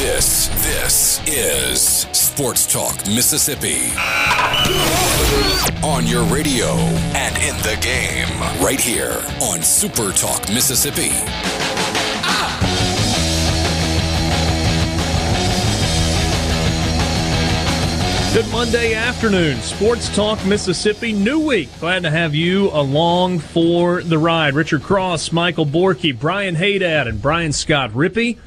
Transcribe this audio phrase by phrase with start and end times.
[0.00, 1.82] This, this is
[2.12, 3.92] Sports Talk Mississippi.
[5.84, 6.68] On your radio
[7.14, 11.10] and in the game, right here on Super Talk Mississippi.
[18.32, 21.68] Good Monday afternoon, Sports Talk Mississippi, new week.
[21.78, 24.54] Glad to have you along for the ride.
[24.54, 28.38] Richard Cross, Michael Borky, Brian Hadad, and Brian Scott Rippey.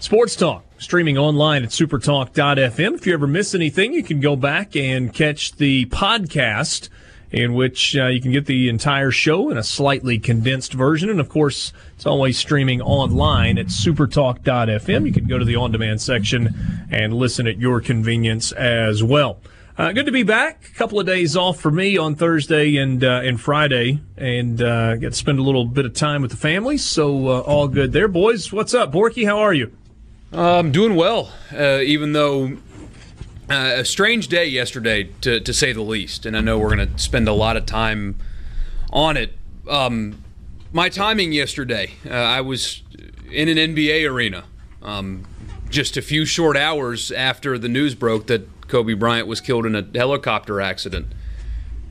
[0.00, 2.94] Sports Talk, streaming online at supertalk.fm.
[2.94, 6.88] If you ever miss anything, you can go back and catch the podcast
[7.30, 11.10] in which uh, you can get the entire show in a slightly condensed version.
[11.10, 15.06] And of course, it's always streaming online at supertalk.fm.
[15.06, 16.48] You can go to the on demand section
[16.90, 19.38] and listen at your convenience as well.
[19.76, 20.64] Uh, good to be back.
[20.72, 24.96] A couple of days off for me on Thursday and uh, and Friday, and uh,
[24.96, 26.78] get to spend a little bit of time with the family.
[26.78, 28.50] So uh, all good there, boys.
[28.50, 29.26] What's up, Borky?
[29.26, 29.76] How are you?
[30.32, 32.58] I'm doing well, uh, even though
[33.50, 36.24] uh, a strange day yesterday, to, to say the least.
[36.24, 38.16] And I know we're going to spend a lot of time
[38.92, 39.36] on it.
[39.68, 40.22] Um,
[40.72, 42.82] my timing yesterday, uh, I was
[43.30, 44.44] in an NBA arena
[44.82, 45.26] um,
[45.68, 49.74] just a few short hours after the news broke that Kobe Bryant was killed in
[49.74, 51.08] a helicopter accident.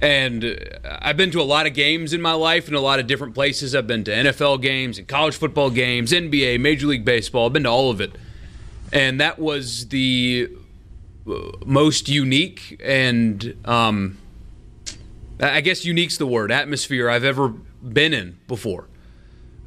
[0.02, 3.00] And uh, I've been to a lot of games in my life in a lot
[3.00, 3.76] of different places.
[3.76, 7.48] I've been to NFL games and college football games, NBA, Major League Baseball.
[7.48, 8.16] I've been to all of it.
[8.92, 10.50] And that was the
[11.66, 14.18] most unique and um,
[15.40, 18.88] I guess unique's the word atmosphere I've ever been in before.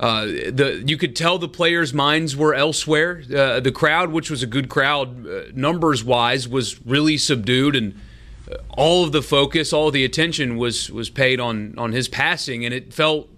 [0.00, 3.22] Uh, the you could tell the players' minds were elsewhere.
[3.34, 7.94] Uh, the crowd, which was a good crowd uh, numbers wise, was really subdued, and
[8.50, 12.08] uh, all of the focus, all of the attention was was paid on on his
[12.08, 13.28] passing, and it felt.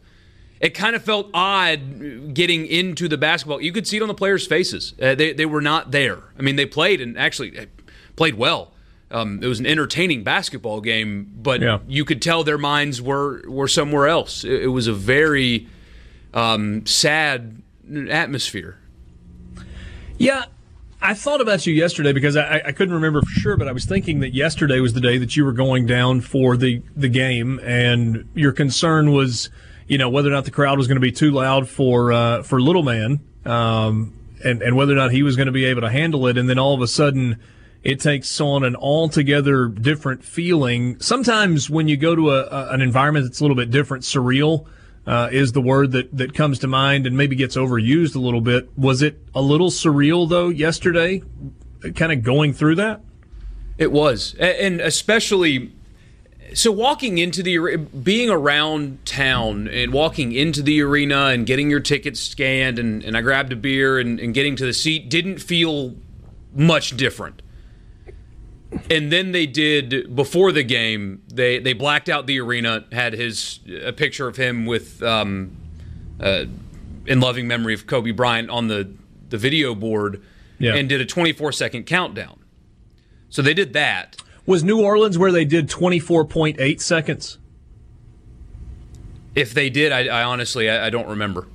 [0.61, 3.61] It kind of felt odd getting into the basketball.
[3.61, 4.95] You could see it on the players' faces.
[5.01, 6.19] Uh, they, they were not there.
[6.39, 7.67] I mean, they played and actually
[8.17, 8.73] played well.
[9.11, 11.79] Um, it was an entertaining basketball game, but yeah.
[11.87, 14.43] you could tell their minds were were somewhere else.
[14.45, 15.69] It, it was a very
[16.33, 17.63] um, sad
[18.11, 18.79] atmosphere.
[20.19, 20.45] Yeah,
[21.05, 23.85] I thought about you yesterday because I, I, couldn't remember for sure, but I was
[23.85, 27.61] thinking that yesterday was the day that you were going down for the, the game,
[27.63, 29.51] and your concern was,
[29.87, 32.43] you know, whether or not the crowd was going to be too loud for uh,
[32.43, 34.15] for little man, um,
[34.45, 36.49] and and whether or not he was going to be able to handle it, and
[36.49, 37.39] then all of a sudden
[37.83, 40.99] it takes on an altogether different feeling.
[41.01, 44.67] Sometimes when you go to a, a, an environment that's a little bit different, surreal
[45.07, 48.41] uh, is the word that, that comes to mind and maybe gets overused a little
[48.41, 48.71] bit.
[48.79, 51.23] Was it a little surreal though yesterday,
[51.95, 53.03] kind of going through that?
[53.77, 55.73] It was, and especially
[56.53, 61.81] so walking into the being around town and walking into the arena and getting your
[61.81, 65.39] tickets scanned and, and I grabbed a beer and, and getting to the seat didn't
[65.39, 65.95] feel
[66.55, 67.43] much different
[68.91, 71.23] and then they did before the game.
[71.33, 75.57] They they blacked out the arena, had his a picture of him with um,
[76.21, 76.45] uh,
[77.07, 78.91] in loving memory of Kobe Bryant on the
[79.29, 80.23] the video board,
[80.59, 80.75] yeah.
[80.75, 82.39] and did a 24 second countdown.
[83.31, 84.17] So they did that.
[84.47, 87.39] Was New Orleans where they did 24.8 seconds?
[89.35, 91.47] If they did, I, I honestly I, I, don't remember.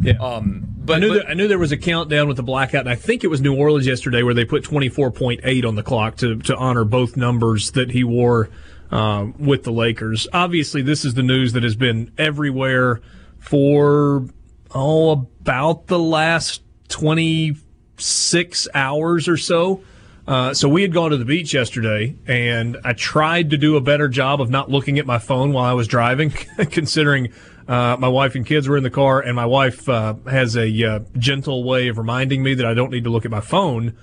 [0.00, 0.14] Yeah.
[0.20, 2.80] Um, but, I knew, but, there, I knew there was a countdown with the blackout,
[2.80, 6.16] and I think it was New Orleans yesterday where they put 24.8 on the clock
[6.18, 8.48] to, to honor both numbers that he wore
[8.90, 10.26] uh, with the Lakers.
[10.32, 13.00] Obviously, this is the news that has been everywhere
[13.38, 14.26] for,
[14.74, 19.82] oh, about the last 26 hours or so.
[20.26, 23.80] Uh, so we had gone to the beach yesterday, and I tried to do a
[23.80, 26.30] better job of not looking at my phone while I was driving,
[26.70, 27.32] considering
[27.66, 30.84] uh, my wife and kids were in the car, and my wife uh, has a
[30.84, 33.96] uh, gentle way of reminding me that I don't need to look at my phone.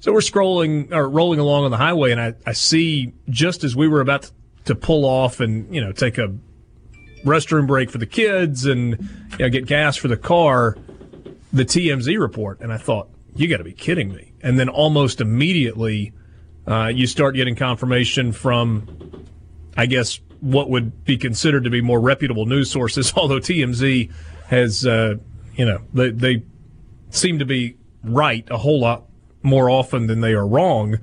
[0.00, 3.74] So we're scrolling or rolling along on the highway, and I, I see just as
[3.74, 4.30] we were about
[4.66, 6.34] to pull off and you know take a
[7.24, 8.98] restroom break for the kids and
[9.32, 10.76] you know, get gas for the car,
[11.52, 14.32] the TMZ report, and I thought, you got to be kidding me!
[14.42, 16.12] And then almost immediately,
[16.66, 19.26] uh, you start getting confirmation from,
[19.76, 24.12] I guess, what would be considered to be more reputable news sources, although TMZ
[24.46, 25.14] has, uh,
[25.56, 26.42] you know, they, they
[27.10, 29.04] seem to be right a whole lot
[29.42, 30.98] more often than they are wrong.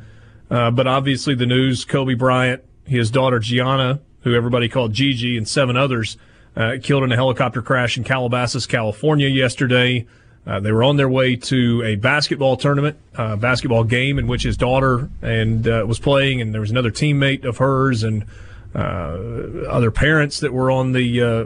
[0.49, 5.47] Uh, but obviously, the news Kobe Bryant, his daughter Gianna, who everybody called Gigi, and
[5.47, 6.17] seven others
[6.55, 10.05] uh, killed in a helicopter crash in Calabasas, California yesterday.
[10.45, 14.43] Uh, they were on their way to a basketball tournament, uh, basketball game in which
[14.43, 18.25] his daughter and uh, was playing, and there was another teammate of hers and
[18.73, 21.43] uh, other parents that were on the uh,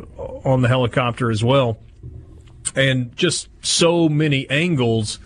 [0.48, 1.78] on the helicopter as well,
[2.74, 5.20] and just so many angles.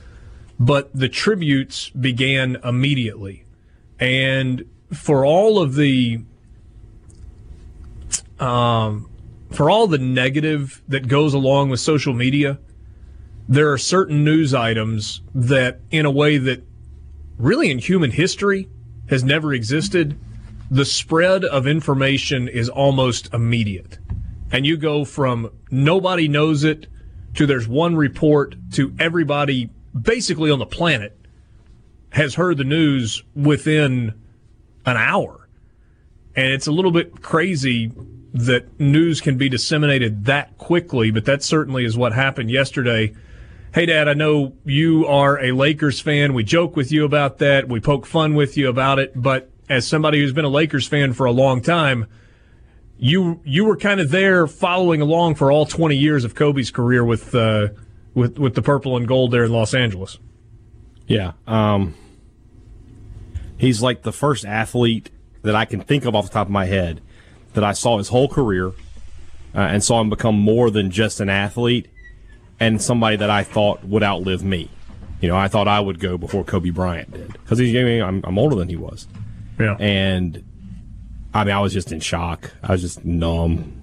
[0.60, 3.46] But the tributes began immediately,
[4.00, 6.22] and for all of the
[8.40, 9.10] um,
[9.52, 12.60] for all the negative that goes along with social media,
[13.50, 16.64] there are certain news items that, in a way that
[17.40, 18.70] really in human history
[19.10, 20.16] has never existed,
[20.70, 23.98] the spread of information is almost immediate.
[24.52, 26.86] And you go from nobody knows it
[27.34, 31.18] to there's one report to everybody basically on the planet
[32.12, 34.14] has heard the news within
[34.86, 35.50] an hour.
[36.36, 37.92] And it's a little bit crazy
[38.32, 43.16] that news can be disseminated that quickly, but that certainly is what happened yesterday.
[43.72, 46.34] Hey, Dad, I know you are a Lakers fan.
[46.34, 47.70] We joke with you about that.
[47.70, 49.12] We poke fun with you about it.
[49.16, 52.08] But as somebody who's been a Lakers fan for a long time,
[52.98, 57.06] you you were kind of there following along for all 20 years of Kobe's career
[57.06, 57.68] with uh,
[58.16, 60.18] with with the purple and gold there in Los Angeles.
[61.06, 61.94] Yeah, um,
[63.56, 65.12] he's like the first athlete
[65.44, 67.02] that I can think of off the top of my head
[67.54, 68.70] that I saw his whole career
[69.54, 71.88] uh, and saw him become more than just an athlete
[72.60, 74.70] and somebody that I thought would outlive me.
[75.22, 78.38] You know, I thought I would go before Kobe Bryant did because he's I'm, I'm
[78.38, 79.08] older than he was.
[79.60, 79.76] Yeah.
[79.80, 80.44] And
[81.34, 82.52] I mean, I was just in shock.
[82.64, 83.82] I was just numb,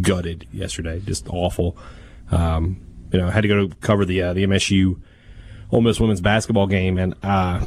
[0.00, 1.76] gutted yesterday, just awful.
[2.30, 2.80] Um,
[3.12, 5.00] you know, I had to go to cover the uh, the MSU
[5.70, 7.64] Ole Miss women's basketball game, and uh,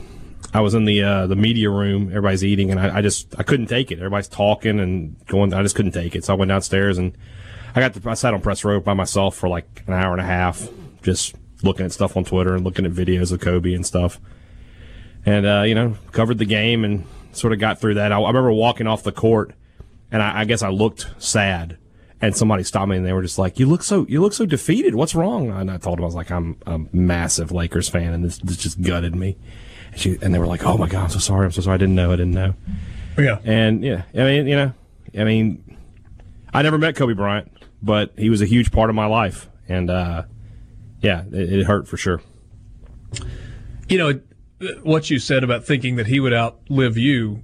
[0.54, 2.10] I was in the uh, the media room.
[2.10, 4.00] Everybody's eating, and I, I, just I couldn't take it.
[4.00, 5.54] Everybody's talking and going.
[5.54, 6.26] I just couldn't take it.
[6.26, 7.16] So I went downstairs and
[7.76, 10.22] I got the, I sat on press row by myself for like an hour and
[10.22, 10.68] a half,
[11.04, 14.20] just looking at stuff on Twitter and looking at videos of Kobe and stuff.
[15.26, 18.12] And uh, you know, covered the game and sort of got through that.
[18.12, 19.54] I, I remember walking off the court,
[20.12, 21.78] and I, I guess I looked sad
[22.22, 24.46] and somebody stopped me and they were just like, "You look so you look so
[24.46, 24.96] defeated.
[24.96, 28.24] What's wrong?" And I told them I was like, "I'm a massive Lakers fan, and
[28.24, 29.38] this, this just gutted me."
[29.92, 31.46] And, she, and they were like, "Oh my god, I'm so sorry.
[31.46, 31.76] I'm so sorry.
[31.76, 32.12] I didn't know.
[32.12, 32.54] I didn't know."
[33.18, 33.40] Yeah.
[33.44, 34.74] And yeah, I mean, you know,
[35.18, 35.78] I mean,
[36.54, 37.52] I never met Kobe Bryant,
[37.82, 40.24] but he was a huge part of my life, and uh,
[41.02, 42.22] yeah, it, it hurt for sure.
[43.90, 44.22] You know
[44.84, 47.44] what you said about thinking that he would outlive you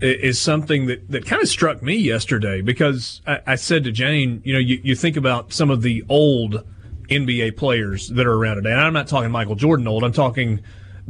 [0.00, 4.42] is something that, that kind of struck me yesterday because I, I, said to Jane,
[4.44, 6.66] you know, you, you think about some of the old
[7.08, 8.72] NBA players that are around today.
[8.72, 10.02] And I'm not talking Michael Jordan old.
[10.04, 10.60] I'm talking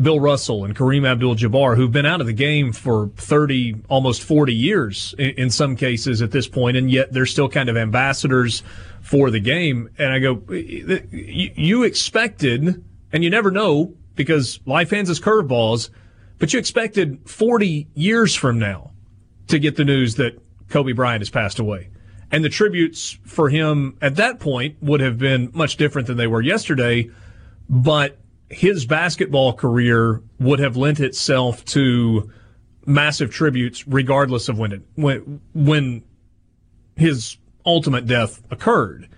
[0.00, 4.52] Bill Russell and Kareem Abdul-Jabbar, who've been out of the game for 30, almost 40
[4.52, 8.64] years in, in, some cases at this point, and yet they're still kind of ambassadors
[9.02, 9.88] for the game.
[9.96, 15.90] And I go, you expected, and you never know because life hands us curveballs,
[16.38, 18.90] but you expected 40 years from now
[19.46, 21.90] to get the news that Kobe Bryant has passed away.
[22.32, 26.26] And the tributes for him at that point would have been much different than they
[26.26, 27.10] were yesterday,
[27.68, 28.18] but
[28.54, 32.30] his basketball career would have lent itself to
[32.86, 36.02] massive tributes regardless of when it when when
[36.96, 37.36] his
[37.66, 39.08] ultimate death occurred.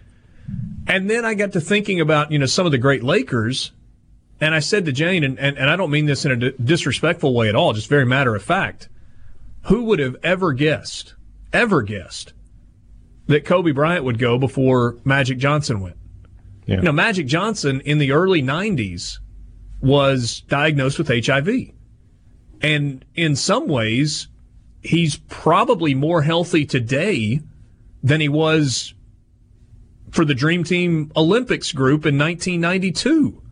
[0.87, 3.73] And then I got to thinking about, you know, some of the great Lakers.
[4.41, 7.35] And I said to Jane, and, and, and I don't mean this in a disrespectful
[7.35, 8.89] way at all, just very matter of fact.
[9.63, 11.15] Who would have ever guessed,
[11.53, 12.33] ever guessed,
[13.27, 15.97] that Kobe Bryant would go before Magic Johnson went?
[16.67, 16.77] Yeah.
[16.77, 19.19] You know, Magic Johnson in the early 90s
[19.87, 21.49] was diagnosed with HIV.
[22.61, 24.27] And in some ways,
[24.83, 27.41] he's probably more healthy today
[28.03, 28.95] than he was
[30.11, 33.43] for the Dream Team Olympics group in 1992.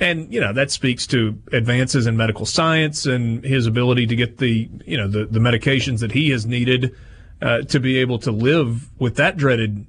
[0.00, 4.38] And, you know, that speaks to advances in medical science and his ability to get
[4.38, 6.94] the, you know, the, the medications that he has needed
[7.42, 9.86] uh, to be able to live with that dreaded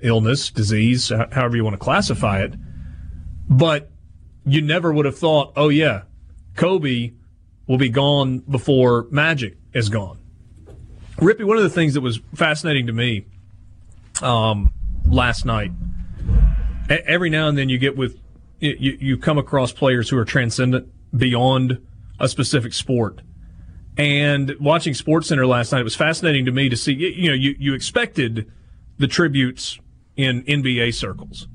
[0.00, 2.54] illness, disease, however you want to classify it.
[3.48, 3.90] But
[4.46, 6.02] you never would have thought, oh, yeah,
[6.54, 7.12] Kobe
[7.66, 10.18] will be gone before Magic is gone.
[11.16, 13.26] Rippey, one of the things that was fascinating to me
[14.22, 14.72] um,
[15.04, 15.72] last night,
[16.88, 18.18] every now and then you get with,
[18.60, 21.84] you, you come across players who are transcendent beyond
[22.20, 23.22] a specific sport.
[23.98, 27.34] And watching Sports Center last night, it was fascinating to me to see, you know,
[27.34, 28.50] you, you expected
[28.98, 29.78] the tributes
[30.16, 31.48] in NBA circles.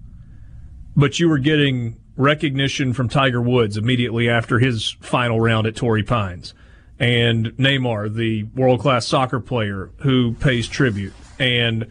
[0.95, 6.03] But you were getting recognition from Tiger Woods immediately after his final round at Torrey
[6.03, 6.53] Pines.
[7.01, 11.87] and Neymar, the world class soccer player who pays tribute, and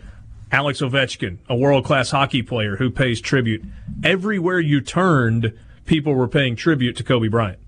[0.52, 3.64] Alex Ovechkin, a world class hockey player who pays tribute.
[4.04, 5.52] Everywhere you turned,
[5.84, 7.58] people were paying tribute to Kobe Bryant.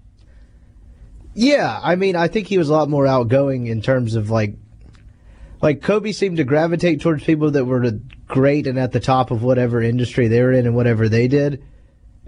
[1.35, 4.54] Yeah, I mean, I think he was a lot more outgoing in terms of like,
[5.61, 7.90] like Kobe seemed to gravitate towards people that were
[8.28, 11.64] great and at the top of whatever industry they were in and whatever they did.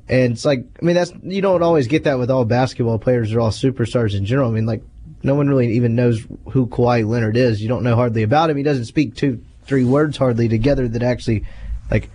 [0.08, 3.32] And it's like, I mean, that's you don't always get that with all basketball players
[3.32, 4.50] or all superstars in general.
[4.50, 4.82] I mean, like,
[5.22, 7.62] no one really even knows who Kawhi Leonard is.
[7.62, 8.58] You don't know hardly about him.
[8.58, 11.46] He doesn't speak two, three words hardly together that actually,
[11.90, 12.10] like,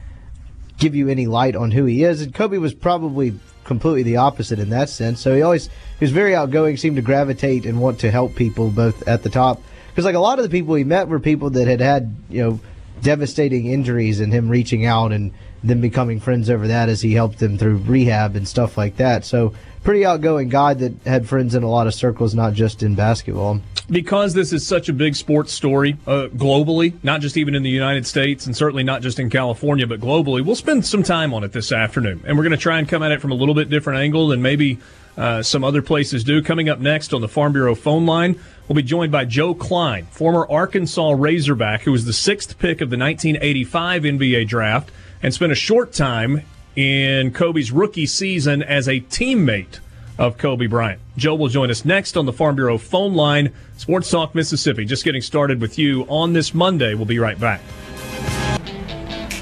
[0.78, 2.22] give you any light on who he is.
[2.22, 5.20] And Kobe was probably completely the opposite in that sense.
[5.20, 8.70] So he always he was very outgoing, seemed to gravitate and want to help people
[8.70, 9.62] both at the top.
[9.90, 12.44] Because like a lot of the people he met were people that had had you
[12.44, 12.60] know
[13.02, 15.32] devastating injuries, and him reaching out and
[15.64, 19.26] them becoming friends over that as he helped them through rehab and stuff like that.
[19.26, 22.96] So pretty outgoing guy that had friends in a lot of circles, not just in
[22.96, 23.62] basketball.
[23.90, 27.70] Because this is such a big sports story uh, globally, not just even in the
[27.70, 31.44] United States and certainly not just in California, but globally, we'll spend some time on
[31.44, 32.22] it this afternoon.
[32.26, 34.28] And we're going to try and come at it from a little bit different angle
[34.28, 34.78] than maybe
[35.18, 36.42] uh, some other places do.
[36.44, 40.06] Coming up next on the Farm Bureau phone line, we'll be joined by Joe Kleine,
[40.06, 45.52] former Arkansas Razorback, who was the sixth pick of the 1985 NBA draft and spent
[45.52, 46.44] a short time
[46.76, 49.80] in Kobe's rookie season as a teammate
[50.18, 51.02] of Kobe Bryant.
[51.18, 53.54] Joe will join us next on the Farm Bureau phone line.
[53.78, 54.86] Sports Talk Mississippi.
[54.86, 56.94] Just getting started with you on this Monday.
[56.94, 57.62] We'll be right back.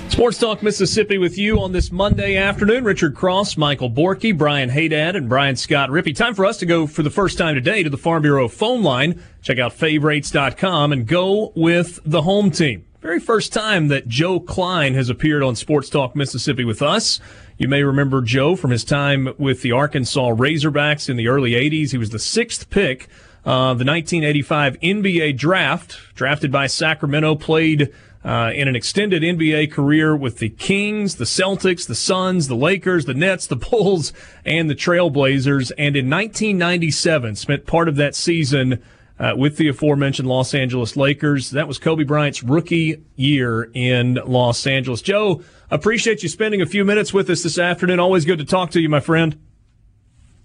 [0.10, 2.84] Sports Talk Mississippi with you on this Monday afternoon.
[2.84, 6.16] Richard Cross, Michael Borky, Brian Hadad, and Brian Scott Rippey.
[6.16, 8.82] Time for us to go for the first time today to the Farm Bureau phone
[8.82, 9.22] line.
[9.44, 12.87] Check out favorites.com and go with the home team.
[13.02, 17.20] Very first time that Joe Kleine has appeared on Sports Talk Mississippi with us.
[17.60, 21.92] You may remember Joe from his time with the Arkansas Razorbacks in the early 80s.
[21.92, 23.04] He was the sixth pick
[23.46, 27.94] of the 1985 NBA draft, drafted by Sacramento, played
[28.26, 33.06] uh, in an extended NBA career with the Kings, the Celtics, the Suns, the Lakers,
[33.06, 34.12] the Nets, the Bulls,
[34.44, 35.72] and the Trailblazers.
[35.78, 38.82] And in 1997, spent part of that season
[39.20, 41.52] uh, with the aforementioned Los Angeles Lakers.
[41.52, 45.02] That was Kobe Bryant's rookie year in Los Angeles.
[45.02, 48.00] Joe, appreciate you spending a few minutes with us this afternoon.
[48.00, 49.40] Always good to talk to you, my friend.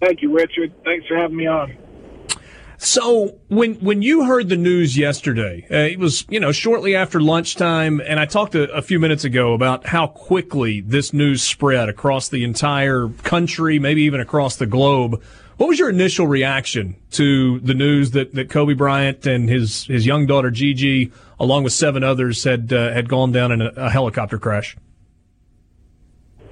[0.01, 0.73] Thank you, Richard.
[0.83, 1.77] Thanks for having me on.
[2.77, 7.21] So when when you heard the news yesterday, uh, it was you know shortly after
[7.21, 11.87] lunchtime, and I talked a, a, few minutes ago about how quickly this news spread
[11.87, 15.23] across the entire country, maybe even across the globe.
[15.57, 20.05] What was your initial reaction to the news that, that Kobe Bryant and his, his
[20.05, 23.89] young daughter Gigi, along with seven others, had uh, had gone down in a, a,
[23.89, 24.75] helicopter crash?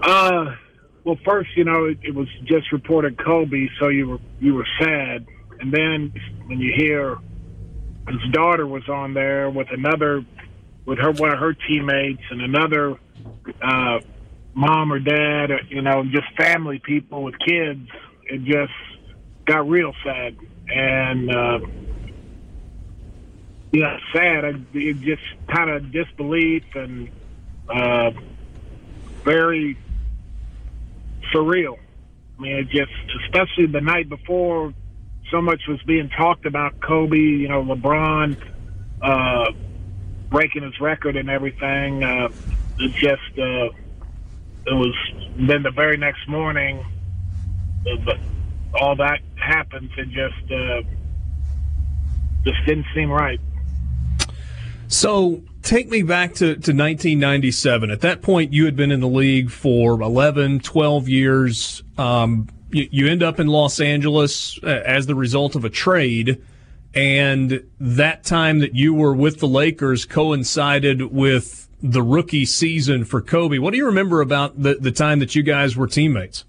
[0.01, 0.55] Uh,
[1.03, 4.67] well, first, you know, it, it, was just reported Kobe, so you were you were
[4.79, 5.25] sad,
[5.59, 6.13] and then
[6.45, 7.17] when you hear
[8.07, 10.23] his daughter was on there with another,
[10.85, 12.99] with her one of her teammates and another
[13.61, 13.99] uh,
[14.53, 17.87] mom or dad, or, you know, just family people with kids,
[18.25, 18.73] it just
[19.51, 20.37] got real sad,
[20.69, 21.59] and uh,
[23.73, 24.45] yeah, sad.
[24.45, 25.21] I, it just
[25.53, 27.09] kind of disbelief and
[27.69, 28.11] uh,
[29.25, 29.77] very
[31.33, 31.77] surreal.
[32.37, 32.91] I mean, it just,
[33.25, 34.73] especially the night before,
[35.29, 37.17] so much was being talked about Kobe.
[37.17, 38.37] You know, LeBron
[39.01, 39.51] uh,
[40.29, 42.03] breaking his record and everything.
[42.03, 42.29] Uh,
[42.79, 43.69] it just, uh,
[44.65, 44.95] it was.
[45.35, 46.85] Then the very next morning,
[47.83, 48.17] the,
[48.79, 50.81] all that happens, it just uh,
[52.43, 53.39] just didn't seem right.
[54.87, 57.91] So take me back to, to 1997.
[57.91, 61.83] At that point, you had been in the league for 11, 12 years.
[61.97, 66.41] Um, you, you, end up in Los Angeles uh, as the result of a trade.
[66.93, 73.21] And that time that you were with the Lakers coincided with the rookie season for
[73.21, 73.59] Kobe.
[73.59, 76.43] What do you remember about the, the time that you guys were teammates?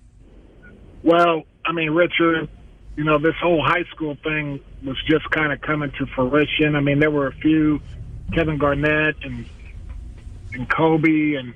[1.04, 2.48] Well, I mean, Richard,
[2.96, 6.76] you know, this whole high school thing was just kind of coming to fruition.
[6.76, 7.80] I mean, there were a few
[8.34, 9.46] Kevin Garnett and
[10.52, 11.54] and Kobe and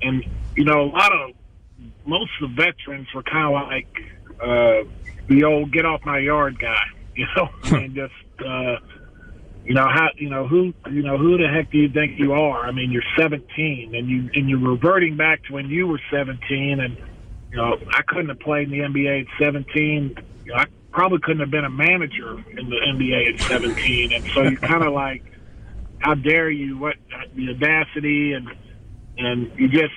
[0.00, 0.24] and
[0.56, 1.30] you know a lot of
[2.06, 3.88] most of the veterans were kind of like
[4.40, 4.88] uh,
[5.28, 6.82] the old get off my yard guy,
[7.14, 8.76] you know, and just uh,
[9.64, 12.32] you know how you know who you know who the heck do you think you
[12.32, 12.66] are?
[12.66, 16.80] I mean, you're 17 and you and you're reverting back to when you were 17
[16.80, 16.96] and
[17.54, 20.16] you know, I couldn't have played in the NBA at 17.
[20.44, 24.12] You know, I probably couldn't have been a manager in the NBA at 17.
[24.12, 25.24] And so you're kind of like,
[25.98, 26.78] how dare you?
[26.78, 26.96] What
[27.34, 28.48] the audacity and
[29.16, 29.94] and you just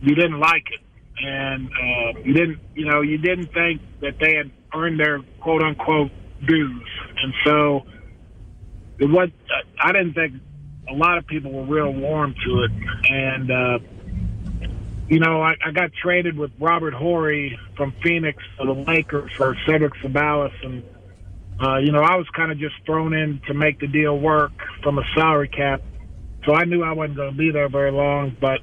[0.00, 0.80] you didn't like it,
[1.24, 5.62] and uh, you didn't you know you didn't think that they had earned their quote
[5.62, 6.10] unquote
[6.46, 7.82] dues, and so
[8.98, 9.30] it was.
[9.82, 10.34] I didn't think
[10.90, 12.70] a lot of people were real warm to it,
[13.08, 13.78] and uh,
[15.08, 19.56] you know I, I got traded with Robert Horry from Phoenix to the Lakers for
[19.66, 20.82] Cedric Ceballos, and
[21.60, 24.52] uh, you know I was kind of just thrown in to make the deal work
[24.82, 25.82] from a salary cap,
[26.44, 28.60] so I knew I wasn't going to be there very long, but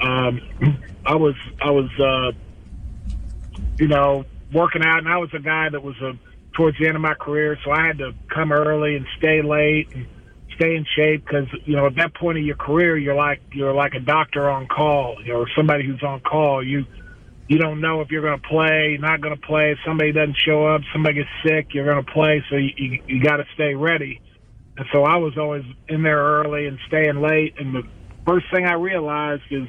[0.00, 0.40] um,
[1.06, 2.32] I was I was uh,
[3.78, 6.12] you know working out, and I was a guy that was a
[6.56, 9.88] towards the end of my career, so I had to come early and stay late
[9.94, 10.06] and
[10.56, 13.74] stay in shape because you know at that point of your career you're like you're
[13.74, 16.64] like a doctor on call, know, somebody who's on call.
[16.64, 16.84] You
[17.48, 19.70] you don't know if you're going to play, not going to play.
[19.70, 23.02] If somebody doesn't show up, somebody gets sick, you're going to play, so you you,
[23.06, 24.20] you got to stay ready.
[24.76, 27.54] And so I was always in there early and staying late.
[27.58, 27.82] And the
[28.26, 29.68] first thing I realized is,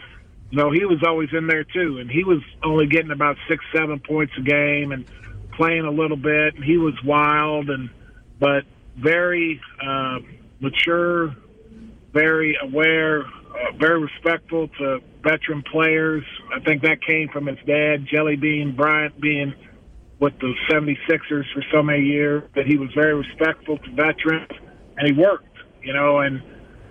[0.50, 3.64] you know, he was always in there too, and he was only getting about six,
[3.74, 5.06] seven points a game, and
[5.54, 6.56] playing a little bit.
[6.56, 7.90] And he was wild and
[8.40, 8.64] but
[8.98, 10.20] very uh,
[10.60, 11.36] mature,
[12.14, 16.24] very aware, uh, very respectful to veteran players.
[16.54, 19.54] I think that came from his dad, Jelly Bean Bryant, being
[20.20, 22.44] with the 76ers for so many years.
[22.56, 24.52] That he was very respectful to veterans,
[24.98, 25.46] and he worked.
[25.84, 26.42] You know, and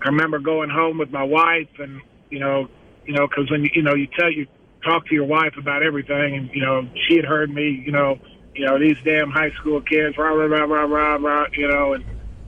[0.03, 2.69] I remember going home with my wife, and you know,
[3.05, 4.47] you know, because when you, you know you tell you
[4.85, 8.19] talk to your wife about everything, and you know, she had heard me, you know
[8.57, 11.93] you know, these damn high school kids, rah, rah, rah, rah, rah, rah, you know,
[11.93, 12.05] and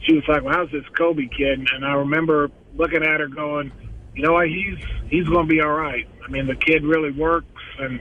[0.07, 1.67] she was like, well, how's this Kobe kid?
[1.73, 3.73] And I remember looking at her going,
[4.14, 4.78] you know what, he's,
[5.09, 6.09] he's going to be all right.
[6.26, 7.47] I mean, the kid really works
[7.78, 8.00] and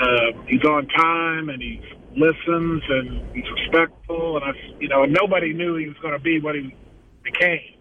[0.00, 1.80] uh, he's on time and he
[2.16, 4.36] listens and he's respectful.
[4.36, 6.74] And I, you know, and nobody knew he was going to be what he
[7.22, 7.76] became.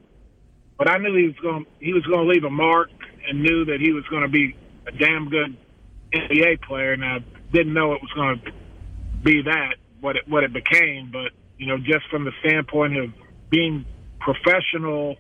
[0.78, 2.90] But I knew he was going, he was going to leave a mark
[3.28, 4.56] and knew that he was going to be
[4.88, 5.58] a damn good
[6.14, 6.94] NBA player.
[6.94, 7.20] And I
[7.52, 8.52] didn't know it was going to
[9.24, 11.12] be that what it what it became.
[11.12, 13.10] But you know, just from the standpoint of
[13.50, 13.86] being
[14.20, 15.18] professional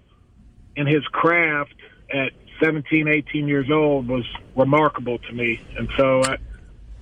[0.75, 1.73] in his craft
[2.13, 4.25] at 17, 18 years old was
[4.55, 6.37] remarkable to me, and so I,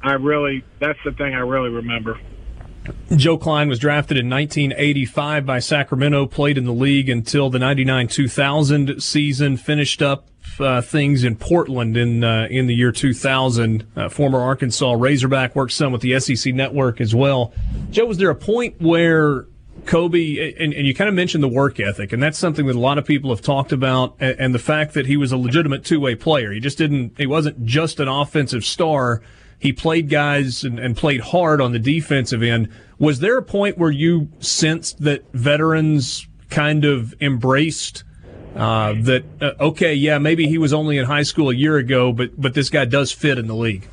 [0.01, 2.19] I really that's the thing I really remember.
[3.15, 8.07] Joe Kleine was drafted in 1985 by Sacramento, played in the league until the 99
[8.07, 13.85] 2000 season, finished up uh, things in Portland in uh, in the year 2000.
[13.95, 17.53] Uh, former Arkansas Razorback worked some with the SEC network as well.
[17.89, 19.45] Joe, was there a point where
[19.87, 22.79] Kobe, and, and you kind of mentioned the work ethic, and that's something that a
[22.79, 25.83] lot of people have talked about, and, and the fact that he was a legitimate
[25.83, 26.51] two way player.
[26.51, 29.21] He just didn't, he wasn't just an offensive star
[29.59, 32.69] he played guys and, and, played hard on the defensive end.
[32.99, 38.03] Was there a point where you sensed that veterans kind of embraced
[38.55, 39.23] uh, that?
[39.41, 42.53] Uh, okay, yeah, maybe he was only in high school a year ago, but but
[42.53, 43.87] this guy does fit in the league.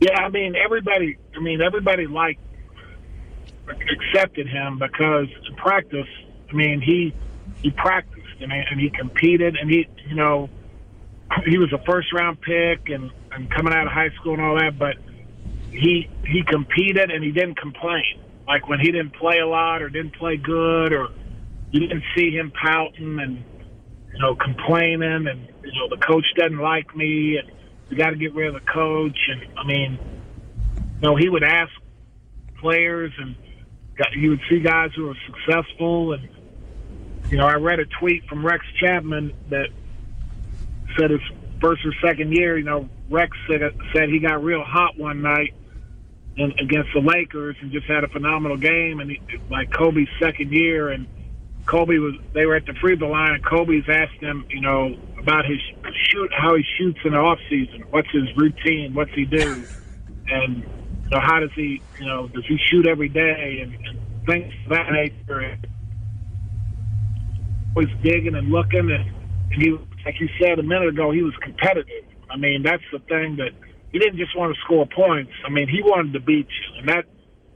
[0.00, 1.16] Yeah, I mean everybody.
[1.34, 2.40] I mean everybody liked
[3.68, 6.08] accepted him because in practice,
[6.50, 7.14] I mean he
[7.62, 10.48] he practiced and, and he competed and he you know
[11.46, 14.56] he was a first round pick and, and coming out of high school and all
[14.56, 14.96] that, but
[15.70, 18.20] he he competed and he didn't complain.
[18.46, 21.08] Like when he didn't play a lot or didn't play good or
[21.72, 23.44] you didn't see him pouting and
[24.12, 27.50] you know complaining and you know the coach doesn't like me and
[27.90, 29.98] we got to get rid of the coach and I mean,
[30.76, 31.72] you know he would ask
[32.60, 33.34] players and
[34.16, 36.28] you would see guys who were successful and
[37.30, 39.68] you know I read a tweet from Rex Chapman that
[40.98, 41.20] said his
[41.60, 43.60] first or second year, you know, Rex said,
[43.94, 45.54] said he got real hot one night
[46.36, 49.00] in, against the Lakers and just had a phenomenal game.
[49.00, 51.06] And he, like Kobe's second year, and
[51.66, 54.94] Kobe was they were at the free throw line, and Kobe's asked him, you know,
[55.18, 55.58] about his
[56.10, 57.84] shoot, how he shoots in the off season.
[57.90, 58.92] What's his routine?
[58.94, 59.66] What's he do?
[60.28, 60.64] And
[61.14, 63.76] know, how does he, you know, does he shoot every day and,
[64.26, 65.40] things of that nature?
[65.40, 65.66] And
[67.76, 69.10] was digging and looking, and,
[69.52, 69.70] and he
[70.04, 72.04] like you said a minute ago, he was competitive.
[72.30, 73.50] I mean, that's the thing that
[73.92, 75.32] he didn't just want to score points.
[75.46, 77.04] I mean, he wanted to beat you, and that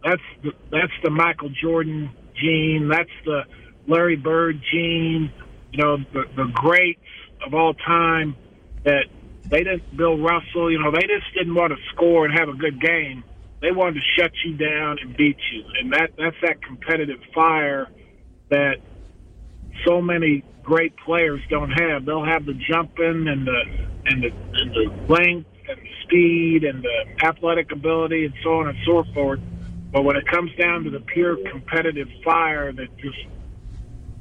[0.04, 2.88] that's the, that's the Michael Jordan gene.
[2.90, 3.42] That's the
[3.86, 5.32] Larry Bird gene.
[5.72, 7.00] You know, the the greats
[7.46, 8.36] of all time.
[8.84, 9.04] That
[9.50, 9.96] they didn't.
[9.96, 10.70] Bill Russell.
[10.70, 13.24] You know, they just didn't want to score and have a good game.
[13.60, 17.88] They wanted to shut you down and beat you, and that that's that competitive fire
[18.50, 18.76] that
[19.86, 22.04] so many great players don't have.
[22.04, 23.60] They'll have the jumping and the
[24.06, 28.68] and the and the length and the speed and the athletic ability and so on
[28.68, 29.40] and so forth.
[29.92, 33.18] But when it comes down to the pure competitive fire that just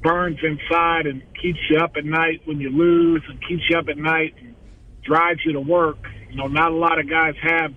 [0.01, 3.87] burns inside and keeps you up at night when you lose and keeps you up
[3.89, 4.55] at night and
[5.03, 5.97] drives you to work,
[6.29, 7.71] you know, not a lot of guys have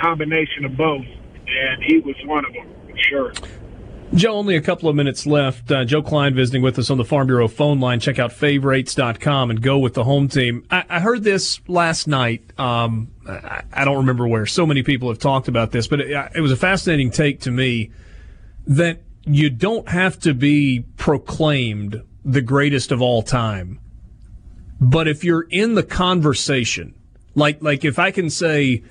[0.00, 1.04] combination of both,
[1.46, 2.68] and he was one of them,
[3.08, 3.32] sure.
[4.14, 5.72] Joe, only a couple of minutes left.
[5.72, 7.98] Uh, Joe Kleine visiting with us on the Farm Bureau phone line.
[7.98, 10.66] Check out favorites.com and go with the home team.
[10.70, 12.42] I, I heard this last night.
[12.58, 14.44] Um, I, I, don't remember where.
[14.44, 17.50] So many people have talked about this, but it, it was a fascinating take to
[17.50, 17.90] me
[18.66, 23.80] that you don't have to be proclaimed the greatest of all time.
[24.78, 26.94] But if you're in the conversation,
[27.34, 28.82] like, like if I can say,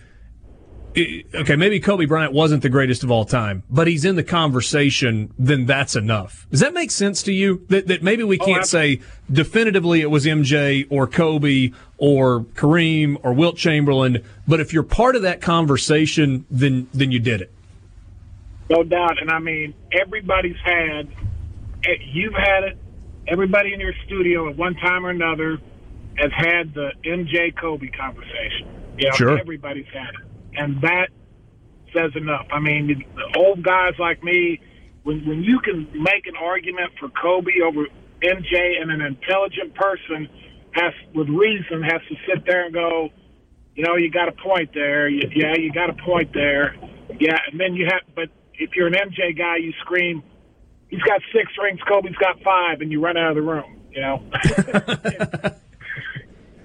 [0.96, 5.34] okay, maybe Kobe Bryant wasn't the greatest of all time, but he's in the conversation,
[5.40, 6.48] then that's enough.
[6.52, 7.66] Does that make sense to you?
[7.70, 9.02] That, that maybe we oh, can't oh, say
[9.32, 15.16] definitively it was MJ or Kobe or Kareem or Wilt Chamberlain, but if you're part
[15.16, 17.52] of that conversation, then then you did it.
[18.70, 21.08] No doubt, and I mean everybody's had,
[21.86, 22.78] eh, you've had it.
[23.28, 25.60] Everybody in your studio at one time or another
[26.18, 28.68] has had the MJ Kobe conversation.
[28.98, 29.40] You know, sure.
[29.40, 31.10] everybody's had it and that
[31.94, 32.48] says enough.
[32.52, 34.60] I mean, the old guys like me,
[35.04, 37.86] when when you can make an argument for Kobe over
[38.22, 40.30] MJ, and an intelligent person
[40.74, 43.10] has, with reason, has to sit there and go,
[43.76, 45.10] you know, you got a point there.
[45.10, 46.76] You, yeah, you got a point there.
[47.20, 50.24] Yeah, and then you have, but if you're an MJ guy, you scream,
[50.90, 53.82] he's got six rings, Kobe's got five, and you run out of the room.
[53.92, 54.24] You know.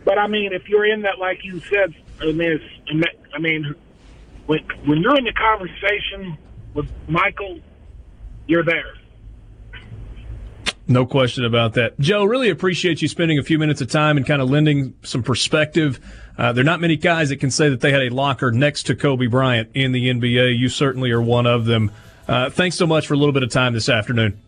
[0.07, 1.93] but I mean, if you're in that, like you said,
[2.23, 2.61] I mean,
[3.35, 3.75] I mean,
[4.47, 6.39] when when you're in the conversation
[6.75, 7.59] with Michael,
[8.47, 8.95] you're there.
[10.87, 11.99] No question about that.
[11.99, 15.25] Joe, really appreciate you spending a few minutes of time and kind of lending some
[15.25, 15.99] perspective.
[16.39, 18.85] Uh, there are not many guys that can say that they had a locker next
[18.85, 20.57] to Kobe Bryant in the NBA.
[20.57, 21.91] You certainly are one of them.
[22.29, 24.41] Uh, thanks so much for a little bit of time this afternoon.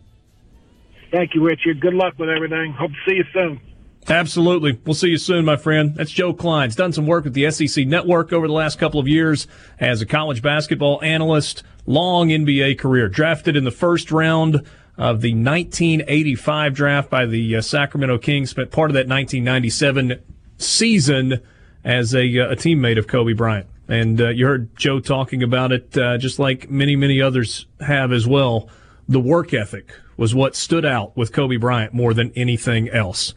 [1.11, 1.81] Thank you, Richard.
[1.81, 2.71] Good luck with everything.
[2.71, 3.59] Hope to see you soon.
[4.07, 4.79] Absolutely.
[4.85, 5.93] We'll see you soon, my friend.
[5.95, 6.65] That's Joe Kleine.
[6.65, 9.47] He's done some work with the SEC Network over the last couple of years
[9.79, 11.63] as a college basketball analyst.
[11.85, 13.07] Long NBA career.
[13.07, 14.55] Drafted in the first round
[14.97, 18.49] of the 1985 draft by the uh, Sacramento Kings.
[18.49, 20.21] Spent part of that 1997
[20.57, 21.41] season
[21.83, 23.67] as a, uh, a teammate of Kobe Bryant.
[23.87, 28.11] And uh, you heard Joe talking about it, uh, just like many, many others have
[28.11, 28.69] as well.
[29.07, 33.33] The work ethic was what stood out with Kobe Bryant more than anything else.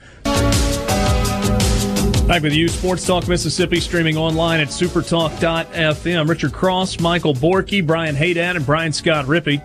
[2.26, 6.28] Back with you, Sports Talk Mississippi, streaming online at supertalk.fm.
[6.28, 9.60] Richard Cross, Michael Borky, Brian Hadad, and Brian Scott Rippey.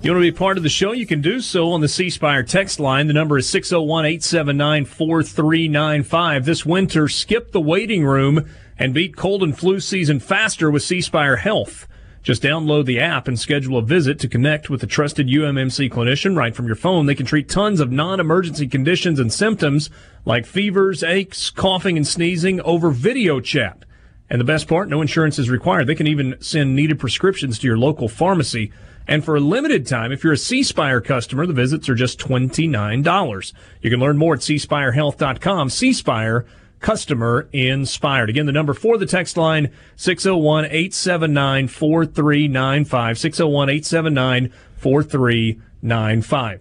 [0.00, 0.92] You want to be part of the show?
[0.92, 3.08] You can do so on the C Spire text line.
[3.08, 6.44] The number is 601 879 4395.
[6.46, 11.02] This winter, skip the waiting room and beat cold and flu season faster with C
[11.02, 11.86] Spire Health.
[12.22, 16.36] Just download the app and schedule a visit to connect with a trusted UMMC clinician
[16.36, 17.06] right from your phone.
[17.06, 19.88] They can treat tons of non-emergency conditions and symptoms
[20.26, 23.84] like fevers, aches, coughing, and sneezing over video chat.
[24.28, 25.86] And the best part, no insurance is required.
[25.86, 28.70] They can even send needed prescriptions to your local pharmacy.
[29.08, 33.52] And for a limited time, if you're a Spire customer, the visits are just $29.
[33.80, 35.70] You can learn more at cspirehealth.com.
[35.70, 36.46] C Spire
[36.80, 38.30] customer inspired.
[38.30, 43.18] Again, the number for the text line 601 879 4395.
[43.18, 46.60] 601 879 4395.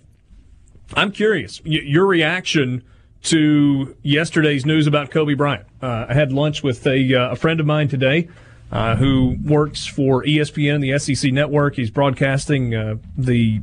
[0.95, 2.84] I'm curious, your reaction
[3.21, 5.65] to yesterday's news about Kobe Bryant.
[5.82, 8.29] Uh, I had lunch with a, uh, a friend of mine today
[8.71, 11.75] uh, who works for ESPN the SEC network.
[11.75, 13.62] He's broadcasting uh, the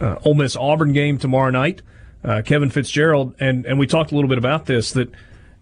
[0.00, 1.82] uh, Ole Miss Auburn game tomorrow night.
[2.24, 5.10] Uh, Kevin Fitzgerald, and, and we talked a little bit about this that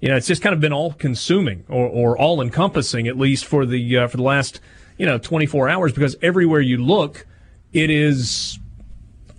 [0.03, 3.47] you know, it's just kind of been all consuming or, or all encompassing, at least
[3.47, 4.61] for the uh, for the last
[4.99, 7.25] you know 24 hours, because everywhere you look,
[7.73, 8.59] it is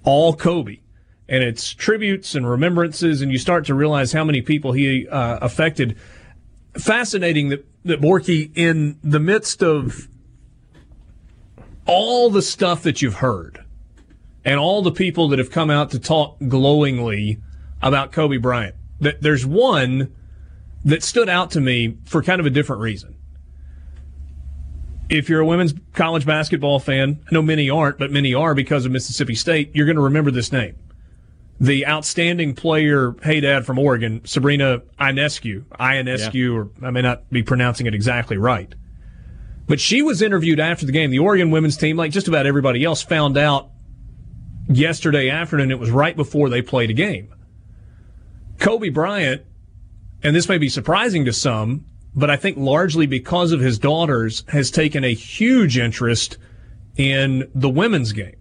[0.04, 0.80] all Kobe,
[1.28, 5.38] and it's tributes and remembrances, and you start to realize how many people he uh,
[5.42, 5.98] affected.
[6.78, 10.08] Fascinating that that Borky, in the midst of
[11.86, 13.66] all the stuff that you've heard,
[14.46, 17.42] and all the people that have come out to talk glowingly
[17.82, 20.14] about Kobe Bryant, that there's one
[20.86, 23.16] that stood out to me for kind of a different reason.
[25.10, 28.86] If you're a women's college basketball fan, I know many aren't, but many are because
[28.86, 30.76] of Mississippi State, you're going to remember this name.
[31.60, 36.50] The outstanding player, hey dad from Oregon, Sabrina Ionescu, Ionescu, yeah.
[36.50, 38.74] or I may not be pronouncing it exactly right.
[39.68, 41.12] But she was interviewed after the game.
[41.12, 43.70] The Oregon women's team, like just about everybody else, found out
[44.68, 45.72] yesterday afternoon.
[45.72, 47.34] It was right before they played a game.
[48.60, 49.44] Kobe Bryant
[50.24, 54.44] and this may be surprising to some, but I think largely because of his daughters,
[54.48, 56.38] has taken a huge interest
[56.96, 58.38] in the women's game.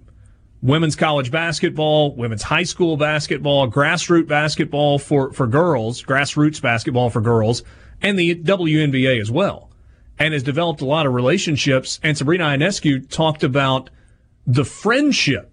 [0.62, 7.20] Women's college basketball, women's high school basketball, grassroots basketball for, for girls, grassroots basketball for
[7.20, 7.64] girls,
[8.00, 9.70] and the WNBA as well.
[10.18, 11.98] And has developed a lot of relationships.
[12.02, 13.90] And Sabrina Ionescu talked about
[14.46, 15.51] the friendship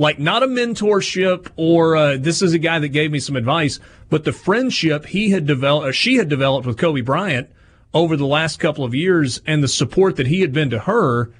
[0.00, 3.78] Like not a mentorship or uh, this is a guy that gave me some advice,
[4.08, 7.50] but the friendship he had developed, she had developed with Kobe Bryant
[7.92, 11.30] over the last couple of years, and the support that he had been to her.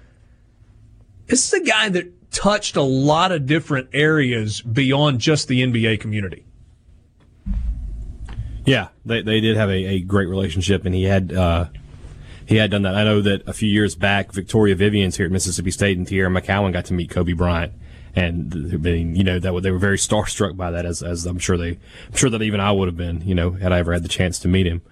[1.27, 5.99] This is a guy that touched a lot of different areas beyond just the NBA
[5.99, 6.44] community.
[8.66, 11.68] Yeah, they they did have a, a great relationship, and he had uh,
[12.44, 12.94] he had done that.
[12.94, 16.29] I know that a few years back, Victoria Vivians here at Mississippi State and Teaira
[16.29, 17.73] McCowan got to meet Kobe Bryant,
[18.14, 21.57] and being, you know that they were very starstruck by that, as as I'm sure
[21.57, 24.03] they, I'm sure that even I would have been, you know, had I ever had
[24.03, 24.83] the chance to meet him.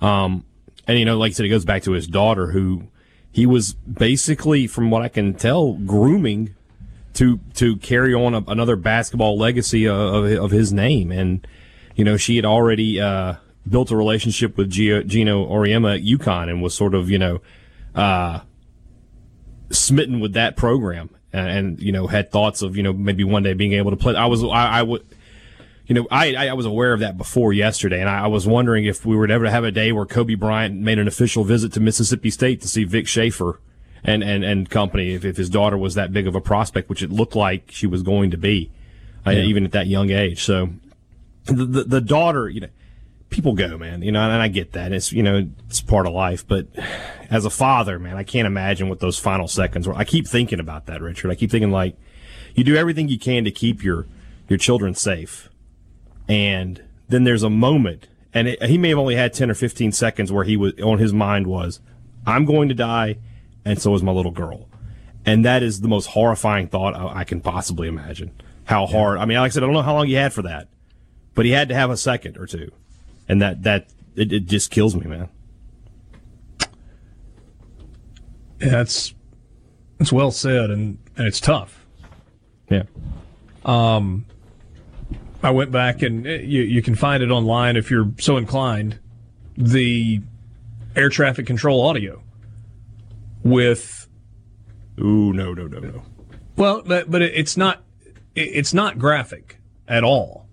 [0.00, 0.44] Um,
[0.86, 2.88] and you know, like I said, it goes back to his daughter, who
[3.30, 6.54] he was basically, from what I can tell, grooming
[7.14, 11.46] to to carry on a, another basketball legacy of, of, his name and
[11.94, 13.34] you know, she had already uh,
[13.68, 17.40] built a relationship with Gio, Geno Auriemma at UConn and was sort of, you know,
[17.94, 18.40] uh,
[19.70, 23.42] smitten with that program and, and, you know, had thoughts of, you know, maybe one
[23.42, 24.14] day being able to play.
[24.14, 25.04] I was, I, I would,
[25.86, 28.84] you know, I, I was aware of that before yesterday, and I, I was wondering
[28.84, 31.72] if we were ever to have a day where Kobe Bryant made an official visit
[31.72, 33.60] to Mississippi State to see Vic Schaefer
[34.04, 37.02] and, and, and company, if, if his daughter was that big of a prospect, which
[37.02, 38.70] it looked like she was going to be,
[39.26, 39.38] uh, yeah.
[39.38, 40.42] uh, even at that young age.
[40.42, 40.70] So
[41.44, 42.68] the, the, the daughter, you know,
[43.32, 44.92] people go, man, you know, and I get that.
[44.92, 46.46] It's, you know, it's part of life.
[46.46, 46.66] But
[47.30, 49.94] as a father, man, I can't imagine what those final seconds were.
[49.94, 51.30] I keep thinking about that, Richard.
[51.30, 51.96] I keep thinking like,
[52.54, 54.06] you do everything you can to keep your,
[54.48, 55.48] your children safe.
[56.28, 59.92] And then there's a moment, and it, he may have only had 10 or 15
[59.92, 61.80] seconds where he was, on his mind was,
[62.26, 63.18] I'm going to die,
[63.64, 64.68] and so is my little girl.
[65.24, 68.32] And that is the most horrifying thought I, I can possibly imagine.
[68.64, 70.42] How hard, I mean, like I said, I don't know how long he had for
[70.42, 70.68] that
[71.34, 72.70] but he had to have a second or two,
[73.28, 75.28] and that that it, it just kills me, man.
[78.60, 79.14] Yeah, that's
[79.98, 81.86] it's well said, and and it's tough.
[82.68, 82.84] Yeah.
[83.64, 84.26] Um,
[85.42, 88.98] I went back and eh, you you can find it online if you're so inclined.
[89.56, 90.20] The
[90.96, 92.22] air traffic control audio
[93.42, 94.08] with.
[95.00, 96.02] Ooh no no no no.
[96.56, 97.82] Well, but but it's not
[98.34, 99.58] it's not graphic
[99.88, 100.46] at all.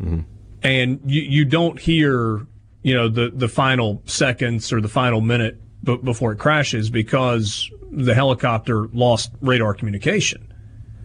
[0.00, 0.20] Mm-hmm.
[0.64, 2.46] And you, you don't hear,
[2.82, 7.70] you know, the, the final seconds or the final minute b- before it crashes because
[7.92, 10.52] the helicopter lost radar communication.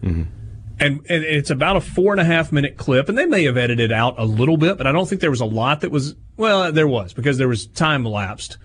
[0.02, 0.22] Mm-hmm.
[0.80, 3.58] And, and it's about a four and a half minute clip, and they may have
[3.58, 6.16] edited out a little bit, but I don't think there was a lot that was,
[6.38, 8.56] well, there was because there was time elapsed.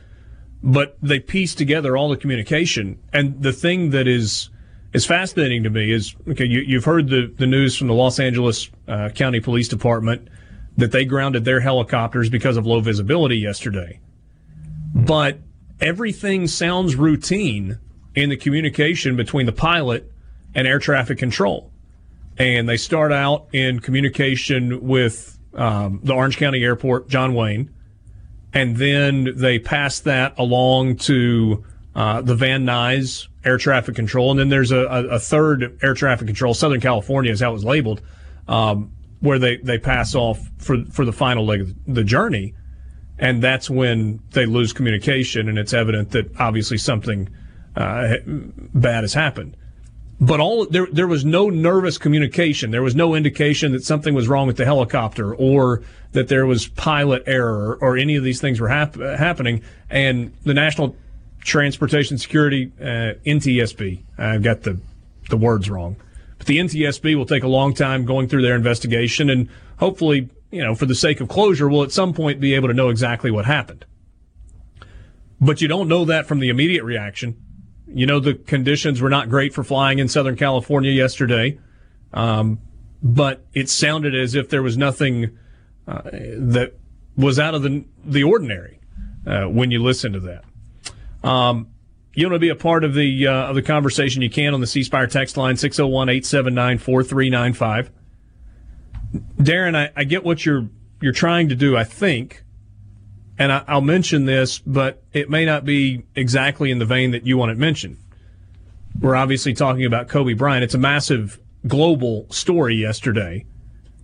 [0.64, 3.00] But they pieced together all the communication.
[3.14, 4.50] And the thing that is,
[4.94, 6.46] is fascinating to me is okay.
[6.46, 10.30] You, have heard the, the news from the Los Angeles uh, County Police Department
[10.78, 14.00] that they grounded their helicopters because of low visibility yesterday,
[14.94, 15.40] but
[15.80, 17.80] everything sounds routine
[18.14, 20.12] in the communication between the pilot
[20.54, 21.72] and air traffic control,
[22.38, 27.74] and they start out in communication with um, the Orange County Airport, John Wayne,
[28.54, 31.64] and then they pass that along to
[31.96, 35.94] uh, the Van Nuys air traffic control, and then there's a, a, a, third air
[35.94, 36.54] traffic control.
[36.54, 38.02] Southern California is how it was labeled,
[38.48, 42.54] um, where they, they pass off for for the final leg of the journey,
[43.18, 47.30] and that's when they lose communication, and it's evident that obviously something
[47.76, 49.56] uh, bad has happened.
[50.20, 52.72] But all there there was no nervous communication.
[52.72, 56.68] There was no indication that something was wrong with the helicopter or that there was
[56.70, 59.62] pilot error or any of these things were hap- happening.
[59.90, 60.96] And the National
[61.42, 64.04] Transportation Security, uh, NTSB.
[64.18, 64.80] I've got the,
[65.30, 65.98] the words wrong.
[66.46, 70.76] The NTSB will take a long time going through their investigation and hopefully, you know,
[70.76, 73.46] for the sake of closure, will at some point be able to know exactly what
[73.46, 73.86] happened.
[75.42, 77.42] But you don't know that from the immediate reaction.
[77.88, 81.60] You know, the conditions were not great for flying in Southern California yesterday.
[82.14, 82.60] Um,
[83.04, 85.38] but it sounded as if there was nothing
[85.88, 86.74] uh, that
[87.16, 88.80] was out of the, the ordinary
[89.28, 90.44] uh, when you listen to that.
[91.28, 91.68] Um,
[92.16, 94.62] you want to be a part of the uh, of the conversation, you can on
[94.62, 97.92] the C Spire text line 601 879 4395.
[99.38, 100.70] Darren, I, I, get what you're
[101.02, 102.44] you're trying to do, I think.
[103.38, 107.26] And I, will mention this, but it may not be exactly in the vein that
[107.26, 107.98] you want it mentioned.
[109.00, 110.64] We're obviously talking about Kobe Bryant.
[110.64, 113.46] It's a massive global story yesterday.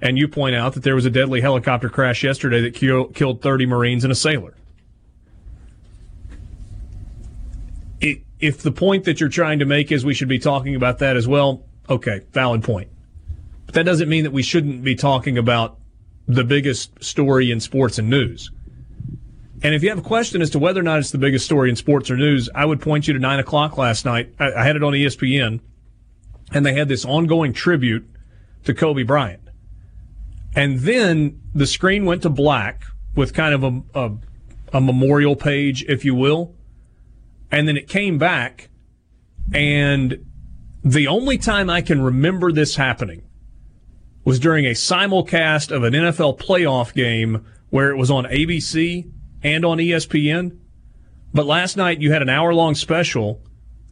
[0.02, 3.66] And you point out that there was a deadly helicopter crash yesterday that killed 30
[3.68, 4.56] Marines and a sailor.
[8.42, 11.16] If the point that you're trying to make is we should be talking about that
[11.16, 12.90] as well, okay, valid point.
[13.68, 15.78] But that doesn't mean that we shouldn't be talking about
[16.28, 18.52] the biggest story in sports and news.
[19.64, 21.70] And if you have a question as to whether or not it's the biggest story
[21.70, 24.34] in sports or news, I would point you to nine o'clock last night.
[24.40, 25.60] I, had it on ESPN,
[26.52, 28.10] and they had this ongoing tribute
[28.64, 29.42] to Kobe Bryant.
[30.56, 32.84] And then the screen went to black
[33.16, 34.12] with kind of a, a,
[34.78, 36.56] a memorial page, if you will.
[37.52, 38.70] And then it came back.
[39.54, 40.26] And
[40.84, 43.24] the only time I can remember this happening
[44.24, 49.12] was during a simulcast of an NFL playoff game where it was on ABC
[49.44, 50.58] and on ESPN.
[51.34, 53.42] But last night you had an hour long special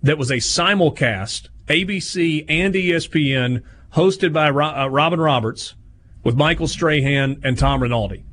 [0.02, 5.76] that was a simulcast, ABC and ESPN, hosted by uh, Robin Roberts
[6.24, 8.24] with Michael Strahan and Tom Rinaldi.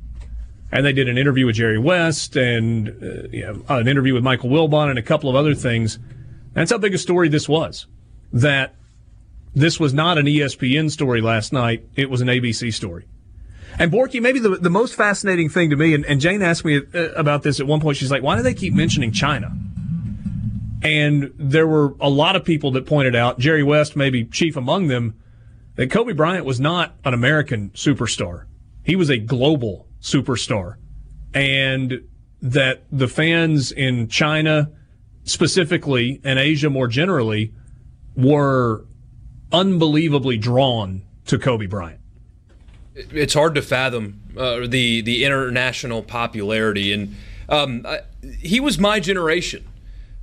[0.71, 4.23] And they did an interview with Jerry West and uh, you know, an interview with
[4.23, 5.97] Michael Wilbon and a couple of other things.
[6.53, 7.87] That's how big a story this was.
[8.33, 8.75] That
[9.55, 13.07] this was not an ESPN story last night, it was an ABC story.
[13.79, 16.77] And Borky, maybe the, the most fascinating thing to me, and, and Jane asked me
[16.77, 19.51] uh, about this at one point, she's like, why do they keep mentioning China?
[20.83, 24.87] And there were a lot of people that pointed out, Jerry West maybe chief among
[24.87, 25.15] them,
[25.75, 28.45] that Kobe Bryant was not an American superstar.
[28.83, 30.75] He was a global superstar.
[31.33, 32.01] And
[32.41, 34.71] that the fans in China
[35.23, 37.53] specifically and Asia more generally
[38.15, 38.85] were
[39.51, 41.99] unbelievably drawn to Kobe Bryant.
[42.95, 47.15] It's hard to fathom uh, the the international popularity, and
[47.47, 47.99] um, I,
[48.39, 49.67] he was my generation.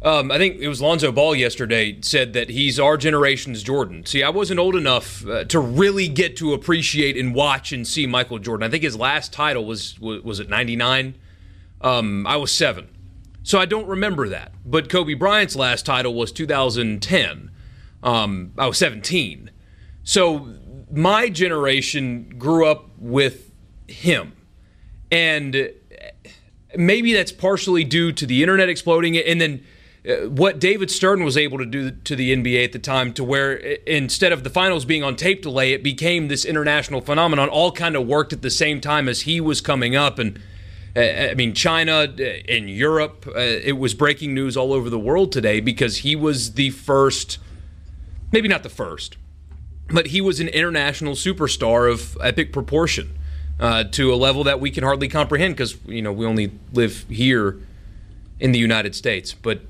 [0.04, 4.04] Um, I think it was Lonzo Ball yesterday said that he's our generation's Jordan.
[4.04, 8.06] See, I wasn't old enough uh, to really get to appreciate and watch and see
[8.06, 8.66] Michael Jordan.
[8.66, 11.14] I think his last title was was, was it '99.
[11.80, 12.88] Um, I was seven,
[13.42, 14.52] so I don't remember that.
[14.66, 17.50] But Kobe Bryant's last title was 2010.
[18.02, 19.50] Um, I was 17,
[20.02, 20.54] so
[20.92, 23.50] my generation grew up with
[23.88, 24.34] him,
[25.10, 25.70] and
[26.76, 29.70] maybe that's partially due to the internet exploding, and then uh,
[30.04, 33.54] what David Stern was able to do to the NBA at the time, to where
[33.54, 37.48] instead of the finals being on tape delay, it became this international phenomenon.
[37.48, 40.38] All kind of worked at the same time as he was coming up, and
[40.94, 43.26] uh, I mean China and uh, Europe.
[43.34, 47.38] it was breaking news all over the world today because he was the first,
[48.30, 49.16] maybe not the first,
[49.88, 53.18] but he was an international superstar of epic proportion
[53.58, 57.06] uh, to a level that we can hardly comprehend because you know we only live
[57.08, 57.58] here
[58.38, 59.62] in the United States, but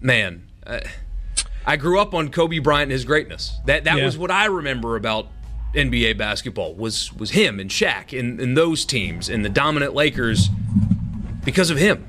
[0.00, 0.80] man, uh,
[1.66, 3.58] I grew up on Kobe Bryant and his greatness.
[3.66, 4.04] That that yeah.
[4.04, 5.28] was what I remember about
[5.74, 10.48] NBA basketball was was him and Shaq and, and those teams and the dominant Lakers
[11.44, 12.06] because of him.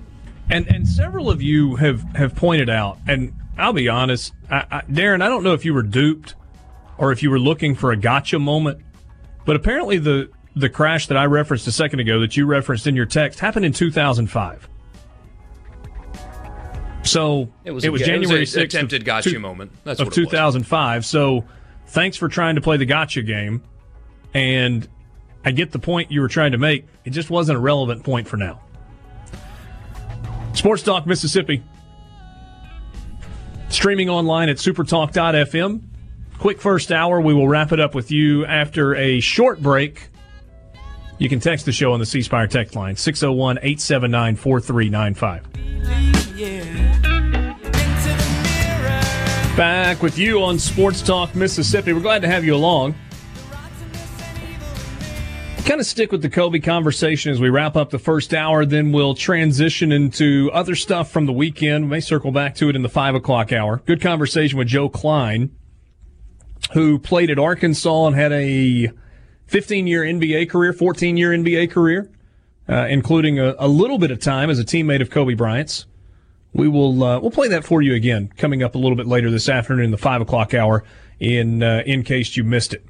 [0.50, 4.82] And and several of you have have pointed out, and I'll be honest, I, I,
[4.82, 6.36] Darren, I don't know if you were duped
[6.98, 8.80] or if you were looking for a gotcha moment,
[9.46, 12.96] but apparently the the crash that I referenced a second ago that you referenced in
[12.96, 14.70] your text happened in 2005.
[17.08, 20.12] So it was, it was January it was 6th attempted gotcha two, moment That's of
[20.12, 21.06] 2005.
[21.06, 21.46] So
[21.88, 23.64] thanks for trying to play the gotcha game.
[24.34, 24.88] And
[25.46, 26.86] I get the point you were trying to make.
[27.06, 28.62] It just wasn't a relevant point for now.
[30.54, 31.64] Sports Talk Mississippi.
[33.70, 35.82] Streaming online at supertalk.fm.
[36.40, 37.22] Quick first hour.
[37.22, 40.10] We will wrap it up with you after a short break.
[41.18, 46.87] You can text the show on the C Spire text line 601 879 4395.
[49.58, 51.92] Back with you on Sports Talk Mississippi.
[51.92, 52.94] We're glad to have you along.
[55.66, 58.92] Kind of stick with the Kobe conversation as we wrap up the first hour, then
[58.92, 61.86] we'll transition into other stuff from the weekend.
[61.86, 63.82] We may circle back to it in the five o'clock hour.
[63.88, 65.50] Good conversation with Joe Kleine,
[66.74, 68.92] who played at Arkansas and had a
[69.48, 72.12] 15 year NBA career, 14 year NBA career,
[72.70, 75.88] uh, including a, a little bit of time as a teammate of Kobe Bryant's.
[76.54, 79.30] We will uh, we'll play that for you again coming up a little bit later
[79.30, 80.84] this afternoon in the five o'clock hour.
[81.20, 82.86] In uh, in case you missed it,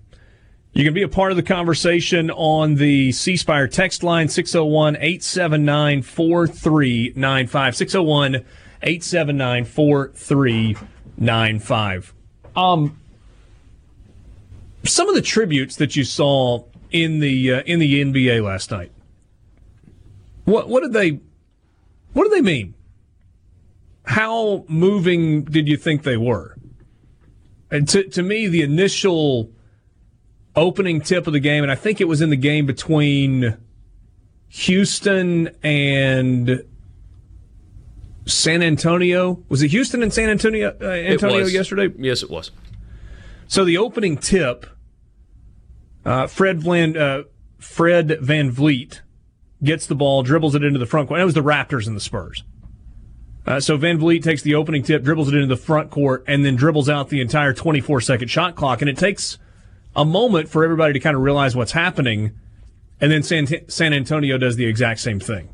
[0.74, 4.98] you can be a part of the conversation on the C Spire text line 601
[4.98, 7.75] 879 4395.
[7.75, 8.46] 601
[8.84, 12.13] 879 4395.
[12.56, 13.00] Um,
[14.84, 18.92] some of the tributes that you saw in the uh, in the NBA last night.
[20.46, 21.19] What what did they
[22.13, 22.73] what do they mean?
[24.08, 26.56] How moving did you think they were?
[27.70, 29.52] And to, to me, the initial
[30.56, 33.58] opening tip of the game, and I think it was in the game between
[34.48, 36.64] Houston and
[38.26, 39.44] San Antonio.
[39.50, 41.94] Was it Houston and San Antonio, uh, Antonio yesterday?
[41.98, 42.52] Yes, it was.
[43.50, 44.66] So the opening tip,
[46.06, 47.24] uh, Fred Van uh,
[47.60, 49.02] Fred VanVleet
[49.62, 51.20] gets the ball, dribbles it into the front court.
[51.20, 52.44] It was the Raptors and the Spurs.
[53.48, 56.58] Uh, so VanVleet takes the opening tip, dribbles it into the front court, and then
[56.58, 58.81] dribbles out the entire 24 second shot clock.
[58.81, 59.37] And it takes
[59.95, 62.33] a moment for everybody to kind of realize what's happening.
[63.00, 65.54] And then San, San Antonio does the exact same thing.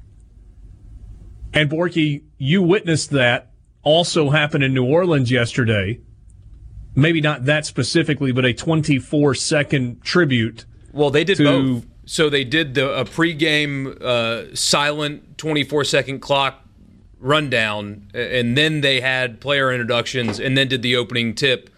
[1.53, 3.51] And Borky, you witnessed that
[3.83, 6.01] also happen in New Orleans yesterday.
[6.95, 10.65] Maybe not that specifically, but a 24 second tribute.
[10.93, 11.85] Well, they did to, both.
[12.05, 16.62] So they did the a pregame uh, silent 24 second clock
[17.23, 21.69] rundown, and then they had player introductions, and then did the opening tip.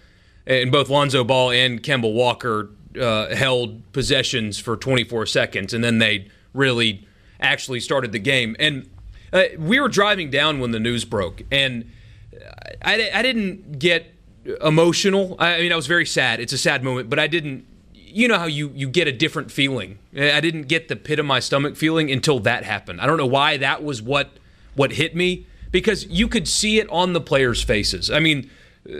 [0.47, 2.69] And both Lonzo Ball and Kemba Walker
[2.99, 7.07] uh, held possessions for 24 seconds, and then they really
[7.39, 8.55] actually started the game.
[8.59, 8.89] And
[9.31, 11.89] uh, we were driving down when the news broke, and
[12.83, 14.13] I, I didn't get
[14.63, 15.35] emotional.
[15.39, 16.39] I mean, I was very sad.
[16.39, 17.65] It's a sad moment, but I didn't.
[17.93, 19.99] You know how you you get a different feeling.
[20.15, 23.01] I didn't get the pit of my stomach feeling until that happened.
[23.01, 24.31] I don't know why that was what
[24.75, 28.09] what hit me because you could see it on the players' faces.
[28.09, 28.49] I mean,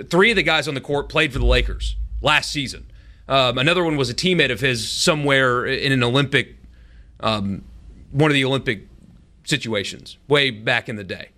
[0.10, 2.86] three of the guys on the court played for the Lakers last season.
[3.28, 6.56] Um, another one was a teammate of his somewhere in an Olympic,
[7.22, 7.64] um,
[8.12, 8.88] one of the Olympic
[9.44, 11.30] situations way back in the day,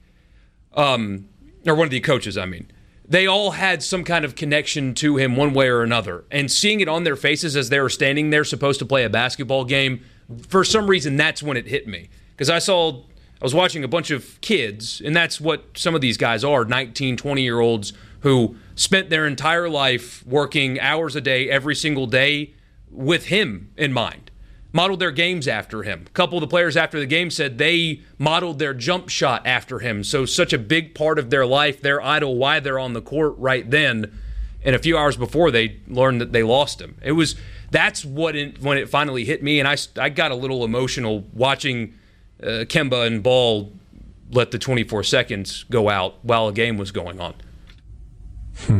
[0.74, 1.28] um,
[1.66, 2.38] or one of the coaches.
[2.38, 2.70] I mean,
[3.08, 6.82] they all had some kind of connection to him one way or another, and seeing
[6.82, 10.02] it on their faces as they were standing there, supposed to play a basketball game,
[10.48, 13.04] for some reason, that's when it hit me because I saw
[13.40, 16.66] I was watching a bunch of kids, and that's what some of these guys are
[16.66, 22.08] 19, 20 year olds who spent their entire life working hours a day, every single
[22.08, 22.54] day,
[22.90, 24.32] with him in mind.
[24.74, 26.06] Modeled their games after him.
[26.08, 29.80] A couple of the players after the game said they modeled their jump shot after
[29.80, 30.04] him.
[30.04, 33.36] So, such a big part of their life, their idol, why they're on the court
[33.38, 34.20] right then.
[34.64, 36.98] And a few hours before, they learned that they lost him.
[37.02, 37.36] It was
[37.72, 41.26] that's what it, when it finally hit me, and I, I got a little emotional
[41.34, 41.94] watching
[42.42, 43.72] uh, Kemba and Ball
[44.32, 47.34] let the 24 seconds go out while a game was going on.
[48.58, 48.80] Hmm.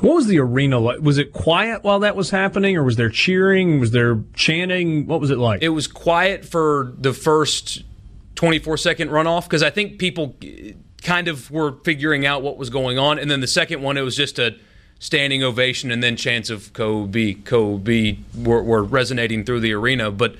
[0.00, 1.00] What was the arena like?
[1.00, 3.78] Was it quiet while that was happening, or was there cheering?
[3.78, 5.06] Was there chanting?
[5.06, 5.62] What was it like?
[5.62, 7.84] It was quiet for the first
[8.34, 10.34] 24 second runoff because I think people
[11.02, 13.18] kind of were figuring out what was going on.
[13.18, 14.56] And then the second one, it was just a
[14.98, 20.10] standing ovation, and then chants of Kobe, Kobe were, were resonating through the arena.
[20.10, 20.34] But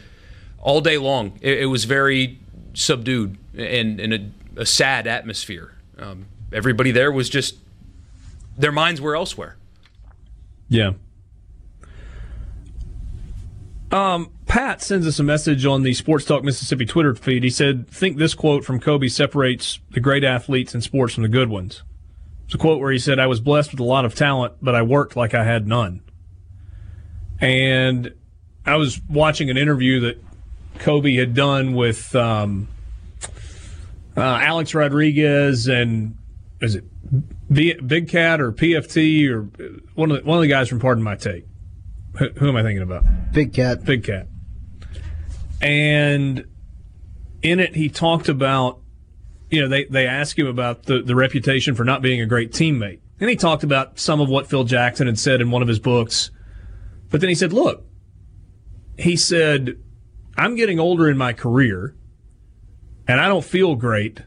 [0.64, 1.38] all day long.
[1.40, 2.40] It, it was very
[2.72, 5.76] subdued and in a, a, sad atmosphere.
[5.96, 7.56] Um, everybody there was just
[8.58, 9.56] their minds were elsewhere.
[10.68, 10.94] Yeah.
[13.92, 17.44] Um, Pat sends us a message on the Sports Talk Mississippi Twitter feed.
[17.44, 21.28] He said, "Think this quote from Kobe separates the great athletes in sports from the
[21.28, 21.84] good ones."
[22.46, 24.74] It's a quote where he said, "I was blessed with a lot of talent, but
[24.74, 26.00] I worked like I had none."
[27.40, 28.14] And
[28.66, 30.23] I was watching an interview that
[30.78, 32.68] Kobe had done with um,
[34.16, 36.16] uh, Alex Rodriguez and
[36.60, 36.84] is it
[37.52, 39.42] B- Big Cat or PFT or
[39.94, 41.46] one of the, one of the guys from Pardon My Take.
[42.18, 43.04] Who, who am I thinking about?
[43.32, 43.84] Big Cat.
[43.84, 44.28] Big Cat.
[45.60, 46.44] And
[47.42, 48.80] in it, he talked about,
[49.50, 52.52] you know, they, they asked him about the, the reputation for not being a great
[52.52, 53.00] teammate.
[53.20, 55.78] And he talked about some of what Phil Jackson had said in one of his
[55.78, 56.30] books.
[57.10, 57.84] But then he said, look,
[58.98, 59.78] he said,
[60.36, 61.94] I'm getting older in my career
[63.06, 64.22] and I don't feel great,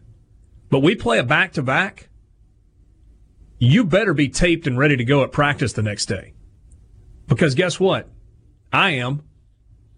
[0.70, 2.10] but we play a back to back.
[3.60, 6.34] You better be taped and ready to go at practice the next day.
[7.28, 8.08] Because guess what?
[8.72, 9.24] I am.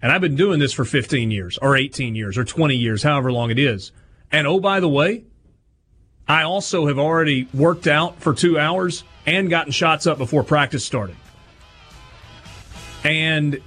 [0.01, 3.31] And I've been doing this for 15 years or 18 years or 20 years, however
[3.31, 3.91] long it is.
[4.31, 5.25] And oh, by the way,
[6.27, 10.85] I also have already worked out for two hours and gotten shots up before practice
[10.85, 11.17] started.
[13.03, 13.59] And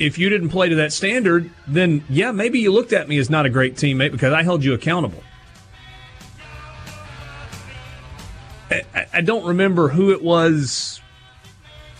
[0.00, 3.28] if you didn't play to that standard, then yeah, maybe you looked at me as
[3.28, 5.22] not a great teammate because I held you accountable.
[9.12, 11.00] I, don't remember who it was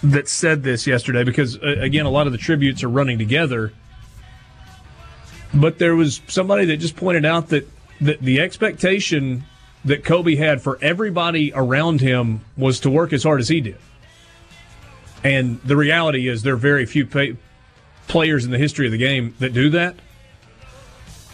[0.05, 3.73] that said this yesterday because, uh, again, a lot of the tributes are running together.
[5.53, 7.69] But there was somebody that just pointed out that,
[8.01, 9.45] that the expectation
[9.85, 13.79] that Kobe had for everybody around him was to work as hard as he did.
[15.25, 17.37] And the reality is, there are very few pay,
[18.11, 19.95] players in the history of the game that do that.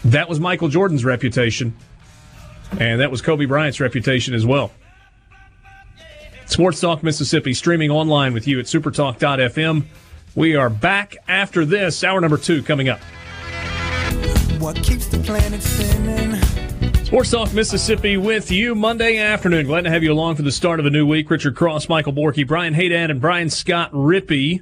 [0.05, 1.75] That was Michael Jordan's reputation,
[2.79, 4.71] and that was Kobe Bryant's reputation as well.
[6.45, 9.85] Sports Talk Mississippi streaming online with you at supertalk.fm.
[10.35, 13.01] We are back after this, hour number two coming up.
[14.59, 17.05] What keeps the planet spinning?
[17.07, 19.67] Sports Talk Mississippi with you Monday afternoon.
[19.67, 21.31] Glad to have you along for the start of a new week.
[21.31, 24.61] Richard Cross, Michael Borky, Brian Hadad, and Brian Scott Rippey.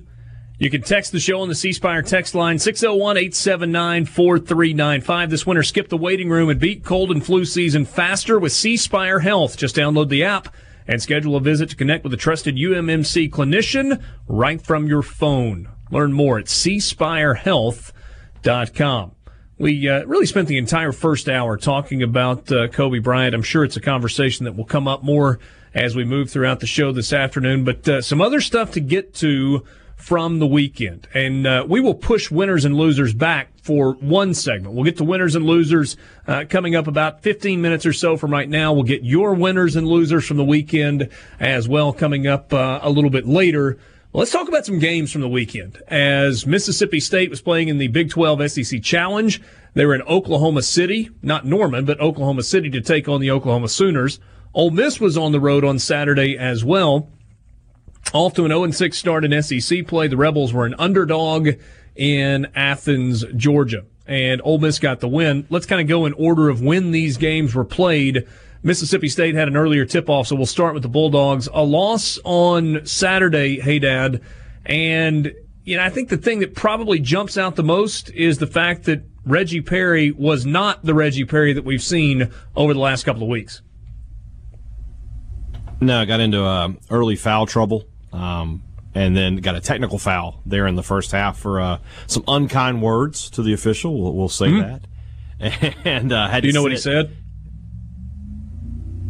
[0.64, 5.28] You can text the show on the C Spire text line 601 879 4395.
[5.28, 8.78] This winter, skip the waiting room and beat cold and flu season faster with C
[8.78, 9.58] Spire Health.
[9.58, 10.48] Just download the app
[10.88, 15.68] and schedule a visit to connect with a trusted UMMC clinician right from your phone.
[15.90, 19.12] Learn more at cspirehealth.com.
[19.58, 23.34] We uh, really spent the entire first hour talking about uh, Kobe Bryant.
[23.34, 25.40] I'm sure it's a conversation that will come up more
[25.74, 29.12] as we move throughout the show this afternoon, but uh, some other stuff to get
[29.16, 29.62] to
[30.04, 31.08] from the weekend.
[31.14, 34.74] And uh, we will push winners and losers back for one segment.
[34.74, 35.96] We'll get to winners and losers
[36.26, 38.74] uh, coming up about 15 minutes or so from right now.
[38.74, 41.08] We'll get your winners and losers from the weekend
[41.40, 43.78] as well coming up uh, a little bit later.
[44.12, 45.82] Let's talk about some games from the weekend.
[45.88, 49.40] As Mississippi State was playing in the Big 12 SEC Challenge,
[49.72, 53.68] they were in Oklahoma City, not Norman, but Oklahoma City to take on the Oklahoma
[53.68, 54.20] Sooners.
[54.52, 57.08] Ole Miss was on the road on Saturday as well.
[58.12, 60.08] Off to an 0 6 start in SEC play.
[60.08, 61.50] The Rebels were an underdog
[61.96, 63.84] in Athens, Georgia.
[64.06, 65.46] And Ole Miss got the win.
[65.48, 68.26] Let's kind of go in order of when these games were played.
[68.62, 71.48] Mississippi State had an earlier tip off, so we'll start with the Bulldogs.
[71.52, 74.20] A loss on Saturday, Hadad.
[74.64, 75.32] And,
[75.64, 78.84] you know, I think the thing that probably jumps out the most is the fact
[78.84, 83.22] that Reggie Perry was not the Reggie Perry that we've seen over the last couple
[83.22, 83.62] of weeks.
[85.80, 87.84] No, I got into uh, early foul trouble.
[88.14, 88.62] Um,
[88.94, 92.80] and then got a technical foul there in the first half for uh, some unkind
[92.80, 94.00] words to the official.
[94.00, 94.60] We'll, we'll say mm-hmm.
[94.60, 94.86] that.
[95.84, 97.16] And uh, had do you know what he said?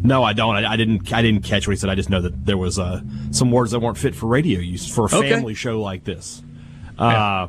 [0.03, 0.57] No, I don't.
[0.57, 1.13] I, I, didn't.
[1.13, 1.91] I didn't catch what he said.
[1.91, 4.89] I just know that there was uh, some words that weren't fit for radio use
[4.93, 5.55] for a family okay.
[5.55, 6.43] show like this.
[6.99, 7.05] Yeah.
[7.05, 7.49] Uh,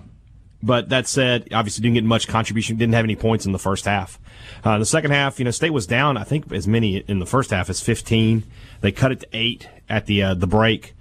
[0.62, 2.78] but that said, obviously didn't get much contribution.
[2.78, 4.20] Didn't have any points in the first half.
[4.64, 6.18] Uh, the second half, you know, State was down.
[6.18, 8.44] I think as many in the first half as 15.
[8.82, 10.95] They cut it to eight at the uh, the break.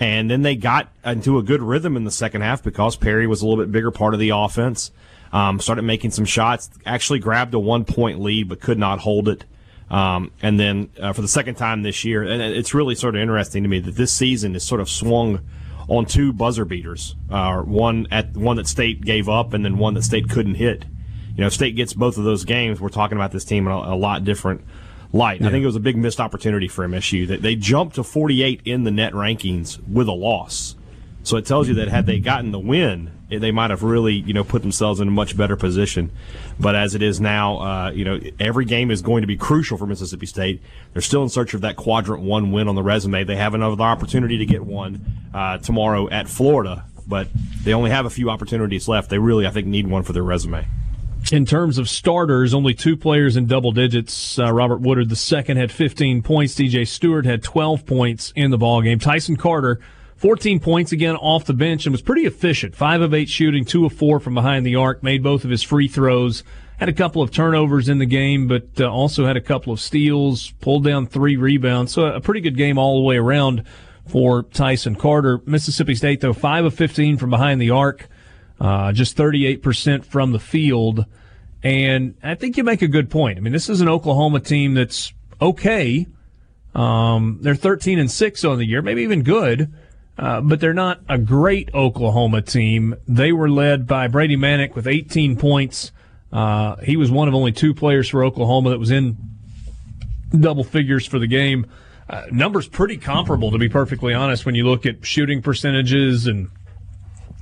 [0.00, 3.42] And then they got into a good rhythm in the second half because Perry was
[3.42, 4.92] a little bit bigger part of the offense.
[5.32, 9.28] Um, started making some shots, actually grabbed a one point lead, but could not hold
[9.28, 9.44] it.
[9.90, 13.22] Um, and then uh, for the second time this year, and it's really sort of
[13.22, 15.40] interesting to me that this season is sort of swung
[15.88, 17.16] on two buzzer beaters.
[17.30, 20.84] Uh, one at one that State gave up, and then one that State couldn't hit.
[21.36, 22.80] You know, State gets both of those games.
[22.80, 24.62] We're talking about this team a, a lot different
[25.12, 25.40] light.
[25.40, 25.48] Yeah.
[25.48, 27.26] I think it was a big missed opportunity for MSU.
[27.28, 30.74] That they jumped to 48 in the net rankings with a loss.
[31.22, 34.32] So it tells you that had they gotten the win, they might have really, you
[34.32, 36.10] know, put themselves in a much better position.
[36.58, 39.76] But as it is now, uh, you know, every game is going to be crucial
[39.76, 40.62] for Mississippi State.
[40.92, 43.24] They're still in search of that quadrant one win on the resume.
[43.24, 45.04] They have another opportunity to get one
[45.34, 47.28] uh, tomorrow at Florida, but
[47.62, 49.10] they only have a few opportunities left.
[49.10, 50.66] They really, I think, need one for their resume.
[51.30, 54.38] In terms of starters, only two players in double digits.
[54.38, 56.54] Uh, Robert Woodard, the second, had 15 points.
[56.54, 58.98] DJ Stewart had 12 points in the ball game.
[58.98, 59.78] Tyson Carter,
[60.16, 62.74] 14 points again off the bench and was pretty efficient.
[62.74, 65.02] Five of eight shooting, two of four from behind the arc.
[65.02, 66.44] Made both of his free throws.
[66.78, 69.80] Had a couple of turnovers in the game, but uh, also had a couple of
[69.80, 70.52] steals.
[70.60, 71.92] Pulled down three rebounds.
[71.92, 73.64] So a pretty good game all the way around
[74.08, 75.40] for Tyson Carter.
[75.44, 78.08] Mississippi State though, five of 15 from behind the arc.
[78.60, 81.06] Uh, just 38% from the field.
[81.62, 83.38] And I think you make a good point.
[83.38, 86.06] I mean, this is an Oklahoma team that's okay.
[86.74, 89.72] Um, they're 13 and 6 on the year, maybe even good,
[90.16, 92.94] uh, but they're not a great Oklahoma team.
[93.06, 95.92] They were led by Brady Manek with 18 points.
[96.32, 99.16] Uh, he was one of only two players for Oklahoma that was in
[100.38, 101.66] double figures for the game.
[102.08, 106.48] Uh, numbers pretty comparable, to be perfectly honest, when you look at shooting percentages and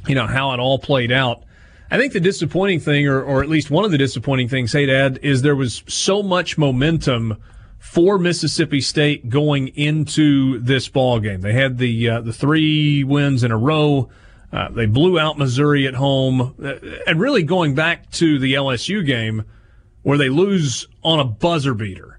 [0.06, 1.42] you know how it all played out.
[1.90, 5.20] I think the disappointing thing, or, or at least one of the disappointing things, Hadad,
[5.22, 7.36] is there was so much momentum
[7.78, 11.40] for Mississippi State going into this ball game.
[11.40, 14.10] They had the uh, the three wins in a row.
[14.52, 16.74] Uh, they blew out Missouri at home, uh,
[17.06, 19.44] and really going back to the LSU game
[20.02, 22.18] where they lose on a buzzer beater,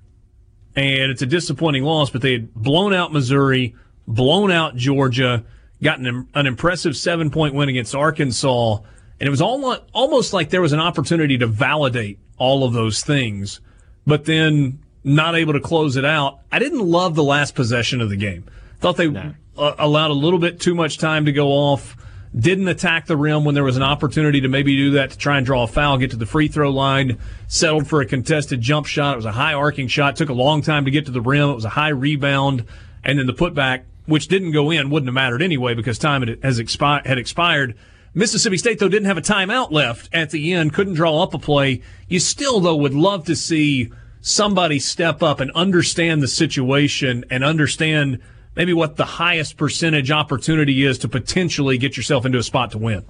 [0.76, 2.10] and it's a disappointing loss.
[2.10, 3.76] But they had blown out Missouri,
[4.08, 5.44] blown out Georgia,
[5.82, 8.80] gotten an, an impressive seven point win against Arkansas
[9.20, 13.04] and it was all, almost like there was an opportunity to validate all of those
[13.04, 13.60] things,
[14.06, 16.40] but then not able to close it out.
[16.52, 18.46] I didn't love the last possession of the game.
[18.80, 19.34] Thought they no.
[19.58, 21.98] uh, allowed a little bit too much time to go off.
[22.38, 25.38] Didn't attack the rim when there was an opportunity to maybe do that to try
[25.38, 27.18] and draw a foul, get to the free throw line.
[27.48, 29.14] Settled for a contested jump shot.
[29.14, 30.18] It was a high arcing shot.
[30.18, 31.50] Took a long time to get to the rim.
[31.50, 32.66] It was a high rebound,
[33.04, 36.44] and then the putback, which didn't go in, wouldn't have mattered anyway because time had,
[36.44, 37.76] has expi- had expired
[38.18, 41.38] Mississippi State, though, didn't have a timeout left at the end, couldn't draw up a
[41.38, 41.84] play.
[42.08, 43.92] You still, though, would love to see
[44.22, 48.20] somebody step up and understand the situation and understand
[48.56, 52.80] maybe what the highest percentage opportunity is to potentially get yourself into a spot to
[52.80, 53.06] win.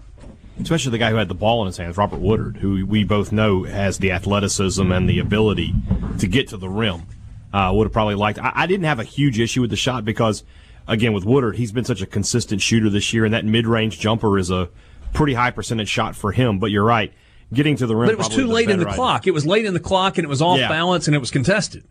[0.60, 3.32] Especially the guy who had the ball in his hands, Robert Woodard, who we both
[3.32, 5.74] know has the athleticism and the ability
[6.20, 7.04] to get to the rim.
[7.54, 8.40] Uh, would have probably liked.
[8.40, 10.44] I, I didn't have a huge issue with the shot because,
[10.88, 14.38] again, with Woodard, he's been such a consistent shooter this year, and that mid-range jumper
[14.38, 14.70] is a
[15.14, 16.60] pretty high percentage shot for him.
[16.60, 17.14] But you're right,
[17.54, 18.08] getting to the rim.
[18.08, 18.96] But it was too late in the idea.
[18.96, 19.28] clock.
[19.28, 20.70] It was late in the clock, and it was off yeah.
[20.70, 21.84] balance, and it was contested.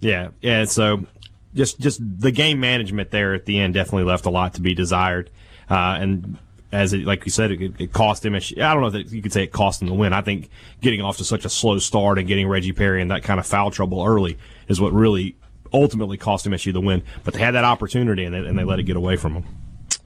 [0.00, 0.64] Yeah, yeah.
[0.64, 1.06] So
[1.54, 4.74] just just the game management there at the end definitely left a lot to be
[4.74, 5.30] desired.
[5.68, 6.38] Uh, and
[6.72, 8.34] as it, like you said, it, it cost him.
[8.34, 10.12] I don't know that you could say it cost him the win.
[10.12, 13.22] I think getting off to such a slow start and getting Reggie Perry in that
[13.22, 14.36] kind of foul trouble early
[14.68, 15.36] is what really
[15.72, 17.02] ultimately cost MSU the win.
[17.24, 19.44] But they had that opportunity and they, and they let it get away from them.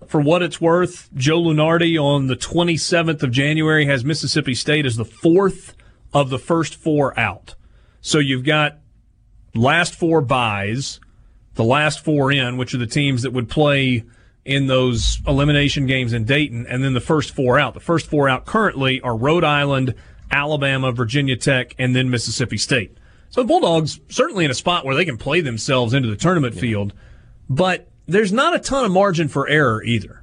[0.06, 4.96] For what it's worth, Joe Lunardi on the 27th of January has Mississippi State as
[4.96, 5.74] the fourth
[6.12, 7.54] of the first four out.
[8.00, 8.78] So you've got
[9.54, 11.00] last four buys,
[11.54, 14.04] the last four in, which are the teams that would play
[14.44, 17.74] in those elimination games in Dayton, and then the first four out.
[17.74, 19.94] The first four out currently are Rhode Island,
[20.30, 22.96] Alabama, Virginia Tech, and then Mississippi State.
[23.30, 26.54] So the Bulldogs certainly in a spot where they can play themselves into the tournament
[26.56, 26.60] yeah.
[26.60, 26.92] field,
[27.48, 30.22] but there's not a ton of margin for error either.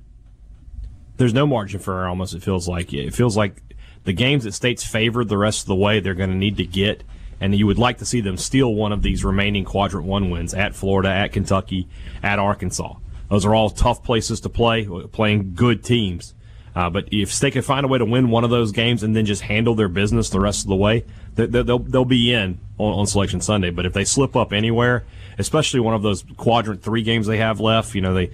[1.16, 2.10] There's no margin for error.
[2.10, 3.62] Almost it feels like it feels like
[4.04, 6.66] the games that states favored the rest of the way they're going to need to
[6.66, 7.04] get,
[7.40, 10.54] and you would like to see them steal one of these remaining quadrant one wins
[10.54, 11.88] at Florida, at Kentucky,
[12.22, 12.96] at Arkansas.
[13.30, 16.34] Those are all tough places to play, playing good teams.
[16.76, 19.16] Uh, but if they can find a way to win one of those games and
[19.16, 21.04] then just handle their business the rest of the way,
[21.38, 23.70] they'll they'll be in on, on Selection Sunday.
[23.70, 25.06] But if they slip up anywhere,
[25.38, 28.32] especially one of those quadrant three games they have left, you know they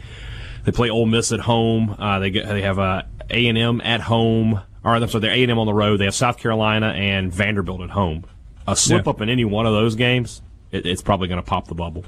[0.64, 1.96] they play Ole Miss at home.
[2.00, 4.62] Uh, they get, they have uh, A and M at home.
[4.84, 5.98] Or I'm sorry, they're A and M on the road.
[5.98, 8.26] They have South Carolina and Vanderbilt at home.
[8.68, 9.10] A slip yeah.
[9.12, 10.42] up in any one of those games,
[10.72, 12.06] it, it's probably going to pop the bubble.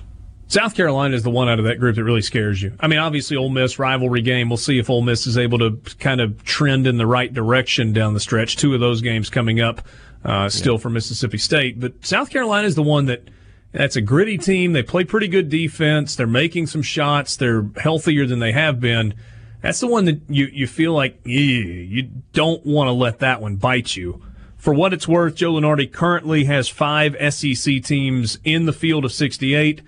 [0.48, 2.74] South Carolina is the one out of that group that really scares you.
[2.80, 4.48] I mean, obviously, Ole Miss rivalry game.
[4.48, 7.94] We'll see if Ole Miss is able to kind of trend in the right direction
[7.94, 8.56] down the stretch.
[8.56, 9.82] Two of those games coming up
[10.26, 10.80] uh, still yeah.
[10.80, 13.30] for Mississippi State, but South Carolina is the one that
[13.72, 14.74] that's a gritty team.
[14.74, 16.16] They play pretty good defense.
[16.16, 17.36] They're making some shots.
[17.36, 19.14] They're healthier than they have been.
[19.62, 23.58] That's the one that you you feel like you don't want to let that one
[23.58, 24.22] bite you.
[24.58, 29.12] For what it's worth, Joe Lunardi currently has five SEC teams in the field of
[29.12, 29.82] 68.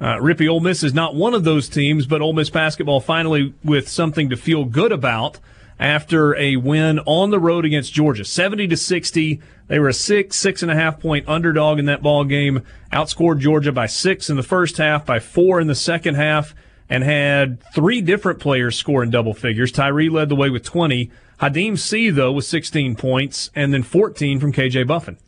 [0.00, 3.54] Uh, Rippey Ole Miss is not one of those teams, but Ole Miss basketball finally
[3.62, 5.38] with something to feel good about
[5.82, 9.40] after a win on the road against Georgia, seventy to sixty.
[9.66, 12.62] They were a six, six and a half point underdog in that ball game.
[12.92, 16.54] Outscored Georgia by six in the first half, by four in the second half,
[16.88, 19.72] and had three different players score in double figures.
[19.72, 21.10] Tyree led the way with twenty.
[21.40, 25.18] Khadim Sy though with sixteen points, and then fourteen from KJ Buffin.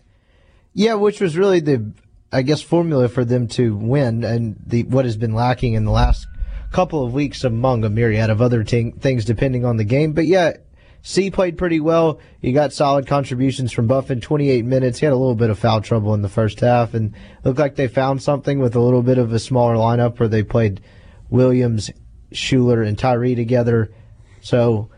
[0.72, 1.92] Yeah, which was really the
[2.32, 5.90] I guess, formula for them to win, and the what has been lacking in the
[5.90, 6.26] last
[6.74, 10.12] couple of weeks among a myriad of other t- things, depending on the game.
[10.12, 10.54] But yeah,
[11.02, 12.18] Sy played pretty well.
[12.42, 14.98] He got solid contributions from Buffin, 28 minutes.
[14.98, 17.14] He had a little bit of foul trouble in the first half, and
[17.44, 20.42] looked like they found something with a little bit of a smaller lineup where they
[20.42, 20.80] played
[21.30, 21.92] Williams,
[22.32, 23.92] Shuler, and Tyree together.
[24.40, 24.90] So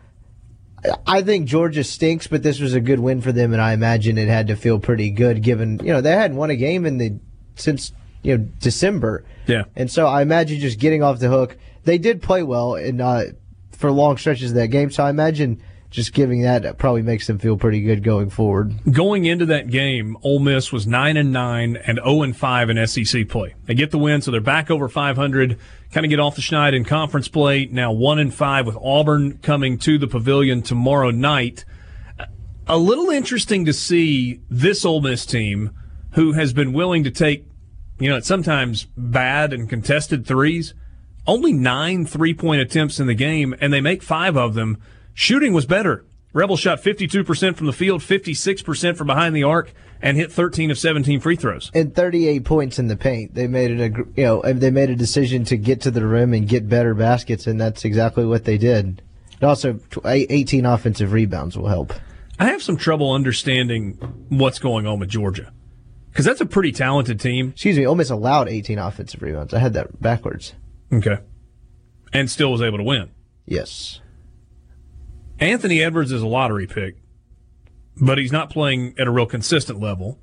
[1.05, 4.17] I think Georgia stinks, but this was a good win for them, and I imagine
[4.17, 6.97] it had to feel pretty good given you know they hadn't won a game in
[6.97, 7.19] the
[7.55, 7.91] since
[8.23, 9.23] you know December.
[9.47, 11.57] Yeah, and so I imagine just getting off the hook.
[11.83, 13.23] They did play well and uh,
[13.71, 17.39] for long stretches of that game, so I imagine just giving that probably makes them
[17.39, 18.73] feel pretty good going forward.
[18.91, 22.85] Going into that game, Ole Miss was nine and nine and zero and five in
[22.87, 23.55] SEC play.
[23.65, 25.57] They get the win, so they're back over five hundred.
[25.91, 27.65] Kind of get off the schneid in conference play.
[27.67, 31.63] Now one and five with Auburn coming to the Pavilion tomorrow night.
[32.67, 35.71] A little interesting to see this Ole Miss team,
[36.11, 37.46] who has been willing to take,
[37.99, 40.73] you know, it's sometimes bad and contested threes.
[41.25, 44.77] Only nine three point attempts in the game, and they make five of them
[45.19, 46.05] Shooting was better.
[46.31, 50.77] Rebels shot 52% from the field, 56% from behind the arc, and hit 13 of
[50.77, 51.71] 17 free throws.
[51.73, 53.33] And 38 points in the paint.
[53.33, 56.35] They made it a you know they made a decision to get to the rim
[56.35, 59.01] and get better baskets, and that's exactly what they did.
[59.41, 61.93] And also, 18 offensive rebounds will help.
[62.37, 63.93] I have some trouble understanding
[64.29, 65.51] what's going on with Georgia
[66.17, 67.49] because that's a pretty talented team.
[67.49, 69.53] Excuse me, Ole Miss allowed 18 offensive rebounds.
[69.53, 70.55] I had that backwards.
[70.91, 71.19] Okay,
[72.11, 73.11] and still was able to win.
[73.45, 74.01] Yes.
[75.37, 76.95] Anthony Edwards is a lottery pick,
[78.01, 80.17] but he's not playing at a real consistent level.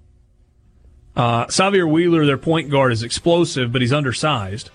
[1.14, 4.70] Uh, Sahvir Wheeler, their point guard, is explosive, but he's undersized.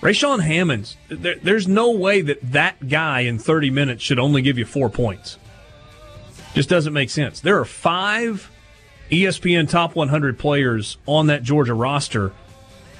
[0.00, 4.56] Rayshaun Hammonds, there, there's no way that that guy in 30 minutes should only give
[4.56, 5.36] you four points.
[6.54, 7.40] Just doesn't make sense.
[7.40, 8.50] There are five
[9.10, 12.32] ESPN top 100 players on that Georgia roster.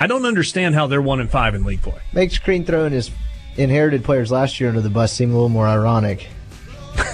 [0.01, 2.01] I don't understand how they're one and five in league play.
[2.13, 3.11] Makes Crean throwing his
[3.57, 6.29] inherited players last year under the bus seem a little more ironic.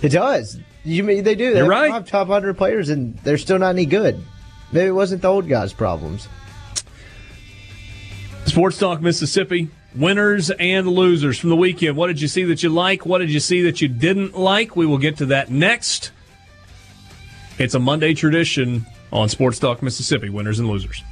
[0.00, 0.58] It does.
[0.84, 1.52] You mean they do?
[1.52, 2.06] They You're right.
[2.06, 4.22] Top hundred players, and they're still not any good.
[4.72, 6.28] Maybe it wasn't the old guys' problems.
[8.46, 11.96] Sports Talk Mississippi, winners and losers from the weekend.
[11.96, 13.04] What did you see that you like?
[13.04, 14.76] What did you see that you didn't like?
[14.76, 16.12] We will get to that next.
[17.58, 21.02] It's a Monday tradition on Sports Talk Mississippi, winners and losers.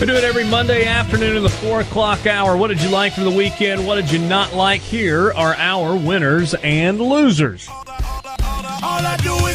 [0.00, 2.56] We do it every Monday afternoon in the 4 o'clock hour.
[2.56, 3.84] What did you like from the weekend?
[3.84, 4.80] What did you not like?
[4.80, 7.68] Here are our winners and losers.
[7.68, 9.53] All I do is win, win,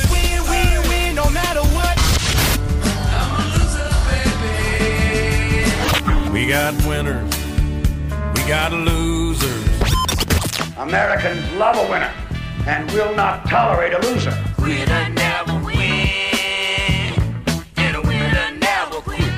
[6.39, 7.35] We got winners.
[8.33, 9.65] We got losers.
[10.77, 12.13] Americans love a winner
[12.65, 14.33] and will not tolerate a loser.
[14.57, 15.75] Winner never win.
[17.75, 19.33] And a winner never quit.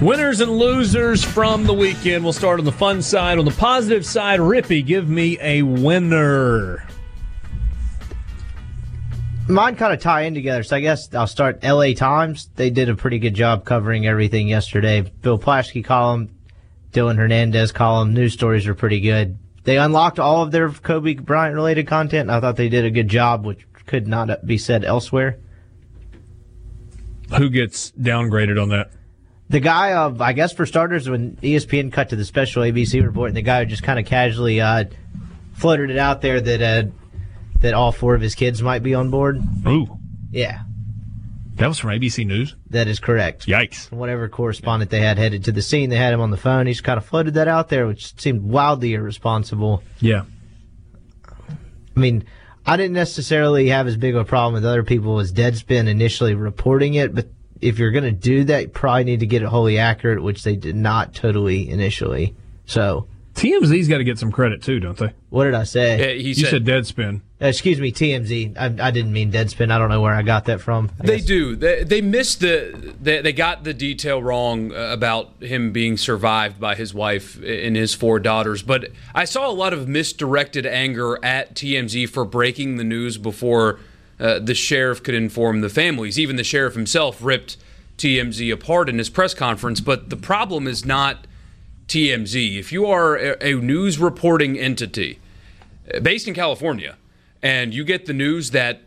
[0.00, 2.24] Winners and losers from the weekend.
[2.24, 3.38] We'll start on the fun side.
[3.38, 6.88] On the positive side, Rippey, give me a winner.
[9.48, 11.60] Mine kind of tie in together, so I guess I'll start.
[11.62, 11.94] L.A.
[11.94, 12.50] Times.
[12.56, 15.00] They did a pretty good job covering everything yesterday.
[15.00, 16.30] Bill Plaschke column,
[16.92, 18.12] Dylan Hernandez column.
[18.12, 19.38] News stories are pretty good.
[19.64, 22.28] They unlocked all of their Kobe Bryant related content.
[22.28, 25.38] I thought they did a good job, which could not be said elsewhere.
[27.36, 28.90] Who gets downgraded on that?
[29.48, 33.28] The guy, uh, I guess for starters, when ESPN cut to the special ABC report,
[33.28, 34.84] and the guy just kind of casually uh,
[35.54, 36.90] floated it out there that uh,
[37.60, 39.40] that all four of his kids might be on board.
[39.66, 39.98] Ooh,
[40.30, 40.60] Yeah,
[41.56, 42.54] that was from ABC News.
[42.70, 43.46] that is correct.
[43.46, 43.90] Yikes.
[43.90, 46.66] Whatever correspondent they had headed to the scene, they had him on the phone.
[46.66, 49.82] He just kind of floated that out there, which seemed wildly irresponsible.
[50.00, 50.24] Yeah.
[51.96, 52.24] I mean,
[52.64, 56.34] I didn't necessarily have as big of a problem with other people as Deadspin initially
[56.34, 57.26] reporting it, but
[57.60, 60.44] if you're going to do that, you probably need to get it wholly accurate, which
[60.44, 62.36] they did not totally initially.
[62.66, 65.12] So, TMZ's got to get some credit too, don't they?
[65.30, 65.98] what did I say?
[65.98, 67.20] Yeah, he You said, said Deadspin.
[67.40, 68.56] Uh, excuse me, TMZ.
[68.58, 69.70] I, I didn't mean Deadspin.
[69.70, 70.90] I don't know where I got that from.
[71.00, 71.54] I They guess- do.
[71.56, 72.94] They, they missed the.
[73.00, 77.76] They, they got the detail wrong uh, about him being survived by his wife and
[77.76, 78.62] his four daughters.
[78.62, 83.78] But I saw a lot of misdirected anger at TMZ for breaking the news before
[84.18, 86.18] uh, the sheriff could inform the families.
[86.18, 87.56] Even the sheriff himself ripped
[87.98, 89.80] TMZ apart in his press conference.
[89.80, 91.27] But the problem is not
[91.88, 92.58] TMZ.
[92.58, 95.18] If you are a, news reporting entity
[96.02, 96.96] based in California
[97.42, 98.82] and you get the news that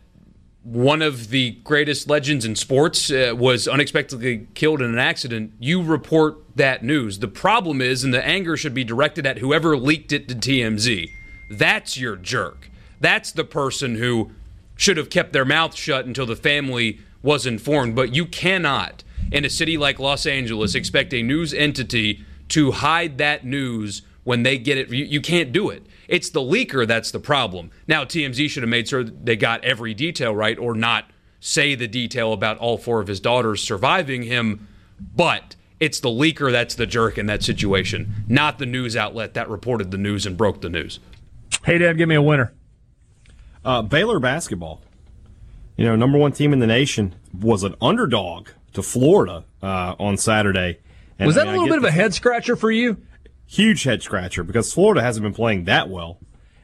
[0.62, 5.82] one of the greatest legends in sports uh, was unexpectedly killed in an accident, you
[5.82, 7.18] report that news.
[7.18, 11.08] The problem is, and the anger should be directed at whoever leaked it to TMZ.
[11.50, 12.70] That's your jerk.
[13.00, 14.30] That's the person who
[14.76, 17.96] should have kept their mouth shut until the family was informed.
[17.96, 23.16] But you cannot, in a city like Los Angeles, expect a news entity to hide
[23.16, 24.90] that news when they get it.
[24.90, 25.86] You, you can't do it.
[26.06, 27.70] It's the leaker that's the problem.
[27.88, 31.88] Now, TMZ should have made sure they got every detail right or not say the
[31.88, 34.68] detail about all four of his daughters surviving him,
[35.00, 39.48] but it's the leaker that's the jerk in that situation, not the news outlet that
[39.48, 41.00] reported the news and broke the news.
[41.62, 42.52] Hadad, give me a winner.
[43.64, 44.82] Uh, Baylor basketball,
[45.76, 50.18] you know, number one team in the nation, was an underdog to Florida uh, on
[50.18, 50.78] Saturday.
[51.22, 52.98] And, Was that a mean, I little bit of a head scratcher for you?
[53.52, 56.18] huge head scratcher because Florida hasn't been playing that well.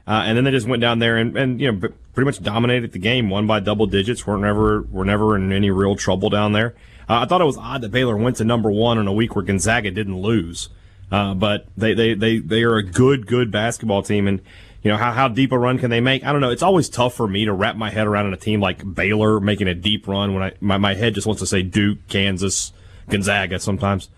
[0.06, 2.92] Uh, and then they just went down there and, and you know pretty much dominated
[2.92, 4.26] the game, won by double digits.
[4.26, 6.74] weren't never were never in any real trouble down there.
[7.08, 9.36] Uh, I thought it was odd that Baylor went to number one in a week
[9.36, 10.70] where Gonzaga didn't lose,
[11.12, 14.40] uh, but they, they they they are a good good basketball team and.
[14.80, 16.24] You know how how deep a run can they make?
[16.24, 16.50] I don't know.
[16.52, 19.40] It's always tough for me to wrap my head around in a team like Baylor
[19.40, 22.72] making a deep run when I my, my head just wants to say Duke, Kansas,
[23.08, 24.08] Gonzaga sometimes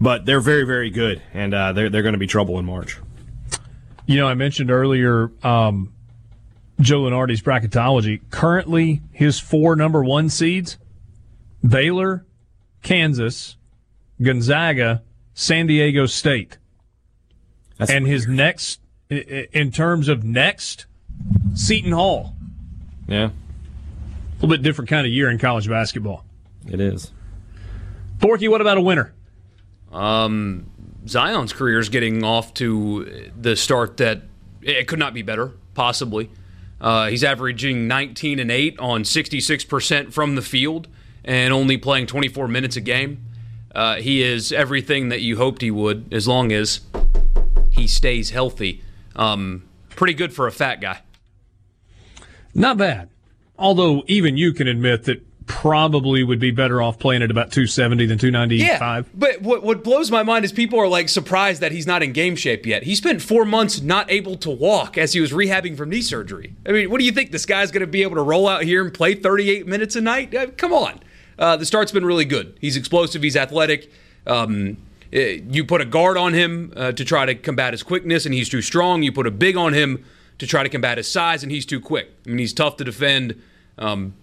[0.00, 2.98] but they're very, very good, and uh, they're they're going to be trouble in March.
[4.06, 5.92] You know, I mentioned earlier um,
[6.80, 8.20] Joe Lunardi's bracketology.
[8.30, 10.76] Currently, his four number one seeds
[11.66, 12.24] Baylor,
[12.82, 13.56] Kansas,
[14.22, 15.02] Gonzaga,
[15.34, 16.58] San Diego State.
[17.78, 18.80] That's and his next,
[19.10, 20.86] in terms of next,
[21.54, 22.34] Seton Hall.
[23.06, 23.30] yeah, A
[24.36, 26.24] little bit different kind of year in college basketball.
[26.66, 27.12] it is.
[28.18, 29.12] Borky, what about a winner?
[29.96, 30.66] Um,
[31.08, 34.22] Zion's career is getting off to the start that
[34.60, 36.30] it could not be better, possibly.
[36.80, 40.88] Uh, he's averaging 19 and 8 on 66% from the field
[41.24, 43.24] and only playing 24 minutes a game.
[43.74, 46.80] Uh, he is everything that you hoped he would as long as
[47.70, 48.82] he stays healthy.
[49.14, 51.00] Um, pretty good for a fat guy.
[52.54, 53.08] Not bad.
[53.58, 58.06] Although even you can admit that probably would be better off playing at about 270
[58.06, 59.06] than 295.
[59.06, 62.02] Yeah, but what what blows my mind is people are like surprised that he's not
[62.02, 62.82] in game shape yet.
[62.82, 66.54] He spent four months not able to walk as he was rehabbing from knee surgery.
[66.66, 68.62] I mean, what do you think this guy's going to be able to roll out
[68.64, 70.34] here and play 38 minutes a night?
[70.34, 71.00] Uh, come on,
[71.38, 72.56] uh, the start's been really good.
[72.60, 73.22] He's explosive.
[73.22, 73.90] He's athletic.
[74.26, 74.76] Um,
[75.12, 78.34] eh, you put a guard on him uh, to try to combat his quickness, and
[78.34, 79.02] he's too strong.
[79.02, 80.04] You put a big on him
[80.38, 82.10] to try to combat his size, and he's too quick.
[82.26, 83.40] I mean, he's tough to defend.
[83.78, 84.14] Um,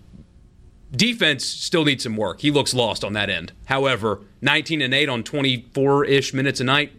[0.96, 2.42] defense still needs some work.
[2.42, 3.52] He looks lost on that end.
[3.66, 6.92] However, 19 and 8 on 24 ish minutes a night,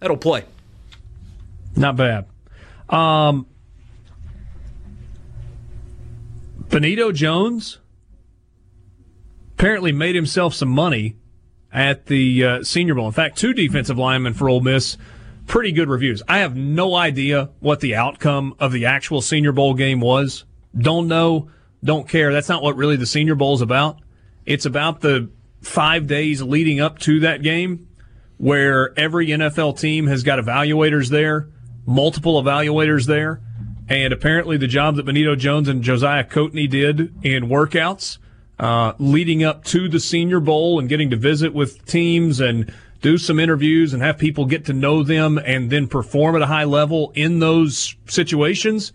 [0.00, 0.44] that'll play.
[1.76, 2.26] Not bad.
[2.88, 3.46] Um,
[6.68, 7.78] Benito Jones
[9.54, 11.16] apparently made himself some money
[11.72, 13.06] at the uh, Senior Bowl.
[13.06, 14.96] In fact, two defensive linemen for Ole Miss,
[15.46, 16.22] pretty good reviews.
[16.28, 20.44] I have no idea what the outcome of the actual Senior Bowl game was.
[20.76, 21.50] Don't know,
[21.82, 22.32] don't care.
[22.32, 23.98] That's not what really the Senior Bowl is about.
[24.46, 27.88] It's about the five days leading up to that game
[28.38, 31.48] where every NFL team has got evaluators there,
[31.86, 33.40] multiple evaluators there.
[33.88, 38.18] And apparently, the job that Benito Jones and Josiah Coatney did in workouts
[38.58, 43.16] uh, leading up to the Senior Bowl and getting to visit with teams and do
[43.16, 46.64] some interviews and have people get to know them and then perform at a high
[46.64, 48.92] level in those situations.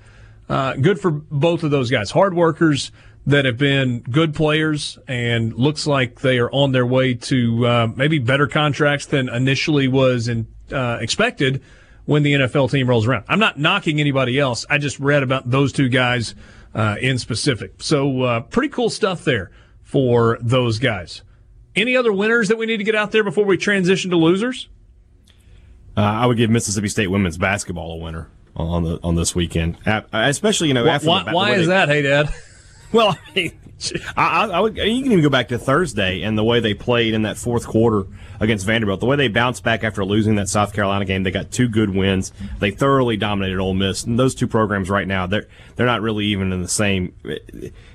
[0.50, 2.12] Uh, good for both of those guys.
[2.12, 2.92] Hard workers
[3.26, 7.88] that have been good players and looks like they are on their way to uh,
[7.96, 11.62] maybe better contracts than initially was in, uh, expected
[12.06, 13.24] when the NFL team rolls around.
[13.30, 14.66] I'm not knocking anybody else.
[14.70, 16.36] I just read about those two guys
[16.76, 17.82] uh, in specific.
[17.82, 21.22] So uh, pretty cool stuff there for those guys.
[21.76, 24.68] Any other winners that we need to get out there before we transition to losers?
[25.96, 29.78] Uh, I would give Mississippi State women's basketball a winner on the on this weekend,
[30.12, 31.90] especially you know after why, the, the why is they- that?
[31.90, 32.30] Hadad.
[32.94, 33.52] Well, I, mean,
[34.16, 34.78] I, I, I would.
[34.78, 37.66] You can even go back to Thursday and the way they played in that fourth
[37.66, 38.04] quarter
[38.40, 39.00] against Vanderbilt.
[39.00, 41.24] The way they bounced back after losing that South Carolina game.
[41.24, 42.32] They got two good wins.
[42.60, 44.04] They thoroughly dominated Ole Miss.
[44.04, 47.16] And those two programs right now, they're they're not really even in the same.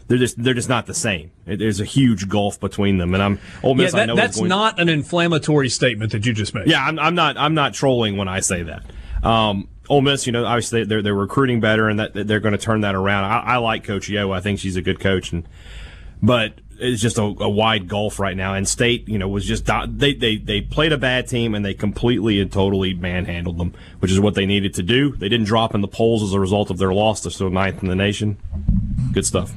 [0.08, 1.30] They're just they're just not the same.
[1.46, 3.14] There's a huge gulf between them.
[3.14, 3.92] And I'm Ole Miss.
[3.92, 6.66] yeah, I that, know that's going- not an inflammatory statement that you just made.
[6.66, 7.36] yeah, I'm, I'm not.
[7.38, 8.82] I'm not trolling when I say that.
[9.24, 12.58] Um, Ole Miss, you know, obviously they're they're recruiting better, and that they're going to
[12.58, 13.24] turn that around.
[13.24, 14.32] I, I like Coach Yo.
[14.32, 15.48] I think she's a good coach, and
[16.22, 18.54] but it's just a, a wide gulf right now.
[18.54, 21.74] And State, you know, was just they they they played a bad team, and they
[21.74, 25.16] completely and totally manhandled them, which is what they needed to do.
[25.16, 27.22] They didn't drop in the polls as a result of their loss.
[27.22, 28.38] They're still ninth in the nation.
[29.12, 29.52] Good stuff.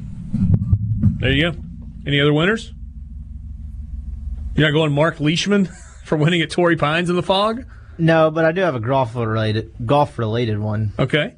[1.19, 1.57] There you go.
[2.07, 2.73] Any other winners?
[4.55, 5.69] You're not going Mark Leishman
[6.03, 7.65] for winning at Torrey Pines in the fog?
[7.97, 10.93] No, but I do have a golf related golf related one.
[10.97, 11.35] Okay.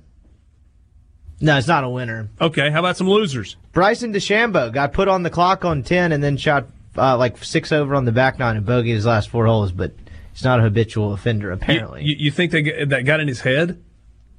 [1.42, 2.30] No, it's not a winner.
[2.40, 2.70] Okay.
[2.70, 3.58] How about some losers?
[3.74, 7.72] Bryson DeChambeau got put on the clock on ten and then shot uh, like six
[7.72, 9.94] over on the back nine and bogeyed his last four holes, but
[10.32, 12.04] he's not a habitual offender apparently.
[12.04, 13.84] you, you think they, get- that got in his head?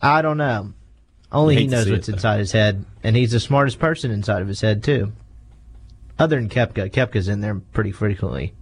[0.01, 0.73] I don't know.
[1.33, 4.49] Only he knows what's it, inside his head, and he's the smartest person inside of
[4.49, 5.13] his head too.
[6.17, 8.55] Other than Koepka, Koepka's in there pretty frequently.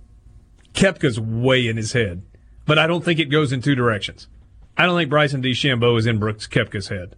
[0.73, 2.23] Koepka's way in his head,
[2.67, 4.29] but I don't think it goes in two directions.
[4.77, 7.17] I don't think Bryson DeChambeau is in Brooks Koepka's head.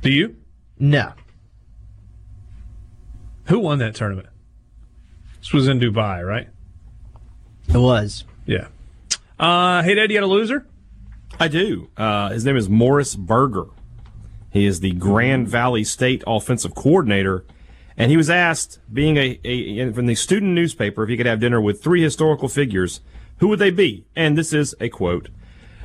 [0.00, 0.36] Do you?
[0.78, 1.12] No,
[3.46, 4.28] Who won that tournament?
[5.38, 6.48] This was in Dubai, right?
[7.68, 8.24] it was.
[8.46, 8.66] Yeah.
[9.38, 10.66] Uh, Hadad, you got a loser?
[11.38, 11.88] I do.
[11.96, 13.66] Uh, his name is Morris Berger.
[14.50, 17.44] He is the Grand Valley State offensive coordinator,
[17.96, 21.40] and he was asked, being a, a from the student newspaper, if he could have
[21.40, 23.00] dinner with three historical figures,
[23.42, 24.06] who would they be?
[24.14, 25.28] And this is a quote.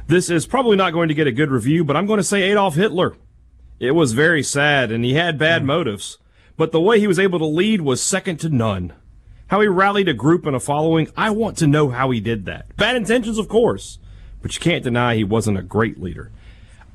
[0.05, 2.43] This is probably not going to get a good review, but I'm going to say
[2.43, 3.15] Adolf Hitler.
[3.79, 5.67] It was very sad, and he had bad hmm.
[5.69, 6.19] motives,
[6.55, 8.93] but the way he was able to lead was second to none.
[9.47, 12.45] How he rallied a group and a following, I want to know how he did
[12.45, 12.77] that.
[12.77, 13.97] Bad intentions, of course,
[14.43, 16.31] but you can't deny he wasn't a great leader.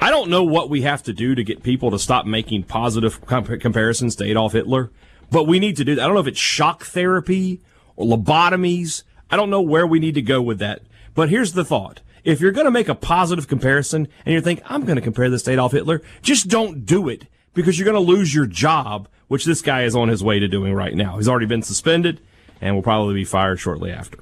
[0.00, 3.20] I don't know what we have to do to get people to stop making positive
[3.26, 4.92] comp- comparisons to Adolf Hitler,
[5.28, 6.02] but we need to do that.
[6.02, 7.62] I don't know if it's shock therapy
[7.96, 9.02] or lobotomies.
[9.32, 10.82] I don't know where we need to go with that.
[11.14, 12.00] But here's the thought.
[12.22, 15.28] If you're going to make a positive comparison and you think, I'm going to compare
[15.28, 19.08] this to Adolf Hitler, just don't do it because you're going to lose your job,
[19.26, 21.16] which this guy is on his way to doing right now.
[21.16, 22.20] He's already been suspended
[22.60, 24.18] and will probably be fired shortly after.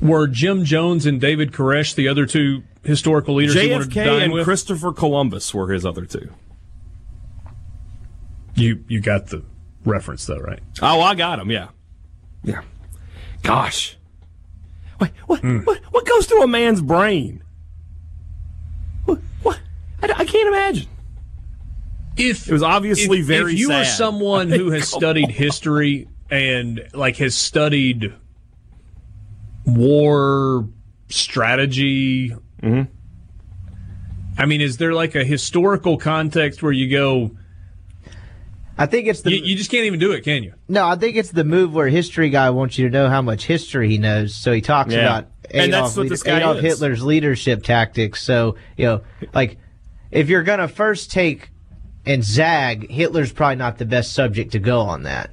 [0.00, 4.22] Were Jim Jones and David Koresh the other two historical leaders you wanted to JFK
[4.24, 4.44] and with?
[4.44, 6.28] Christopher Columbus were his other two.
[8.54, 9.42] you you got the
[9.84, 10.60] reference though, right?
[10.82, 11.50] Oh, I got him.
[11.50, 11.68] Yeah,
[12.42, 12.62] yeah.
[13.42, 13.96] Gosh,
[15.00, 15.40] wait, what?
[15.40, 15.58] Hmm.
[15.58, 15.78] What?
[15.90, 17.42] What goes through a man's brain?
[19.04, 19.18] What?
[19.42, 19.58] what?
[20.02, 20.88] I, I can't imagine.
[22.16, 23.86] If It was obviously if, very if you sad.
[23.86, 25.30] someone who has studied on.
[25.30, 28.12] history and like has studied
[29.64, 30.68] war
[31.08, 32.30] strategy.
[32.62, 32.82] Mm-hmm.
[34.38, 37.36] I mean, is there like a historical context where you go?
[38.80, 40.54] I think it's the you, you just can't even do it, can you?
[40.68, 40.86] no.
[40.86, 43.88] I think it's the move where history guy wants you to know how much history
[43.90, 44.34] he knows.
[44.34, 45.00] So he talks Yeah.
[45.00, 46.62] about And that's Adolf, what this guy Adolf is.
[46.62, 48.22] Hitler's leadership tactics.
[48.22, 49.00] So you know,
[49.34, 49.58] like
[50.10, 51.50] if you're gonna first take
[52.06, 55.30] and zag, Hitler's probably not the best subject to go on that.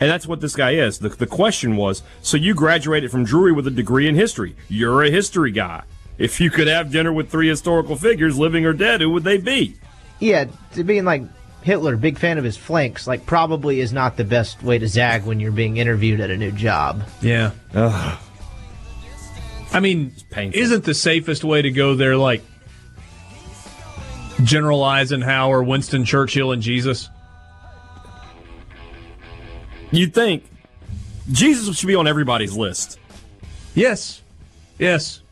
[0.00, 0.98] And that's what this guy is.
[0.98, 4.54] The, the question was so you graduated from Drury with a degree in history.
[4.68, 5.84] You're a history guy.
[6.18, 9.38] If you could have dinner with three historical figures, living or dead, who would they
[9.38, 9.74] be?
[10.20, 11.22] Yeah, to being like
[11.64, 15.24] Hitler, big fan of his flanks, like probably is not the best way to zag
[15.24, 17.02] when you're being interviewed at a new job.
[17.22, 17.52] Yeah.
[17.74, 18.18] I
[19.80, 22.42] mean, isn't the safest way to go there like
[24.44, 27.08] General Eisenhower, Winston Churchill, and Jesus?
[29.90, 30.44] You'd think
[31.32, 32.98] Jesus should be on everybody's list.
[33.74, 34.20] Yes.
[34.78, 35.22] Yes.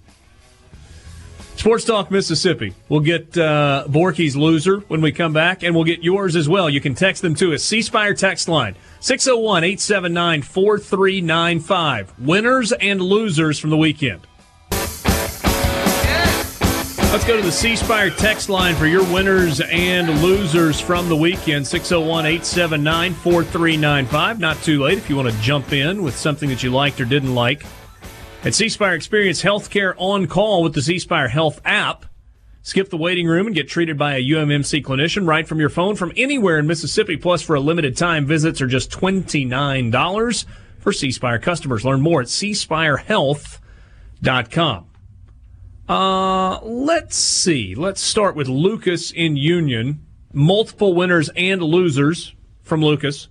[1.62, 2.74] Sports Talk Mississippi.
[2.88, 6.68] We'll get uh, Borky's loser when we come back, and we'll get yours as well.
[6.68, 7.62] You can text them to us.
[7.62, 12.18] C Spire text line 601 879 4395.
[12.18, 14.26] Winners and losers from the weekend.
[17.12, 21.16] Let's go to the C Spire text line for your winners and losers from the
[21.16, 24.40] weekend 601 879 4395.
[24.40, 27.04] Not too late if you want to jump in with something that you liked or
[27.04, 27.62] didn't like.
[28.44, 32.06] At C experience healthcare on call with the C Health app.
[32.62, 35.94] Skip the waiting room and get treated by a UMMC clinician right from your phone
[35.94, 37.16] from anywhere in Mississippi.
[37.16, 40.44] Plus, for a limited time, visits are just $29
[40.80, 41.84] for C customers.
[41.84, 44.86] Learn more at cspirehealth.com.
[45.88, 47.76] Uh, let's see.
[47.76, 50.04] Let's start with Lucas in Union.
[50.32, 53.28] Multiple winners and losers from Lucas.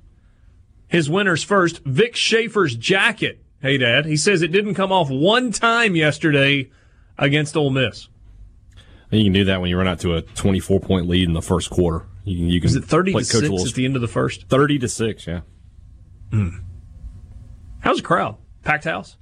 [0.87, 1.83] His winners first.
[1.83, 3.41] Vic Schaefer's jacket.
[3.61, 4.05] Hey, Dad.
[4.05, 6.69] He says it didn't come off one time yesterday
[7.17, 8.07] against Ole Miss.
[9.11, 11.41] You can do that when you run out to a 24 point lead in the
[11.41, 12.05] first quarter.
[12.23, 14.07] You can, you can Is it 30 to 6 little- at the end of the
[14.07, 14.47] first?
[14.47, 15.41] 30 to 6, yeah.
[16.31, 16.49] Hmm.
[17.81, 18.37] How's the crowd?
[18.63, 19.17] Packed house?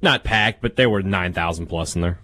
[0.00, 2.18] Not packed, but there were 9,000 plus in there.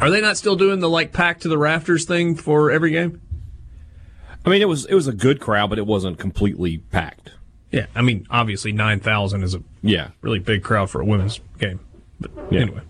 [0.00, 3.20] Are they not still doing the like packed to the rafters thing for every game?
[4.44, 7.30] I mean, it was it was a good crowd, but it wasn't completely packed.
[7.72, 10.08] Yeah, I mean, obviously 9,000 is a Yeah.
[10.20, 11.80] really big crowd for a women's game.
[12.20, 12.60] But Yeah.
[12.60, 12.80] anyway.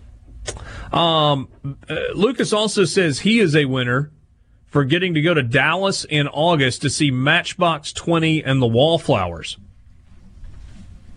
[0.91, 1.47] Um,
[1.89, 4.11] uh, Lucas also says he is a winner
[4.67, 9.57] for getting to go to Dallas in August to see Matchbox 20 and the Wallflowers.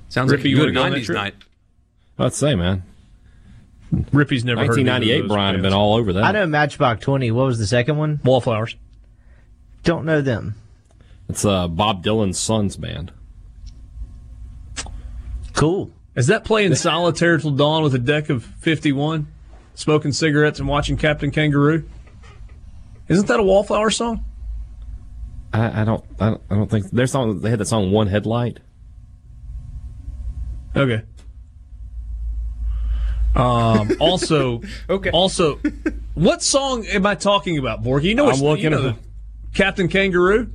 [0.09, 1.35] Sounds like Rippey, a you good wanna go on that 90s night.
[2.19, 2.83] I'd say, man.
[4.13, 6.25] Rippey's never heard of 1998, Brian, had been all over that.
[6.25, 7.31] I know Matchbox 20.
[7.31, 8.21] What was the second one?
[8.25, 8.77] Wallflowers.
[9.85, 10.55] Don't know them.
[11.29, 13.11] It's uh, Bob Dylan's son's band.
[15.57, 15.91] Cool.
[16.15, 19.27] Is that playing solitaire till dawn with a deck of 51,
[19.75, 21.85] smoking cigarettes and watching Captain Kangaroo?
[23.09, 24.25] Isn't that a Wallflower song?
[25.53, 27.41] I, I don't, I don't, I don't think their song.
[27.41, 28.59] They had that song "One Headlight."
[30.77, 31.03] Okay.
[33.35, 35.11] Um, also, Okay.
[35.11, 35.61] Also,
[36.15, 38.05] what song am I talking about, Borky?
[38.05, 39.01] You know, what, I'm what's- looking you know at- the
[39.55, 40.51] Captain Kangaroo.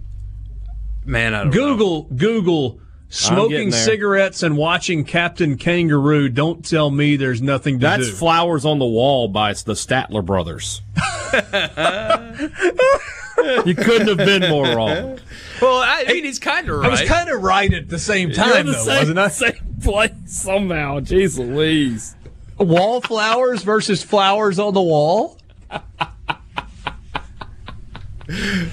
[1.05, 1.53] Man, I don't know.
[1.53, 2.80] Google Google
[3.11, 6.29] smoking cigarettes and watching Captain Kangaroo.
[6.29, 8.13] Don't tell me there's nothing to That's do.
[8.13, 10.81] "Flowers on the Wall" by the Statler Brothers.
[13.65, 15.19] you couldn't have been more wrong.
[15.61, 16.87] Well, I mean, he's kind of right.
[16.87, 19.27] I was kind of right at the same time, You're the though, same, wasn't I?
[19.27, 20.99] Same place somehow.
[20.99, 22.15] Jeez Louise.
[22.57, 25.37] Wallflowers versus flowers on the wall.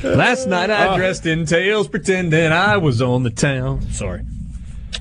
[0.03, 3.83] Last night I dressed in tails, pretending I was on the town.
[3.91, 4.25] Sorry.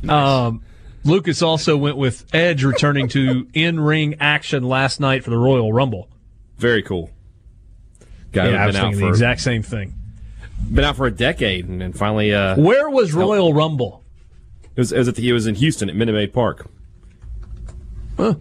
[0.08, 0.64] Um,
[1.04, 6.10] Lucas also went with Edge returning to in-ring action last night for the Royal Rumble.
[6.58, 7.10] Very cool.
[8.32, 9.96] Guy yeah, I was been out thinking for the exact same thing.
[10.72, 14.04] been out for a decade, and then finally, uh, Where was Royal Rumble?
[14.78, 16.68] was, it was at the, it was in Houston at Minute Maid Park.
[18.20, 18.34] Uh,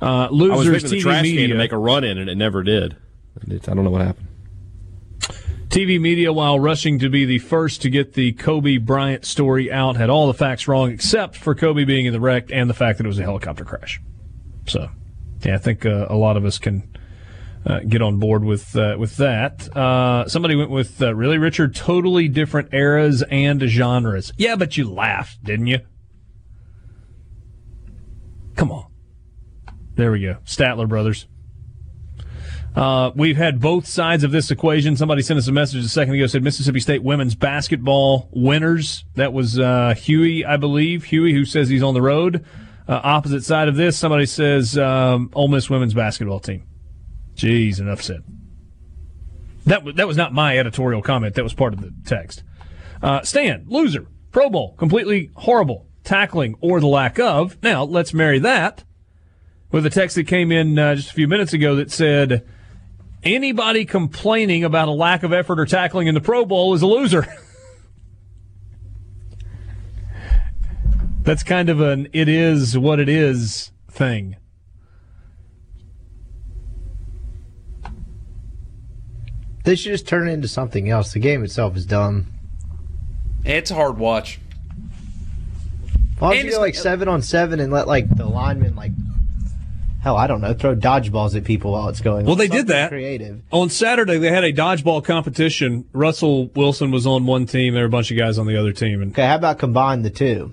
[0.00, 1.48] I was losers the TV trash can media.
[1.48, 2.96] to make a run in, and it never did.
[3.48, 4.28] It- I don't know what happened.
[5.68, 9.96] TV media, while rushing to be the first to get the Kobe Bryant story out,
[9.96, 12.98] had all the facts wrong except for Kobe being in the wreck and the fact
[12.98, 13.98] that it was a helicopter crash.
[14.66, 14.90] So,
[15.42, 16.82] yeah, I think uh, a lot of us can
[17.64, 19.74] uh, get on board with uh, with that.
[19.74, 24.30] Uh, somebody went with uh, really Richard, totally different eras and genres.
[24.36, 25.78] Yeah, but you laughed, didn't you?
[28.56, 28.86] Come on.
[29.94, 30.36] There we go.
[30.44, 31.26] Statler Brothers.
[32.74, 34.96] Uh, we've had both sides of this equation.
[34.96, 39.04] Somebody sent us a message a second ago said Mississippi State women's basketball winners.
[39.14, 41.04] That was uh, Huey, I believe.
[41.04, 42.44] Huey, who says he's on the road.
[42.88, 46.64] Uh, opposite side of this, somebody says um, Ole Miss women's basketball team.
[47.34, 48.22] Jeez, enough said.
[49.66, 51.34] That w- that was not my editorial comment.
[51.34, 52.42] That was part of the text.
[53.02, 57.62] Uh, Stan, loser, Pro Bowl, completely horrible tackling or the lack of.
[57.62, 58.84] Now let's marry that
[59.70, 62.46] with a text that came in uh, just a few minutes ago that said
[63.22, 66.86] anybody complaining about a lack of effort or tackling in the Pro Bowl is a
[66.86, 67.26] loser.
[71.22, 74.36] That's kind of an it is what it is thing.
[79.64, 81.12] They should just turn it into something else.
[81.12, 82.26] The game itself is dumb.
[83.44, 84.40] It's a hard watch.
[86.18, 88.26] Why don't And you go it's- like uh, seven on seven and let like the
[88.26, 88.92] linemen like
[90.02, 92.26] hell, I don't know, throw dodgeballs at people while it's going.
[92.26, 92.90] Well, they did that.
[92.90, 93.40] Creative.
[93.52, 95.88] On Saturday, they had a dodgeball competition.
[95.92, 97.74] Russell Wilson was on one team.
[97.74, 99.00] There were a bunch of guys on the other team.
[99.00, 100.52] And Okay, how about combine the two?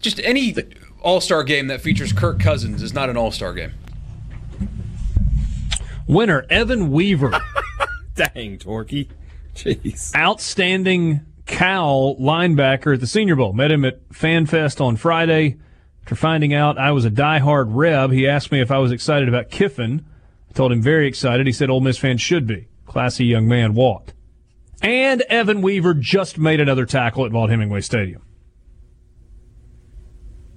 [0.00, 0.54] Just any
[1.00, 3.72] All Star game that features Kirk Cousins is not an All Star game.
[6.06, 7.32] winner, Evan Weaver.
[8.14, 9.08] Dang, Torquay.
[9.54, 10.14] Jeez.
[10.14, 13.52] outstanding Cal linebacker at the Senior Bowl.
[13.52, 15.56] Met him at FanFest on Friday.
[16.02, 19.28] After finding out I was a diehard Reb, he asked me if I was excited
[19.28, 20.04] about Kiffin.
[20.50, 21.46] I told him very excited.
[21.46, 22.68] He said Ole Miss fans should be.
[22.86, 24.12] Classy young man walked.
[24.82, 28.22] And Evan Weaver just made another tackle at Vaught Hemingway Stadium.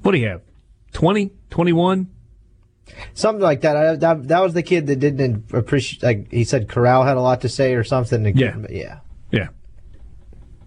[0.02, 0.42] What do you have?
[0.94, 1.32] 20?
[1.52, 2.10] 21?
[3.14, 3.76] Something like that.
[3.76, 4.28] I, that.
[4.28, 6.04] That was the kid that didn't appreciate.
[6.04, 8.26] Like he said, Corral had a lot to say or something.
[8.38, 8.56] Yeah.
[8.58, 9.00] But yeah.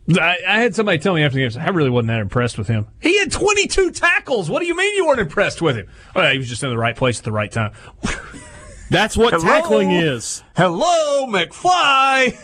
[0.09, 0.25] Yeah.
[0.25, 2.67] I, I had somebody tell me after the game, I really wasn't that impressed with
[2.67, 2.87] him.
[3.01, 4.49] He had 22 tackles.
[4.49, 5.87] What do you mean you weren't impressed with him?
[6.17, 7.73] Oh, well, he was just in the right place at the right time.
[8.91, 9.45] That's what Hello?
[9.45, 10.43] tackling is.
[10.57, 12.37] Hello, McFly.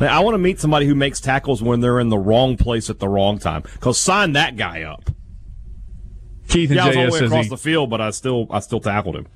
[0.00, 2.98] I want to meet somebody who makes tackles when they're in the wrong place at
[2.98, 3.62] the wrong time.
[3.62, 5.10] Because sign that guy up.
[6.48, 8.46] Keith and Yeah, I was all the way across he, the field, but I still
[8.50, 9.26] I still tackled him.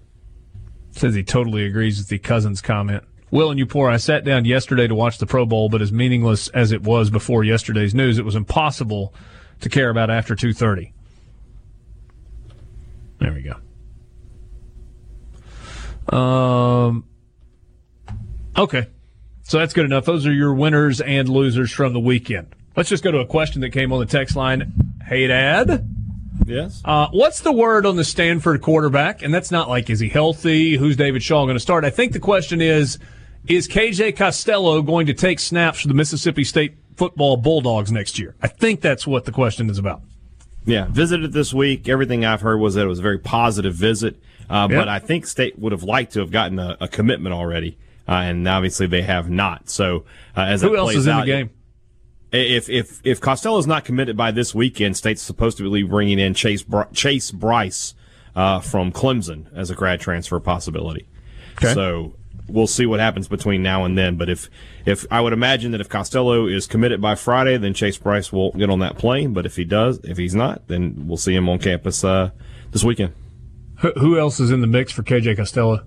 [0.93, 3.05] says he totally agrees with the Cousins comment.
[3.35, 5.91] Will and you poor, I sat down yesterday to watch the Pro Bowl, but as
[5.91, 9.13] meaningless as it was before yesterday's news, it was impossible
[9.61, 10.93] to care about after 2.30.
[13.19, 13.43] There we
[16.13, 16.17] go.
[16.17, 17.07] Um,
[18.57, 18.87] okay.
[19.43, 20.05] So that's good enough.
[20.05, 22.55] Those are your winners and losers from the weekend.
[22.77, 24.73] Let's just go to a question that came on the text line.
[25.09, 25.85] Hey, Dad.
[26.47, 26.83] Yes.
[26.85, 29.23] Uh, what's the word on the Stanford quarterback?
[29.23, 30.77] And that's not like, is he healthy?
[30.77, 31.85] Who's David Shaw going to start?
[31.85, 33.01] I think the question is,
[33.49, 38.35] is KJ Costello going to take snaps for the Mississippi State football Bulldogs next year?
[38.43, 40.03] I think that's what the question is about.
[40.67, 41.89] Yeah, visited this week.
[41.89, 44.17] Everything I've heard was that it was a very positive visit,
[44.49, 44.79] uh, Yeah.
[44.79, 47.77] but I think State would have liked to have gotten a, a commitment already,
[48.09, 49.69] uh, and obviously they have not.
[49.69, 50.05] So
[50.37, 51.51] uh, as Who else is in out, the game?
[52.33, 56.33] If if if Costello's not committed by this weekend, State's supposed to be bringing in
[56.35, 57.95] Chase Br- Chase Brice
[58.35, 61.07] uh, from Clemson as a grad transfer possibility.
[61.57, 61.75] Okay.
[61.75, 62.15] So
[62.49, 64.17] we'll see what happens between now and then.
[64.17, 64.49] But if
[64.87, 68.53] if I would imagine that if Costello is committed by Friday, then Chase Brice will
[68.53, 69.33] get on that plane.
[69.33, 72.31] But if he does, if he's not, then we'll see him on campus uh,
[72.71, 73.15] this weekend.
[73.81, 75.85] Who, who else is in the mix for KJ Costello?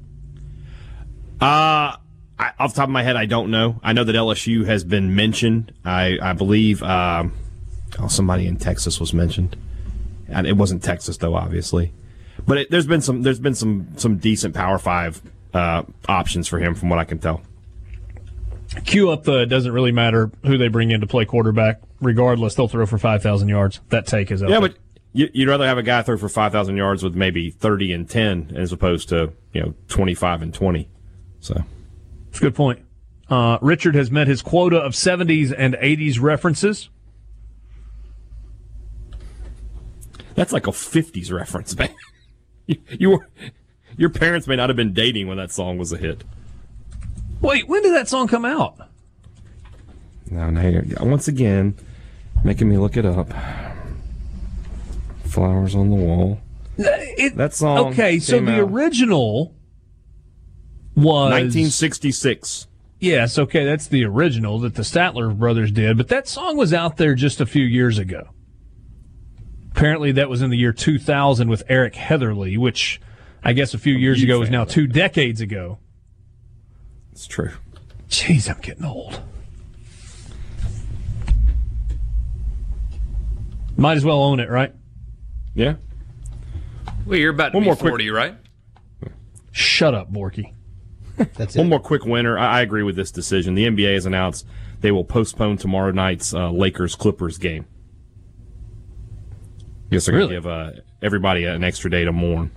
[1.40, 1.98] Uh
[2.40, 3.80] I, off the top of my head, I don't know.
[3.84, 5.74] I know that LSU has been mentioned.
[5.84, 7.34] I I believe um,
[8.00, 9.56] oh somebody in Texas was mentioned,
[10.28, 11.94] and it wasn't Texas though, obviously.
[12.46, 15.22] But it, there's been some there's been some some decent Power Five
[15.58, 17.42] uh, options for him, from what I can tell.
[18.86, 21.82] Cue up the doesn't really matter who they bring in to play quarterback.
[22.00, 23.80] Regardless, they'll throw for 5,000 yards.
[23.90, 24.70] That take is up Yeah, there.
[24.70, 24.78] but
[25.14, 28.08] you, you'd rather have a guy throw for five thousand yards with maybe thirty and
[28.08, 30.90] ten as opposed to you know twenty five and twenty.
[31.40, 31.64] So
[32.30, 32.82] It's a good point.
[33.30, 36.90] Uh, Richard has met his quota of 70s and 80s references.
[40.36, 41.90] that's like a fifties reference, man.
[42.68, 43.28] you, you were
[43.98, 46.24] your parents may not have been dating when that song was a hit.
[47.42, 48.78] Wait, when did that song come out?
[50.30, 51.76] Now, now you're, once again,
[52.44, 53.32] making me look it up.
[55.26, 56.40] Flowers on the wall.
[56.78, 59.54] It- That song Okay, so the out- original
[60.96, 62.68] was 1966.
[63.00, 66.98] Yes, okay, that's the original that the Statler brothers did, but that song was out
[66.98, 68.30] there just a few years ago.
[69.72, 73.00] Apparently, that was in the year 2000 with Eric Heatherly, which
[73.44, 75.78] I guess a few years ago is now two decades ago.
[77.12, 77.52] It's true.
[78.10, 79.20] Jeez, I'm getting old.
[83.76, 84.74] Might as well own it, right?
[85.54, 85.76] Yeah.
[87.06, 88.36] Well, you're about to One be more quick- 40, right?
[89.52, 90.54] Shut up, Borky.
[91.36, 91.60] That's it.
[91.60, 92.38] One more quick winner.
[92.38, 93.56] I, I agree with this decision.
[93.56, 94.46] The NBA has announced
[94.82, 97.66] they will postpone tomorrow night's uh, Lakers Clippers game.
[99.90, 102.52] Guess they're going to give uh, everybody an extra day to mourn.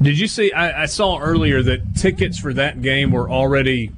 [0.00, 0.52] Did you see?
[0.52, 3.92] I, I saw earlier that tickets for that game were already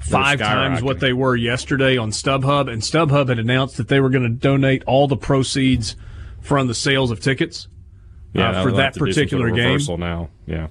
[0.00, 4.10] five times what they were yesterday on StubHub, and StubHub had announced that they were
[4.10, 5.96] going to donate all the proceeds
[6.40, 7.68] from the sales of tickets
[8.36, 10.28] uh, for that do some sort of particular game now.
[10.46, 10.68] Yeah.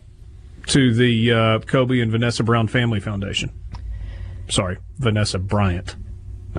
[0.68, 3.52] to the uh, Kobe and Vanessa Brown Family Foundation.
[4.50, 5.96] Sorry, Vanessa Bryant.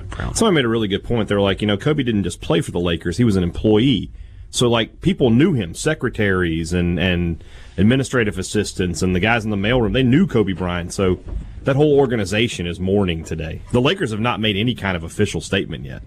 [0.09, 0.35] Brown.
[0.35, 1.27] Someone made a really good point.
[1.29, 3.43] They were like, you know, Kobe didn't just play for the Lakers; he was an
[3.43, 4.11] employee.
[4.49, 7.43] So, like, people knew him, secretaries and and
[7.77, 9.93] administrative assistants and the guys in the mailroom.
[9.93, 10.93] They knew Kobe Bryant.
[10.93, 11.19] So,
[11.63, 13.61] that whole organization is mourning today.
[13.73, 16.01] The Lakers have not made any kind of official statement yet.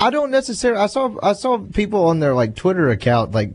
[0.00, 0.80] I don't necessarily.
[0.80, 3.52] I saw I saw people on their like Twitter account like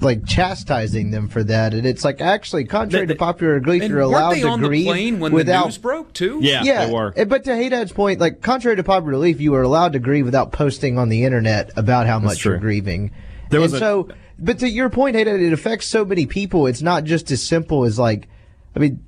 [0.00, 3.90] like chastising them for that, and it's like actually contrary They- to popular belief, And
[3.90, 5.60] you're allowed they to on the grieve plane when without.
[5.62, 6.38] the news broke too?
[6.40, 7.12] Yeah, yeah, they were.
[7.26, 10.52] But to Hadad's point, like contrary to popular belief, you were allowed to grieve without
[10.52, 12.52] posting on the internet about how much true.
[12.52, 13.10] you're grieving.
[13.50, 16.66] There was and a- so, but to your point, Hadad, it affects so many people.
[16.68, 18.28] It's not just as simple as like,
[18.76, 19.00] I mean.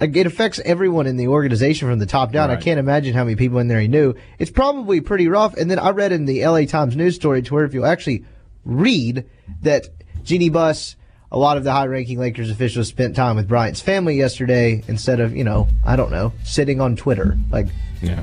[0.00, 2.52] Like it affects everyone in the organization from the top down.
[2.52, 4.14] I can't imagine how many people in there he knew.
[4.38, 5.56] It's probably pretty rough.
[5.56, 8.24] And then I read in the LA Times news story to where if you actually
[8.64, 9.24] read
[9.62, 9.88] that
[10.28, 10.94] Jeanie Buss,
[11.32, 15.34] a lot of the high-ranking Lakers officials spent time with Bryant's family yesterday instead of,
[15.34, 17.38] you know, I don't know, sitting on Twitter.
[17.50, 17.68] Like,
[18.02, 18.22] Yeah.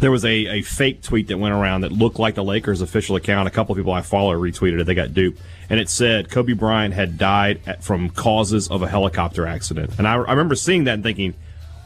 [0.00, 3.16] There was a, a fake tweet that went around that looked like the Lakers official
[3.16, 3.48] account.
[3.48, 4.84] A couple of people I follow retweeted it.
[4.84, 5.40] They got duped.
[5.68, 9.90] And it said Kobe Bryant had died at, from causes of a helicopter accident.
[9.98, 11.34] And I, I remember seeing that and thinking,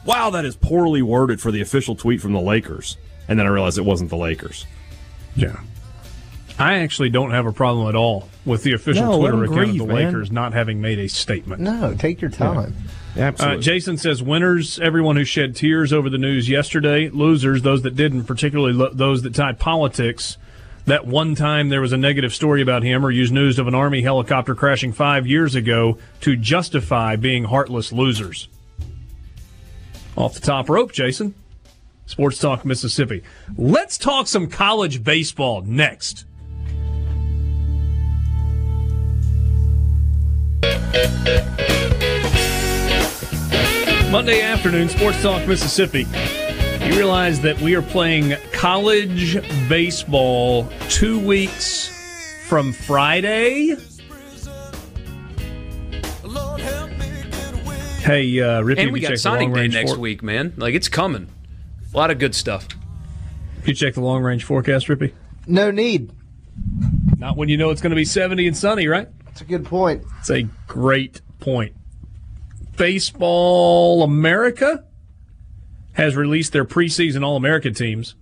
[0.05, 2.95] wow, that is poorly worded for the official tweet from the Lakers.
[3.27, 4.65] And then I realized it wasn't the Lakers.
[5.35, 5.59] Yeah.
[6.61, 9.81] I actually don't have a problem at all with the official No, Twitter account grieve,
[9.81, 10.05] of the man.
[10.05, 11.61] Lakers not having made a statement.
[11.61, 12.75] no, take your time.
[13.17, 13.57] Absolutely.
[13.57, 17.09] Uh, Jason says winners, everyone who shed tears over the news yesterday.
[17.09, 20.37] Losers, those that didn't, particularly lo- those that tied politics.
[20.85, 23.75] That one time there was a negative story about him or used news of an
[23.75, 28.47] Army helicopter crashing five years ago to justify being heartless losers.
[30.15, 31.35] Off the top rope, Jason.
[32.07, 33.23] Sports Talk Mississippi.
[33.55, 36.25] Let's talk some college baseball next.
[44.11, 46.05] Monday afternoon, Sports Talk Mississippi.
[46.85, 49.37] You realize that we are playing college
[49.69, 51.87] baseball two weeks
[52.47, 53.75] from Friday?
[58.01, 60.53] Hey, uh, Rippey, And we got checked signing day long-range next for- week, man.
[60.57, 61.27] Like it's coming.
[61.93, 62.67] A lot of good stuff.
[63.65, 65.13] You check the long range forecast, Rippey?
[65.47, 66.11] No need.
[67.17, 69.07] Not when you know it's going to be 70 and sunny, right?
[69.31, 70.03] That's a good point.
[70.19, 71.73] It's a great point.
[72.77, 74.85] Baseball America
[75.93, 78.15] has released their preseason All American teams.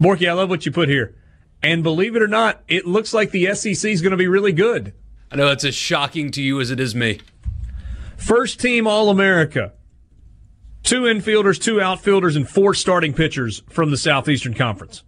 [0.00, 1.14] Borky, I love what you put here.
[1.62, 4.52] And believe it or not, it looks like the SEC is going to be really
[4.52, 4.94] good.
[5.30, 7.20] I know that's as shocking to you as it is me.
[8.16, 9.72] First team All America.
[10.82, 15.02] Two infielders, two outfielders, and four starting pitchers from the Southeastern Conference.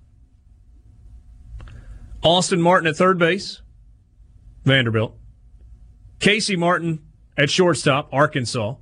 [2.22, 3.62] Austin Martin at third base,
[4.64, 5.16] Vanderbilt.
[6.18, 7.00] Casey Martin
[7.36, 8.74] at shortstop, Arkansas.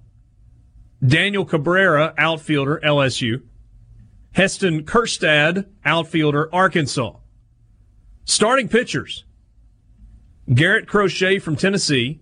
[1.05, 3.43] Daniel Cabrera, outfielder, LSU.
[4.33, 7.13] Heston Kjerstad, outfielder, Arkansas.
[8.25, 9.25] Starting pitchers
[10.53, 12.21] Garrett Crochet from Tennessee.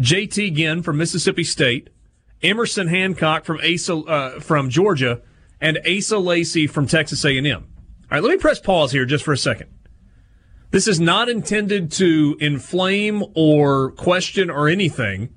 [0.00, 1.90] JT Ginn from Mississippi State,
[2.42, 5.20] Emerson Hancock from Asa uh, from Georgia,
[5.60, 7.46] and Asa Lacey from Texas A&M.
[7.46, 7.62] All
[8.10, 9.70] right, let me press pause here just for a second.
[10.72, 15.28] This is not intended to inflame or question or anything.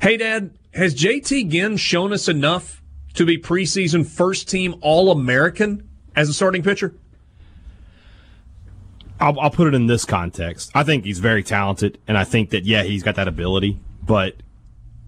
[0.00, 2.82] Hey, Dad, has JT Ginn shown us enough
[3.14, 6.94] to be preseason first team All American as a starting pitcher?
[9.18, 10.70] I'll, I'll put it in this context.
[10.74, 13.78] I think he's very talented, and I think that yeah, he's got that ability.
[14.02, 14.36] But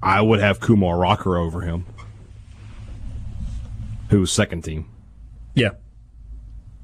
[0.02, 1.84] I would have Kumar Rocker over him,
[4.08, 4.88] who's second team.
[5.54, 5.72] Yeah.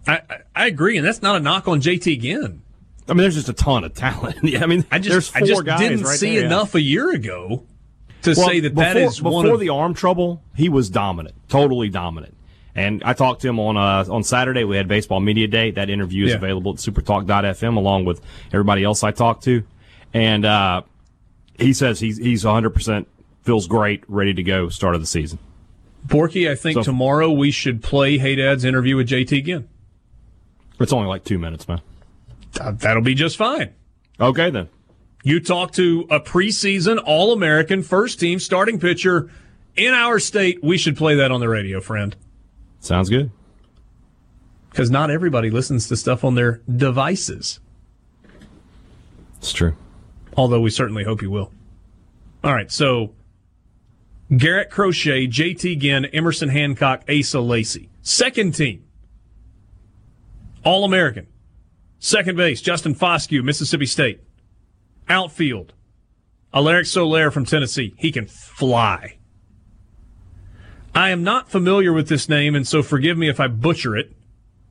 [0.07, 0.21] I,
[0.55, 2.63] I, agree, and that's not a knock on JT Ginn.
[3.09, 4.39] I mean, there's just a ton of talent.
[4.43, 6.47] yeah, I mean, I there's just I just didn't right see there, yeah.
[6.47, 7.65] enough a year ago
[8.23, 10.43] to Well, say that before, that is before one of the arm trouble.
[10.55, 12.35] He was dominant, totally dominant.
[12.75, 14.65] And I talked to him on uh, on Saturday.
[14.65, 15.71] We had baseball media day.
[15.71, 16.37] That interview is Yeah.
[16.37, 18.21] available at supertalk.fm along with
[18.53, 19.63] everybody else I talked to.
[20.13, 20.83] And uh,
[21.59, 23.09] he says he's he's 100 percent
[23.45, 24.69] feels great, ready to go.
[24.69, 25.39] Start of the season.
[26.07, 26.51] Borky.
[26.51, 29.69] I think So- tomorrow we should play Hadad's interview with JT Ginn.
[30.79, 31.81] It's only like two minutes, man.
[32.61, 33.73] Uh, that'll be just fine.
[34.21, 34.69] Okay, then.
[35.23, 39.31] You talk to a preseason All American first team starting pitcher
[39.75, 40.63] in our state.
[40.63, 42.15] We should play that on the radio, friend.
[42.81, 43.31] Sounds good.
[44.71, 47.61] Because not everybody listens to stuff on their devices.
[49.39, 49.75] It's true.
[50.37, 51.51] Although we certainly hope you will.
[52.45, 53.13] All right, so
[54.35, 57.89] Garrett Crochet, JT Ginn, Emerson Hancock, Asa Lacey.
[58.03, 58.86] Second team.
[60.67, 61.29] All American.
[62.01, 64.21] Second base, Justin Foscue, Mississippi State.
[65.09, 65.73] Outfield,
[66.53, 67.95] Alerick Soularie from Tennessee.
[67.97, 69.19] He can fly.
[70.93, 74.13] I am not familiar with this name, and so forgive me if I butcher it.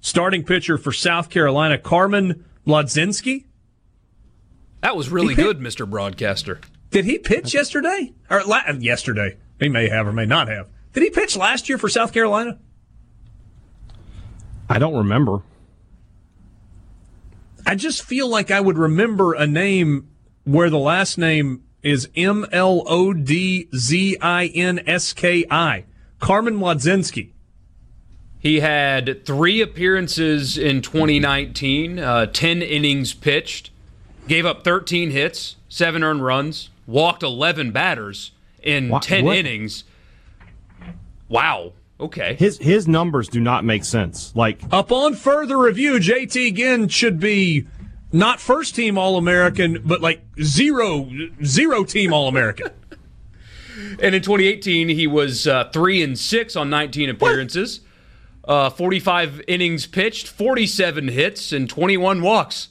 [0.01, 3.45] Starting pitcher for South Carolina, Carmen Mlodzinski.
[4.81, 5.89] That was really He hit- good, Mr.
[5.89, 6.59] Broadcaster.
[6.91, 8.13] Did he pitch yesterday?
[8.29, 9.37] Or la- yesterday?
[9.61, 10.67] He may have or may not have.
[10.91, 12.59] Did he pitch last year for South Carolina?
[14.69, 15.39] I don't remember.
[17.65, 20.07] I just feel like I would remember a name
[20.43, 25.85] where the last name is M L O D Z I N S K I.
[26.19, 27.29] Carmen Mlodzinski.
[28.39, 33.71] He had three appearances in 2019, uh, 10 innings pitched,
[34.27, 38.31] gave up 13 hits, seven earned runs, walked 11 batters
[38.61, 39.37] in Wha- 10 what?
[39.37, 39.83] innings.
[41.27, 41.73] Wow.
[41.99, 42.35] Okay.
[42.35, 44.35] His his numbers do not make sense.
[44.35, 47.67] Like Upon further review, JT Ginn should be
[48.11, 51.09] not first team All American, but like zero
[51.43, 52.69] zero team All American.
[53.99, 57.81] And in 2018, he was uh, three and six on 19 appearances,
[58.45, 62.69] uh, 45 innings pitched, 47 hits, and 21 walks.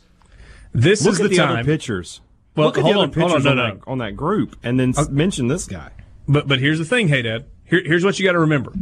[0.72, 1.64] This look is at the the other time.
[1.66, 2.20] pitchers.
[2.56, 3.74] Well, look at hold the on, other hold on, pitchers no, on, no.
[3.74, 5.90] that, on that group, and then s mention this guy.
[6.26, 7.44] But but here's the thing, hey Dad.
[7.64, 8.72] Here, here's what you got to remember.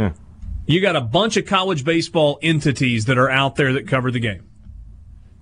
[0.00, 0.12] Yeah.
[0.66, 4.20] You got a bunch of college baseball entities that are out there that cover the
[4.20, 4.48] game.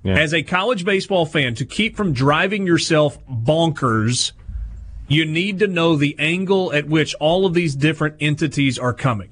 [0.02, 0.18] Yeah.
[0.18, 4.32] As a college baseball fan, to keep from driving yourself bonkers,
[5.06, 9.30] you need to know the angle at which all of these different entities are coming.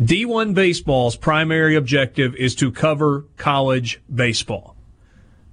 [0.00, 4.76] D1 baseball's primary objective is to cover college baseball.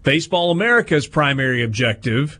[0.03, 2.39] Baseball America's primary objective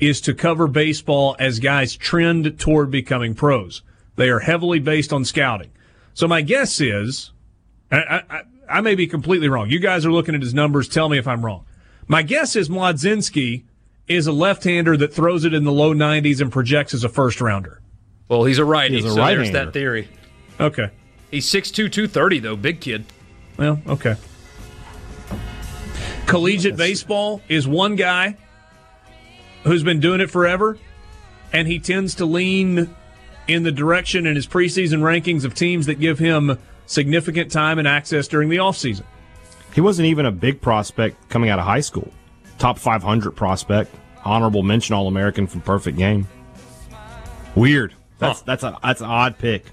[0.00, 3.82] is to cover baseball as guys trend toward becoming pros.
[4.16, 5.70] They are heavily based on scouting.
[6.14, 7.32] So my guess is,
[7.90, 9.68] I, I, I may be completely wrong.
[9.68, 10.88] You guys are looking at his numbers.
[10.88, 11.64] Tell me if I'm wrong.
[12.06, 13.64] My guess is Mlodzinski
[14.06, 17.40] is a left-hander that throws it in the low 90s and projects as a first
[17.40, 17.80] rounder.
[18.28, 19.64] Well, he's a righty, He's a so there's right-hander.
[19.66, 20.08] that theory.
[20.60, 20.88] Okay.
[21.30, 22.56] He's 6'2", 230, though.
[22.56, 23.04] Big kid.
[23.56, 24.16] Well, okay.
[26.26, 28.36] Collegiate baseball is one guy
[29.64, 30.78] who's been doing it forever,
[31.52, 32.94] and he tends to lean
[33.48, 37.88] in the direction in his preseason rankings of teams that give him significant time and
[37.88, 39.04] access during the offseason.
[39.74, 42.12] He wasn't even a big prospect coming out of high school.
[42.58, 43.94] Top 500 prospect,
[44.24, 46.28] honorable mention All American from Perfect Game.
[47.54, 47.94] Weird.
[48.18, 48.44] That's Huh.
[48.46, 49.64] that's a that's an odd pick.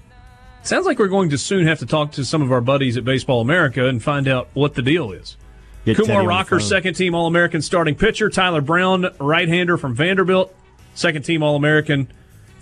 [0.62, 3.04] Sounds like we're going to soon have to talk to some of our buddies at
[3.04, 5.36] Baseball America and find out what the deal is.
[5.84, 8.30] Get Kumar Rocker, second team All American starting pitcher.
[8.30, 10.54] Tyler Brown, right hander from Vanderbilt,
[10.94, 12.08] second team All American.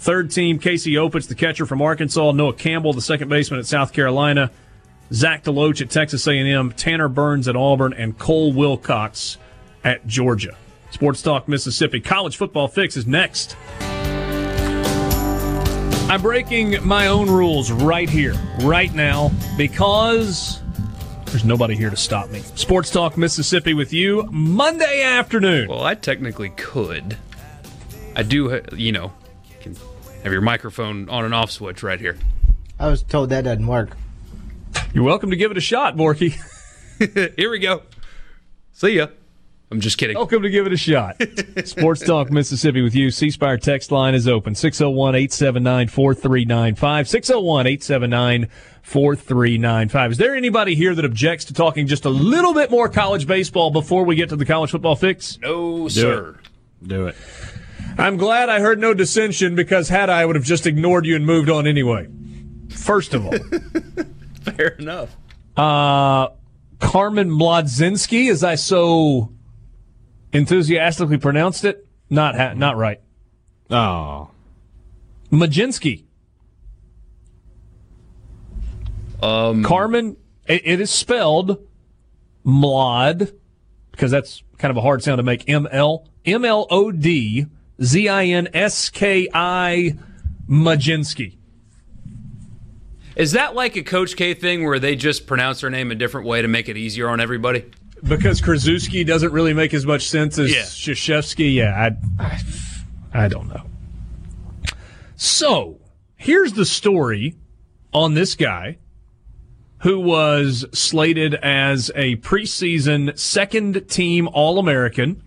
[0.00, 2.32] Third team Casey Opitz, the catcher from Arkansas.
[2.32, 4.50] Noah Campbell, the second baseman at South Carolina.
[5.12, 6.72] Zach Deloach at Texas A&M.
[6.72, 9.36] Tanner Burns at Auburn, and Cole Wilcox
[9.84, 10.56] at Georgia.
[10.90, 12.00] Sports Talk Mississippi.
[12.00, 13.56] College football fix is next.
[16.08, 20.62] I'm breaking my own rules right here, right now, because
[21.26, 22.40] there's nobody here to stop me.
[22.54, 25.68] Sports Talk Mississippi with you Monday afternoon.
[25.68, 27.18] Well, I technically could.
[28.16, 29.12] I do, you know,
[30.22, 32.16] have your microphone on and off switch right here.
[32.78, 33.96] I was told that doesn't work.
[34.94, 36.34] You're welcome to give it a shot, Borky.
[37.36, 37.82] Here we go.
[38.72, 39.06] See ya.
[39.70, 40.16] I'm just kidding.
[40.16, 41.16] Welcome to give it a shot.
[41.64, 43.10] Sports Talk Mississippi with you.
[43.10, 47.08] C Spire text line is open 601 879 4395.
[47.08, 48.48] 601 879
[48.82, 50.10] 4395.
[50.10, 53.70] Is there anybody here that objects to talking just a little bit more college baseball
[53.70, 55.38] before we get to the college football fix?
[55.40, 56.38] No, sir.
[56.82, 57.16] Do it.
[58.00, 61.16] I'm glad I heard no dissension because had I, I would have just ignored you
[61.16, 62.08] and moved on anyway.
[62.70, 63.32] First of all,
[64.42, 65.14] Fair enough.
[65.56, 66.28] uh,
[66.78, 69.32] Carmen Mlodzinski, as I so
[70.32, 73.00] enthusiastically pronounced it, not ha- not right.
[73.70, 74.30] Oh.
[75.30, 76.04] Majinski.
[79.22, 80.16] Um, Carmen,
[80.46, 81.58] it, it is spelled
[82.46, 83.34] Mlod,
[83.92, 85.46] because that's kind of a hard sound to make.
[85.48, 87.46] M L M L O D
[87.82, 89.94] Z I N S K I
[90.48, 91.36] Majinski.
[93.16, 96.26] is that like a Coach K thing where they just pronounce their name a different
[96.26, 97.64] way to make it easier on everybody?
[98.08, 100.62] because Krasuski doesn't really make as much sense as Yeah.
[100.62, 101.52] Krzyzewski.
[101.52, 102.40] Yeah, I, I,
[103.24, 103.62] I don't know.
[105.16, 105.78] So
[106.16, 107.36] here's the story
[107.92, 108.78] on this guy
[109.82, 115.22] who was slated as a preseason second team All American,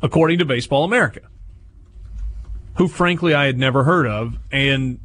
[0.00, 1.20] according to Baseball America,
[2.76, 4.38] who frankly I had never heard of.
[4.50, 5.00] And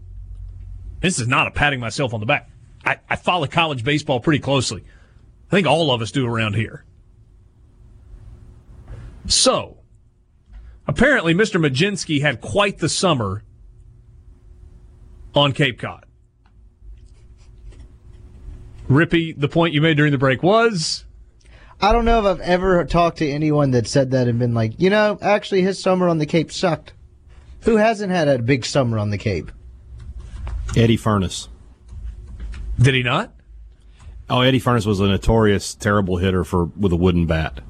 [1.02, 2.50] this is not a patting myself on the back.
[2.86, 4.84] I, I follow college baseball pretty closely.
[5.48, 6.84] I think all of us do around here.
[9.28, 9.78] So,
[10.88, 11.60] apparently, Mr.
[11.60, 13.44] Majinski had quite the summer
[15.36, 16.06] on Cape Cod.
[18.90, 21.04] Rippey, the point you made during the break was
[21.80, 24.80] I don't know if I've ever talked to anyone that said that and been like,
[24.80, 26.94] you know, actually his summer on the Cape sucked.
[27.62, 29.52] Who hasn't had a big summer on the Cape?
[30.76, 31.48] Eddy Furniss.
[32.80, 33.34] did he not?
[34.30, 37.62] Oh, Eddy Furniss was a notorious terrible hitter for with a wooden bat.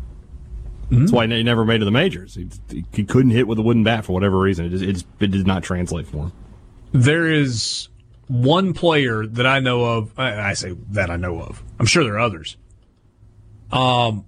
[0.90, 2.36] That's why he never made it to the majors.
[2.36, 4.66] He, he couldn't hit with a wooden bat for whatever reason.
[4.66, 6.32] It just, it, just, it did not translate for him.
[6.94, 7.90] There is
[8.28, 10.18] one player that I know of.
[10.18, 11.62] I I say that I know of.
[11.78, 12.56] I'm sure there are others.
[13.72, 14.26] Um,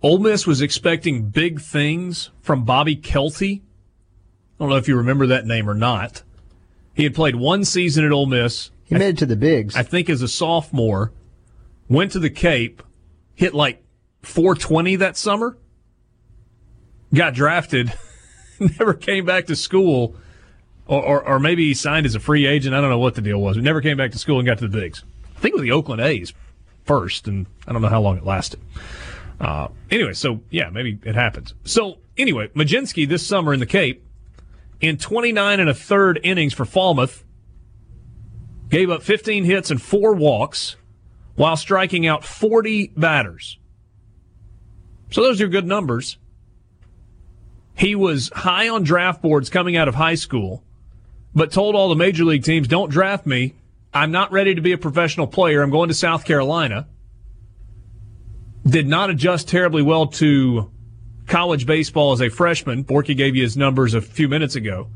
[0.00, 3.62] Ole Miss was expecting big things from Bobby Kielty.
[4.58, 6.22] I don't know if you remember that name or not.
[6.94, 8.70] He had played one season at Ole Miss.
[8.84, 9.76] He made it to the bigs.
[9.76, 11.12] I think as a sophomore,
[11.88, 12.82] went to the Cape,
[13.34, 13.82] hit like
[14.22, 15.56] 420 that summer,
[17.14, 17.92] got drafted,
[18.78, 20.16] never came back to school,
[20.86, 22.74] or, or, or maybe he signed as a free agent.
[22.74, 23.56] I don't know what the deal was.
[23.56, 25.04] But never came back to school and got to the bigs.
[25.36, 26.32] I think it was the Oakland A's
[26.84, 28.60] first, and I don't know how long it lasted.
[29.40, 31.54] Uh, anyway, so yeah, maybe it happens.
[31.64, 34.04] So anyway, Majinski this summer in the Cape,
[34.80, 37.24] in 29 and a third innings for Falmouth,
[38.68, 40.76] gave up 15 hits and four walks
[41.34, 43.58] while striking out 40 batters.
[45.10, 46.18] So those are good numbers.
[47.74, 50.64] He was high on draft boards coming out of high school,
[51.34, 53.54] but told all the major league teams, don't draft me.
[53.94, 55.62] I'm not ready to be a professional player.
[55.62, 56.88] I'm going to South Carolina.
[58.66, 60.70] Did not adjust terribly well to
[61.28, 62.84] college baseball as a freshman.
[62.84, 64.88] Borky gave you his numbers a few minutes ago.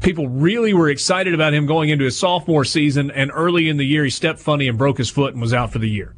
[0.00, 3.86] People really were excited about him going into his sophomore season, and early in the
[3.86, 6.14] year, he stepped funny and broke his foot and was out for the year.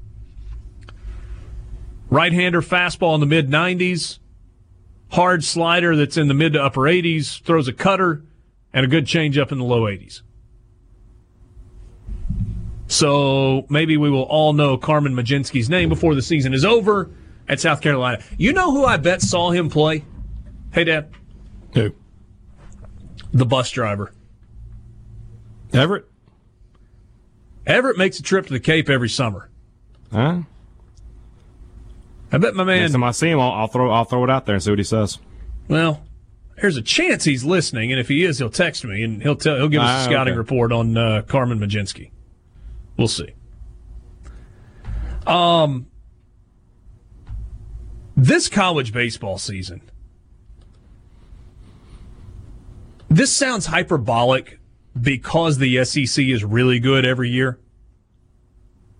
[2.11, 4.19] Right hander fastball in the mid 90s,
[5.13, 8.25] hard slider that's in the mid to upper 80s, throws a cutter,
[8.73, 10.23] and a good changeup in the low 80s.
[12.89, 17.11] So maybe we will all know Carmen Majinski's name before the season is over
[17.49, 18.23] at South Carolina.
[18.39, 20.05] You know who I bet saw him play?
[20.73, 21.11] Hey, Dad.
[21.75, 21.93] Who?
[23.33, 24.13] The bus driver.
[25.73, 26.07] Everett?
[27.67, 29.51] Everett makes a trip to the Cape every summer.
[30.13, 30.43] Huh?
[32.33, 32.81] I bet my man.
[32.81, 34.71] Next time I see him, I'll, I'll throw I'll throw it out there and see
[34.71, 35.19] what he says.
[35.69, 36.03] Well,
[36.61, 39.57] there's a chance he's listening, and if he is, he'll text me and he'll tell
[39.57, 40.39] he'll give us Ah, a scouting okay.
[40.39, 42.11] report on uh, Carmen Majinski.
[42.97, 43.33] We'll see.
[45.27, 45.87] Um,
[48.17, 49.83] this college baseball season.
[53.09, 54.59] This sounds hyperbolic
[55.01, 57.59] because the SEC is really good every year.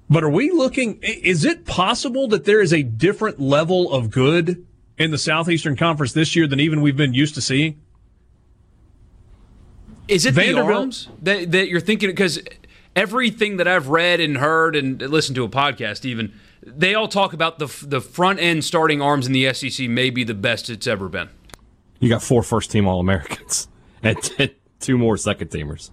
[0.09, 1.01] But are we looking?
[1.03, 4.65] Is it possible that there is a different level of good
[4.99, 7.81] in the Southeastern Conference this year than even we've been used to seeing?
[10.07, 12.09] Is it the Vanderbilt- arms that, that you're thinking?
[12.09, 12.39] Because
[12.95, 16.33] everything that I've read and heard and listened to a podcast, even
[16.67, 20.25] they all talk about the the front end starting arms in the SEC may be
[20.25, 21.31] the best it's ever been.
[22.01, 23.69] You got four first team All Americans
[24.03, 25.91] and t- two more second teamers.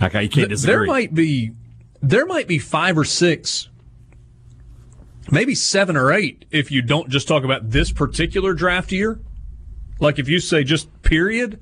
[0.00, 0.74] Okay, you can't disagree.
[0.74, 1.52] There might be
[2.02, 3.68] there might be five or six,
[5.30, 9.20] maybe seven or eight if you don't just talk about this particular draft year.
[10.00, 11.60] Like if you say just period.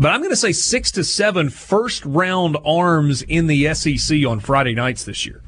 [0.00, 4.38] But I'm going to say six to seven first round arms in the SEC on
[4.38, 5.42] Friday nights this year.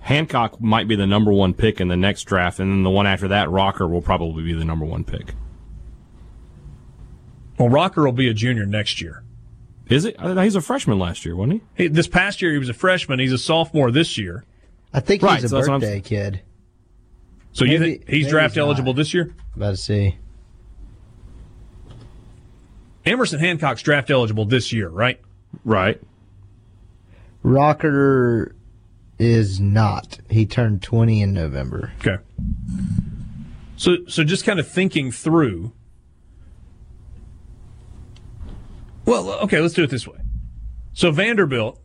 [0.00, 3.06] Hancock might be the number one pick in the next draft, and then the one
[3.06, 5.34] after that, Rocker will probably be the number one pick.
[7.58, 9.22] Well, Rocker will be a junior next year.
[9.88, 10.16] Is it?
[10.18, 11.84] Uh, he's a freshman last year, wasn't he?
[11.84, 13.18] He, this past year he was a freshman.
[13.18, 14.44] He's a sophomore this year.
[14.94, 16.40] I think Right, he's a that's birthday kid.
[17.52, 19.34] So you think he's draft he's eligible this year?
[19.56, 20.16] About to see.
[23.04, 25.20] Emerson Hancock's draft eligible this year, right?
[25.64, 26.00] Right.
[27.42, 28.54] Rocker
[29.20, 30.18] is not.
[30.30, 31.92] He turned 20 in November.
[32.00, 32.16] Okay.
[33.76, 35.72] So so just kind of thinking through.
[39.04, 40.18] Well, okay, let's do it this way.
[40.92, 41.80] So Vanderbilt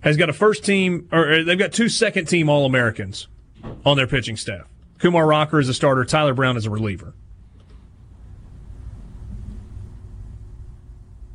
[0.00, 3.28] has got a first team, or they've got two second team All Americans
[3.84, 4.66] on their pitching staff.
[4.98, 7.14] Kumar Rocker is a starter, Tyler Brown is a reliever.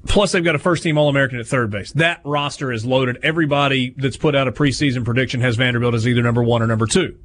[0.06, 1.92] Plus, they've got a first team All American at third base.
[1.94, 3.18] That roster is loaded.
[3.24, 6.86] Everybody that's put out a preseason prediction has Vanderbilt as either number one or number
[6.86, 7.18] two.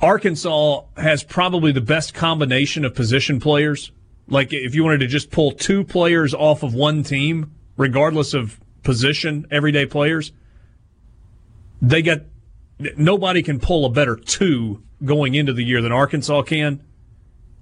[0.00, 3.92] Arkansas has probably the best combination of position players.
[4.28, 8.60] Like, if you wanted to just pull two players off of one team, regardless of
[8.82, 10.32] position, everyday players,
[11.80, 12.22] they got
[12.96, 16.82] nobody can pull a better two going into the year than Arkansas can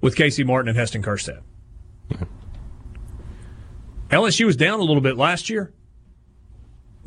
[0.01, 1.03] with Casey Martin and Heston
[2.11, 2.27] Kjerstad.
[4.11, 5.73] LSU was down a little bit last year.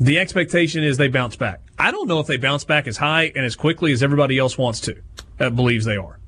[0.00, 1.60] The expectation is they bounce back.
[1.78, 4.58] I don't know if they bounce back as high and as quickly as everybody else
[4.58, 4.96] wants to,
[5.40, 6.18] uh, believes they are.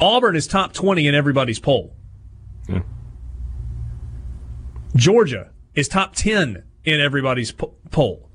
[0.00, 1.94] Auburn is top 20 in everybody's poll.
[2.68, 2.80] Yeah.
[4.96, 8.28] Georgia is top 10 in everybody's po- poll.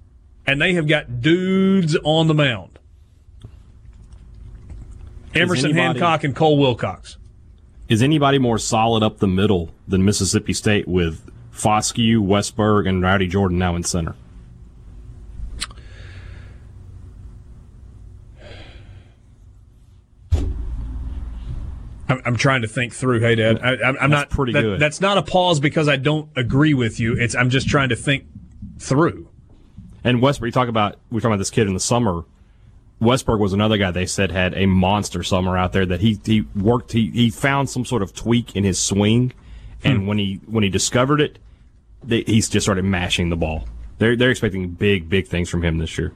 [0.45, 2.79] And they have got dudes on the mound.
[5.35, 7.17] Emerson anybody- Hancock and Cole Wilcox.
[7.89, 13.27] Is anybody more solid up the middle than Mississippi State with Foscue, Westburg, and Rowdey
[13.29, 14.15] Jordan now in center?
[22.07, 23.19] I'm, I'm trying to think through.
[23.19, 24.79] Hey, Dad, I, I'm, I'm not pretty that- good.
[24.79, 27.15] That's not a pause because I don't agree with you.
[27.17, 28.25] It's I'm just trying to think
[28.79, 29.29] through.
[30.03, 32.23] And Westburg, you talk about we talk about this kid in the summer.
[33.01, 36.41] Westburg was another guy they said had a monster summer out there that he he
[36.55, 39.31] worked he he found some sort of tweak in his swing,
[39.83, 41.39] and when he when he discovered it,
[42.03, 43.67] they, he's just started mashing the ball.
[43.99, 46.13] They're they're expecting big big things from him this year.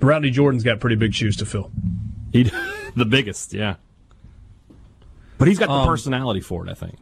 [0.00, 1.70] Rowdey Jordan's got pretty big shoes to fill.
[2.32, 2.44] He
[2.96, 3.76] the biggest, yeah.
[5.38, 6.96] But he's got the Um, personality for it, I think.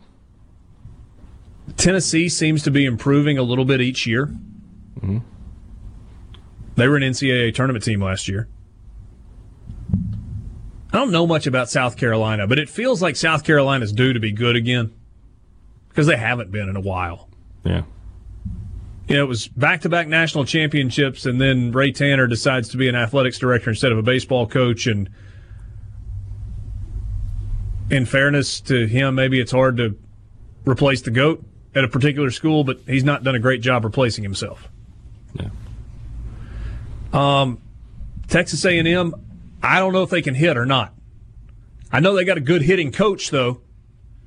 [1.77, 4.35] Tennessee seems to be improving a little bit each year.
[6.77, 8.49] They were an NCAA tournament team last year.
[10.93, 14.21] I don't know much about South Carolina, but it feels like South Carolina's due to
[14.21, 14.93] be good again
[15.89, 17.29] because they haven't been in a while.
[17.65, 17.83] Yeah.
[19.09, 22.77] You know, it was back to back national championships, and then Ray Tanner decides to
[22.77, 24.87] be an athletics director instead of a baseball coach.
[24.87, 25.11] And
[27.91, 29.97] in fairness to him, maybe it's hard to
[30.65, 31.45] replace the GOAT
[31.75, 34.69] at a particular school, but he's not done a great job replacing himself.
[35.35, 35.49] Yeah.
[37.15, 37.63] Um,
[38.29, 39.15] Texas A&M,
[39.63, 40.93] I don't know if they can hit or not.
[41.93, 43.61] I know they got a good hitting coach, though.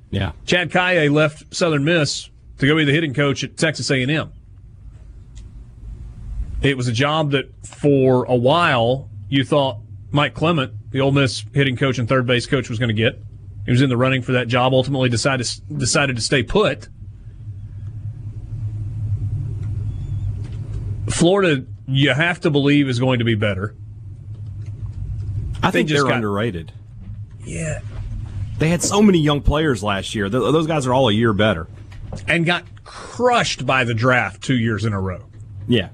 [0.10, 0.32] Yeah.
[0.46, 4.32] Chad Caillet left Southern Miss to go be the hitting coach at Texas A&M.
[6.62, 9.78] It was a job that for a while you thought
[10.12, 13.22] Mike Clement, the Ole Miss hitting coach and third base coach, was going to get.
[13.66, 14.74] He was in the running for that job.
[14.74, 15.46] Ultimately, decided
[15.78, 16.88] decided to stay put.
[21.10, 23.76] Florida, you have to believe is going to be better.
[25.64, 26.72] I think They got- underrated.
[27.46, 27.80] Yeah,
[28.60, 30.30] They had so many young players last year.
[30.30, 31.68] Th- those guys are all a year better.
[32.28, 35.26] and got crushed by the draft two years in a row.
[35.68, 35.90] Yeah.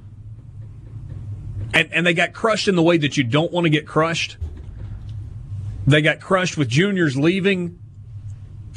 [1.73, 4.37] and and they got crushed in the way that you don't want to get crushed.
[5.87, 7.79] They got crushed with juniors leaving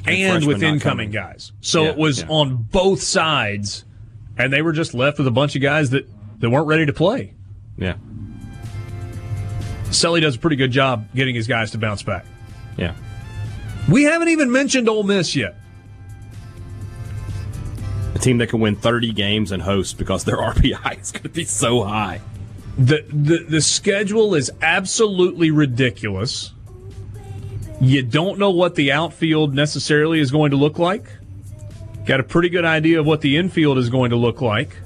[0.06, 1.52] and, freshmen with incoming guys.
[1.60, 2.26] So Yeah, it was yeah.
[2.28, 3.84] on both sides,
[4.38, 6.92] and they were just left with a bunch of guys that, that weren't ready to
[6.92, 7.34] play.
[7.76, 7.96] Yeah.
[9.90, 12.26] Sully does a pretty good job getting his guys to bounce back.
[12.76, 12.94] Yeah.
[13.88, 15.54] We haven't even mentioned Ole Miss yet.
[18.14, 21.28] A team that can win 30 games and host because their RPI is going to
[21.28, 22.20] be so high.
[22.78, 26.52] The, the the schedule is absolutely ridiculous.
[27.80, 31.04] You don't know what the outfield necessarily is going to look like.
[32.04, 34.76] Got a pretty good idea of what the infield is going to look like.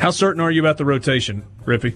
[0.00, 1.94] How certain are you about the rotation, Rippey?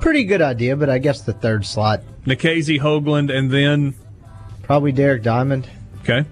[0.00, 3.94] Pretty good idea, but I guess the third slot, Nikhazy, Hoglund, and then
[4.62, 5.68] probably Derek Diamond.
[6.02, 6.24] okay.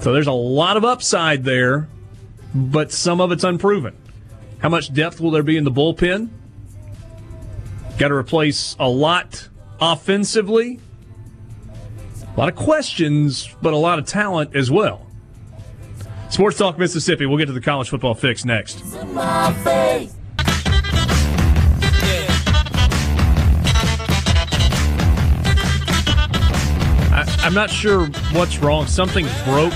[0.00, 1.88] So there's a lot of upside there,
[2.52, 3.96] but some of it's unproven.
[4.58, 6.28] How much depth will there be in the bullpen?
[7.96, 9.48] Got to replace a lot
[9.80, 10.80] offensively.
[12.36, 15.03] A lot of questions, but a lot of talent as well.
[16.34, 17.26] Sports Talk Mississippi.
[17.26, 18.82] We'll get to the college football fix next.
[27.12, 28.88] I, I'm not sure what's wrong.
[28.88, 29.74] Something broke,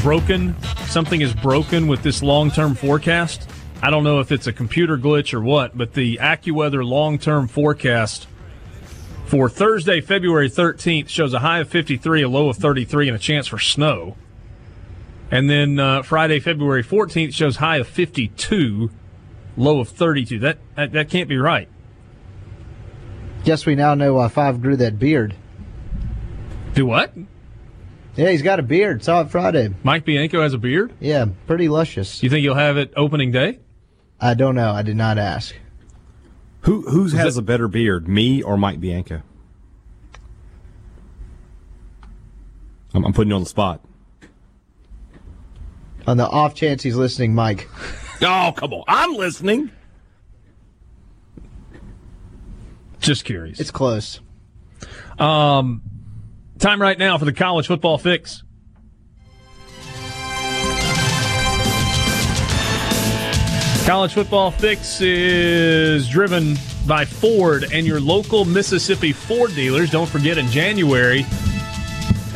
[0.00, 0.56] broken.
[0.86, 3.46] Something is broken with this long-term forecast.
[3.82, 8.26] I don't know if it's a computer glitch or what, but the AccuWeather long-term forecast
[9.26, 13.20] for Thursday, February 13th shows a high of 53, a low of 33, and a
[13.20, 14.16] chance for snow.
[15.30, 18.90] And then uh, Friday, February 14th shows high of 52,
[19.56, 20.38] low of 32.
[20.38, 21.68] That, that that can't be right.
[23.44, 25.34] Guess we now know why Five grew that beard.
[26.74, 27.14] Do what?
[28.16, 29.04] Yeah, he's got a beard.
[29.04, 29.72] Saw it Friday.
[29.82, 30.92] Mike Bianco has a beard?
[30.98, 32.22] Yeah, pretty luscious.
[32.22, 33.60] You think you'll have it opening day?
[34.20, 34.72] I don't know.
[34.72, 35.54] I did not ask.
[36.62, 39.22] Who who has a better beard, me or Mike Bianco?
[42.92, 43.80] I'm, I'm putting you on the spot.
[46.08, 47.68] On the off chance he's listening, Mike.
[48.22, 48.82] Oh, come on.
[48.88, 49.70] I'm listening.
[52.98, 53.60] Just curious.
[53.60, 54.18] It's close.
[55.18, 55.82] Um,
[56.58, 58.42] time right now for the college football fix.
[63.84, 66.56] College football fix is driven
[66.86, 69.90] by Ford and your local Mississippi Ford dealers.
[69.90, 71.26] Don't forget in January,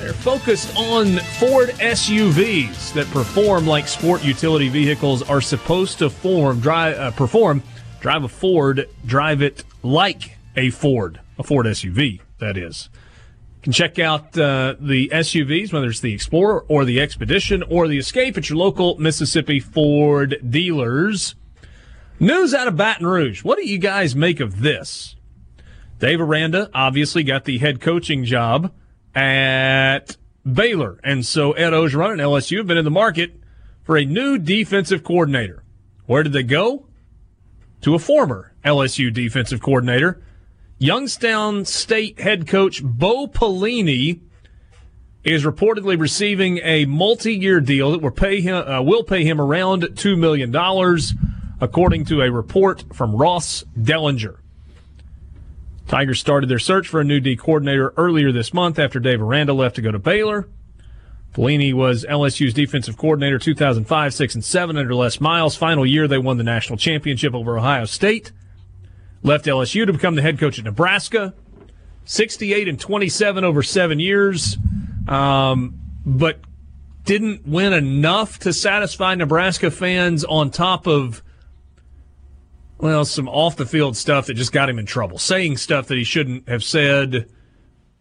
[0.02, 6.58] they're focused on Ford SUVs that perform like sport utility vehicles are supposed to form,
[6.58, 7.62] drive, uh, perform.
[8.00, 12.90] Drive a Ford, drive it like a Ford, a Ford SUV, that is.
[12.92, 17.86] You can check out uh, the SUVs, whether it's the Explorer or the Expedition or
[17.86, 21.36] the Escape at your local Mississippi Ford dealers.
[22.18, 23.44] News out of Baton Rouge.
[23.44, 25.14] What do you guys make of this?
[26.00, 28.72] Dave Aranda obviously got the head coaching job
[29.14, 30.16] at
[30.50, 30.98] Baylor.
[31.04, 33.34] And so Ed Orgeron and LSU have been in the market
[33.82, 35.62] for a new defensive coordinator.
[36.06, 36.86] Where did they go?
[37.82, 40.22] To a former LSU defensive coordinator.
[40.78, 44.20] Youngstown State head coach Bo Pelini
[45.24, 49.96] is reportedly receiving a multi-year deal that will pay him uh, will pay him around
[49.96, 51.12] two million dollars,
[51.60, 54.38] according to a report from Ross Dellenger.
[55.88, 59.52] Tigers started their search for a new D coordinator earlier this month after Dave Aranda
[59.52, 60.48] left to go to Baylor.
[61.34, 65.56] Pelini was LSU's defensive coordinator 2005, 6, and 7 under Les Miles.
[65.56, 68.32] Final year, they won the national championship over Ohio State.
[69.22, 71.32] Left LSU to become the head coach at Nebraska.
[72.04, 74.58] 68 and 27 over seven years,
[75.08, 76.40] um, but
[77.04, 81.22] didn't win enough to satisfy Nebraska fans on top of,
[82.82, 85.16] well, some off the field stuff that just got him in trouble.
[85.16, 87.28] Saying stuff that he shouldn't have said,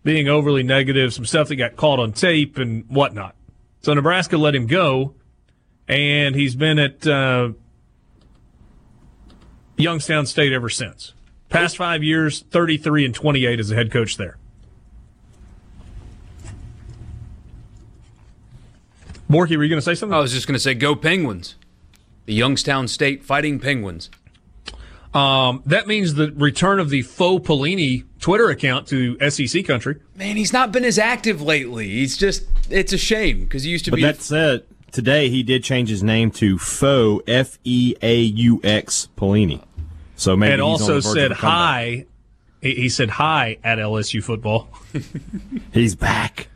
[0.04, 3.36] being overly negative, some stuff that got caught on tape and whatnot.
[3.84, 5.14] So Nebraska let him go,
[5.88, 7.52] and he's been at uh,
[9.78, 11.14] Youngstown State ever since.
[11.50, 14.40] Past five years, 33 and 28 as a head coach there.
[19.30, 20.18] Borky, were you going to say something?
[20.18, 21.56] I was just going to say, go Penguins.
[22.26, 24.10] The Youngstown State Fighting Penguins.
[25.14, 29.98] Um, that means the return of the faux Pelini Twitter account to SEC country.
[30.16, 31.90] Man, he's not been as active lately.
[31.90, 34.02] He's just, it's a shame because he used to But be.
[34.04, 39.10] that said, today he did change his name to Faux F E A U X
[39.18, 39.62] Pelini.
[40.16, 42.06] So maybe and he's on also the said hi.
[42.62, 44.70] He he said hi at LSU football.
[45.74, 46.48] He's back.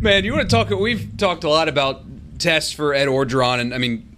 [0.00, 0.70] Man, you want to talk?
[0.70, 2.02] We've talked a lot about
[2.40, 4.11] tests for Ed Orgeron, and I mean,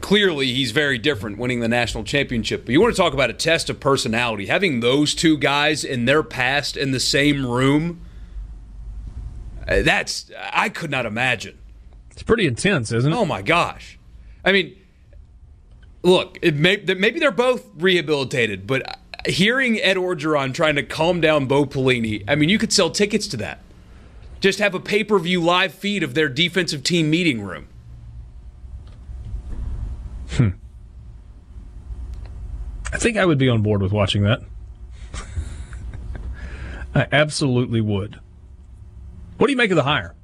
[0.00, 2.64] clearly he's very different, winning the national championship.
[2.64, 4.46] But you want to talk about a test of personality?
[4.46, 8.00] Having those two guys in their past in the same room,
[9.68, 11.58] uh, that's I could not imagine.
[12.10, 13.16] It's pretty intense, isn't it?
[13.16, 13.98] Oh my gosh!
[14.44, 14.76] I mean,
[16.02, 21.46] look, it may, maybe they're both rehabilitated, but hearing Ed Orgeron trying to calm down
[21.46, 23.60] Bo Pelini, I mean, you could sell tickets to that.
[24.40, 27.66] Just have a pay per view live feed of their defensive team meeting room.
[30.36, 30.48] Hmm.
[32.92, 34.40] I think I would be on board with watching that.
[36.94, 38.20] I absolutely would.
[39.36, 40.14] What do you make of the hire?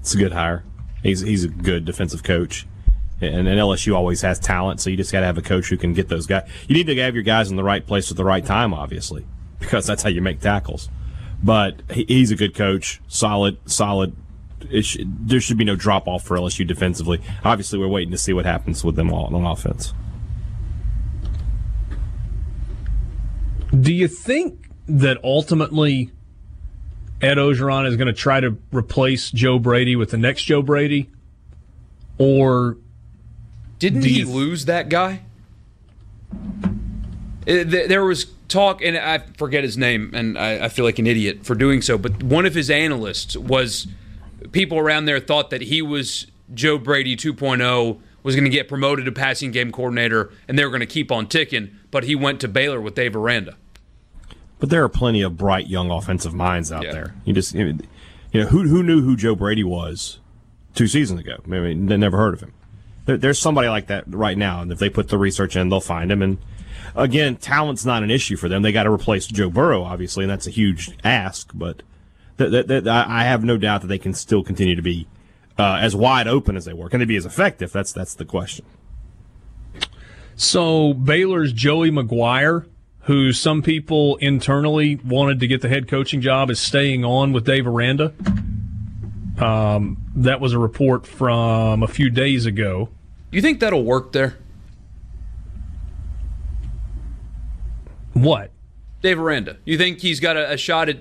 [0.00, 0.64] It's a good hire.
[1.02, 2.66] He's he's a good defensive coach.
[3.20, 5.76] And, and LSU always has talent, so you just got to have a coach who
[5.76, 6.48] can get those guys.
[6.68, 9.24] You need to have your guys in the right place at the right time, obviously,
[9.58, 10.88] because that's how you make tackles.
[11.42, 14.14] But he, he's a good coach, solid, solid.
[14.70, 17.20] It sh- there should be no drop off for LSU defensively.
[17.44, 19.92] Obviously, we're waiting to see what happens with them all on offense.
[23.78, 26.10] Do you think that ultimately
[27.20, 31.10] Ed Orgeron is going to try to replace Joe Brady with the next Joe Brady?
[32.18, 32.78] Or
[33.78, 35.20] Didn't he you- lose that guy?
[36.32, 41.06] Uh, There was talk, and I forget his name, and I, I feel like an
[41.06, 41.98] idiot for doing so.
[41.98, 43.86] But one of his analysts was
[44.52, 49.04] people around there thought that he was Joe Brady 2.0, was going to get promoted
[49.04, 51.76] to passing game coordinator, and they were going to keep on ticking.
[51.90, 53.56] But he went to Baylor with Dave Aranda.
[54.58, 56.92] But there are plenty of bright young offensive minds out Yeah.
[56.92, 57.14] there.
[57.24, 57.74] You just you
[58.34, 60.18] know who who knew who Joe Brady was
[60.74, 61.36] two seasons ago.
[61.44, 62.52] I mean, they never heard of him.
[63.04, 65.80] There, there's somebody like that right now, and if they put the research in, they'll
[65.80, 66.22] find him.
[66.22, 66.38] And
[66.94, 68.62] again, talent's not an issue for them.
[68.62, 71.50] They got to replace Joe Burrow, obviously, and that's a huge ask.
[71.54, 71.82] But
[72.38, 75.06] th- th- th- I have no doubt that they can still continue to be
[75.58, 76.88] uh, as wide open as they were.
[76.88, 77.72] Can they be as effective?
[77.72, 78.64] That's that's the question.
[80.36, 82.66] So Baylor's Joey McGuire,
[83.00, 87.44] who some people internally wanted to get the head coaching job, is staying on with
[87.44, 88.12] Dave Aranda.
[89.38, 92.90] Um, that was a report from a few days ago.
[93.30, 94.36] You think that'll work there?
[98.12, 98.50] What?
[99.02, 99.58] Dave Aranda.
[99.64, 100.98] You think he's got a, a shot at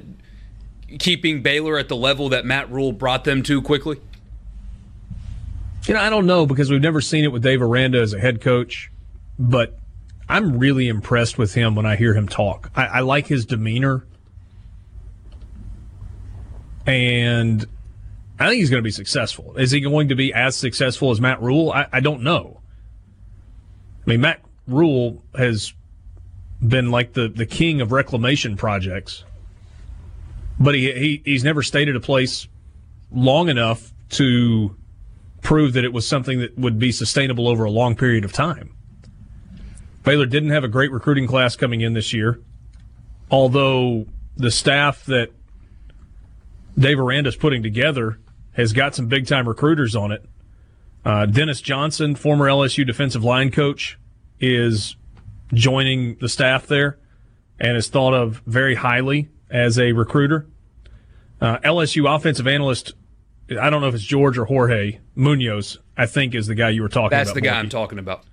[1.00, 4.00] keeping Baylor at the level that Matt Rhule brought them to quickly?
[5.86, 8.20] You know, I don't know because we've never seen it with Dave Aranda as a
[8.20, 8.92] head coach,
[9.38, 9.78] but
[10.28, 12.72] I'm really impressed with him when I hear him talk.
[12.76, 14.06] I, I like his demeanor,
[16.88, 17.64] and
[18.40, 19.56] I think he's going to be successful.
[19.58, 21.72] Is he going to be as successful as Matt Rhule?
[21.72, 22.62] I, I don't know.
[24.06, 25.74] I mean, Matt Rhule has
[26.66, 29.24] been like the, the king of reclamation projects,
[30.60, 32.48] but he, he he's never stayed at a place
[33.12, 34.76] long enough to
[35.42, 38.76] prove that it was something that would be sustainable over a long period of time.
[40.04, 42.40] Baylor didn't have a great recruiting class coming in this year,
[43.30, 44.06] although
[44.38, 45.32] the staff that
[46.78, 48.20] Dave Aranda's putting together
[48.54, 50.26] has got some big time recruiters on it.
[51.04, 53.98] Uh, Dennis Johnson, former LSU defensive line coach,
[54.40, 54.96] is
[55.54, 56.98] joining the staff there
[57.60, 60.48] and is thought of very highly as a recruiter.
[61.40, 62.94] Uh, LSU offensive analyst,
[63.50, 66.82] I don't know if it's George or Jorge Munoz, I think is the guy you
[66.82, 67.36] were talking That's about.
[67.36, 67.60] That's the guy Borky.
[67.60, 68.24] I'm talking about.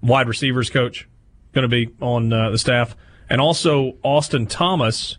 [0.00, 1.08] Wide receivers coach,
[1.52, 2.96] going to be on uh, the staff.
[3.28, 5.18] And also Austin Thomas,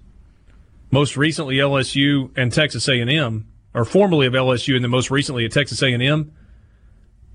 [0.90, 5.52] most recently LSU and Texas A&M, or formerly of LSU and then most recently at
[5.52, 6.32] Texas A&M,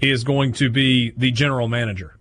[0.00, 2.16] is going to be the general manager.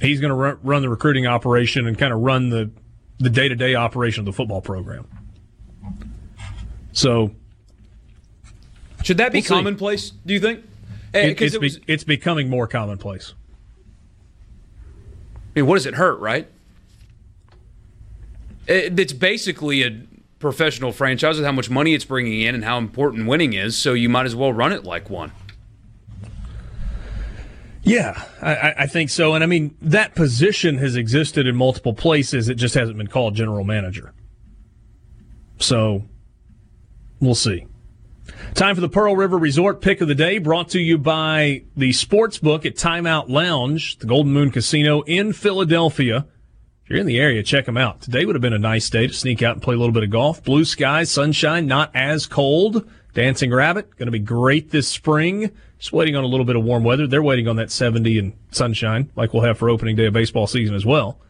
[0.00, 2.70] He's going to run, run the recruiting operation and kind of run the
[3.18, 5.06] the day to day operation of the football program.
[6.92, 7.32] So
[9.02, 10.64] Should that be We'll commonplace, do you think?
[11.14, 13.34] Eh, it, it's, it was- be, it's becoming more commonplace.
[15.54, 16.48] I mean, what does it hurt, right?
[18.66, 20.02] It, it's basically a
[20.38, 23.94] professional franchise with how much money it's bringing in and how important winning is, so
[23.94, 25.32] you might as well run it like one.
[27.86, 29.34] Yeah, I, I- think so.
[29.34, 32.48] And I mean, that position has existed in multiple places.
[32.48, 34.12] It just hasn't been called general manager.
[35.58, 36.02] So
[37.20, 37.66] we'll see.
[38.54, 41.92] Time for the Pearl River Resort pick of the day, brought to you by the
[41.92, 46.26] sports book at Timeout Lounge, the Golden Moon Casino in Philadelphia.
[46.82, 48.00] If you're in the area, check them out.
[48.00, 50.02] Today would have been a nice day to sneak out and play a little bit
[50.02, 50.42] of golf.
[50.42, 52.88] Blue skies, sunshine, not as cold.
[53.14, 55.52] Dancing Rabbit, going to be great this spring.
[55.78, 57.06] Just waiting on a little bit of warm weather.
[57.06, 60.46] They're waiting on that 70 and sunshine, like we'll have for opening day of baseball
[60.46, 61.20] season as well.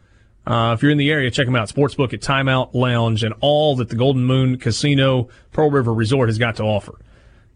[0.47, 1.69] Uh, if you're in the area, check them out.
[1.69, 6.39] Sportsbook at Timeout Lounge and all that the Golden Moon Casino Pearl River Resort has
[6.39, 7.01] got to offer.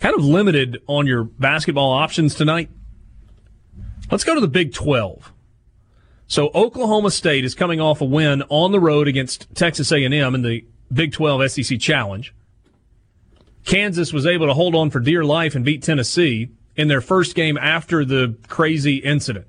[0.01, 2.69] Kind of limited on your basketball options tonight.
[4.11, 5.33] Let's go to the Big 12.
[6.27, 10.43] So Oklahoma State is coming off a win on the road against Texas A&M in
[10.43, 12.35] the Big 12 SEC Challenge.
[13.65, 16.51] Kansas was able to hold on for dear life and beat Tennessee
[16.81, 19.47] in their first game after the crazy incident.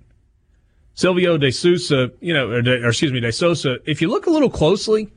[0.93, 4.27] Silvio De Sousa, you know, or, De, or excuse me, De Sosa, if you look
[4.27, 5.09] a little closely,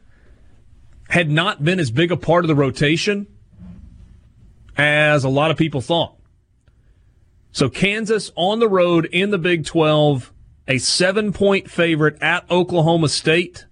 [1.09, 3.27] had not been as big a part of the rotation
[4.77, 6.15] as a lot of people thought.
[7.51, 10.33] So Kansas on the road in the Big 12,
[10.69, 13.67] a seven point favorite at Oklahoma State.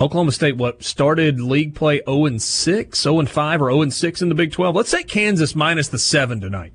[0.00, 3.94] Oklahoma State, what started league play 0 and 6, 0 and 5, or 0 and
[3.94, 4.74] 6 in the Big 12?
[4.76, 6.72] Let's say Kansas minus the seven tonight.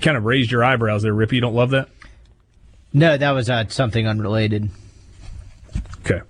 [0.00, 1.32] Kind of raised your eyebrows there, Rippey.
[1.32, 1.88] You don't love that?
[2.92, 4.70] No, that was uh, something unrelated.
[6.00, 6.20] Okay.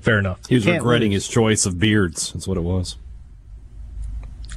[0.00, 0.40] Fair enough.
[0.48, 1.26] He was Can't regretting lose.
[1.26, 2.32] his choice of beards.
[2.32, 2.96] That's what it was.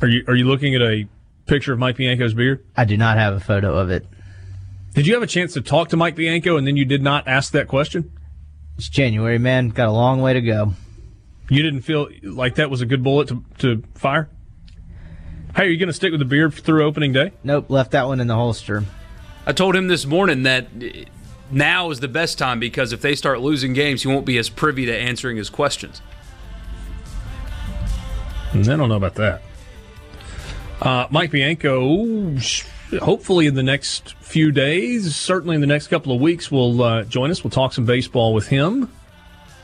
[0.01, 1.07] Are you are you looking at a
[1.45, 2.63] picture of Mike Bianco's beard?
[2.77, 4.05] I do not have a photo of it.
[4.93, 7.27] Did you have a chance to talk to Mike Bianco and then you did not
[7.27, 8.11] ask that question?
[8.79, 9.69] It's January, man.
[9.69, 10.71] Got a long way to go.
[11.49, 14.29] You didn't feel like that was a good bullet to, to fire?
[15.53, 17.33] Hey, are you going to stick with the beard through opening day?
[17.43, 18.85] Nope, left that one in the holster.
[19.45, 20.67] I told him this morning that
[21.51, 24.47] now is the best time because if they start losing games, he won't be as
[24.47, 26.01] privy to answering his questions.
[28.53, 29.41] I don't know about that.
[30.81, 32.63] Uh, Mike Bianco, sh-
[32.97, 37.03] hopefully in the next few days, certainly in the next couple of weeks, will uh,
[37.03, 37.43] join us.
[37.43, 38.91] We'll talk some baseball with him.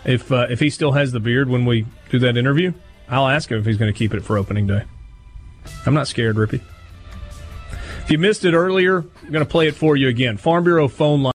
[0.03, 2.73] If uh, if he still has the beard when we do that interview,
[3.09, 4.83] I'll ask him if he's going to keep it for opening day.
[5.85, 6.61] I'm not scared, Rippey.
[8.03, 10.37] If you missed it earlier, I'm going to play it for you again.
[10.37, 11.34] Farm Bureau phone line.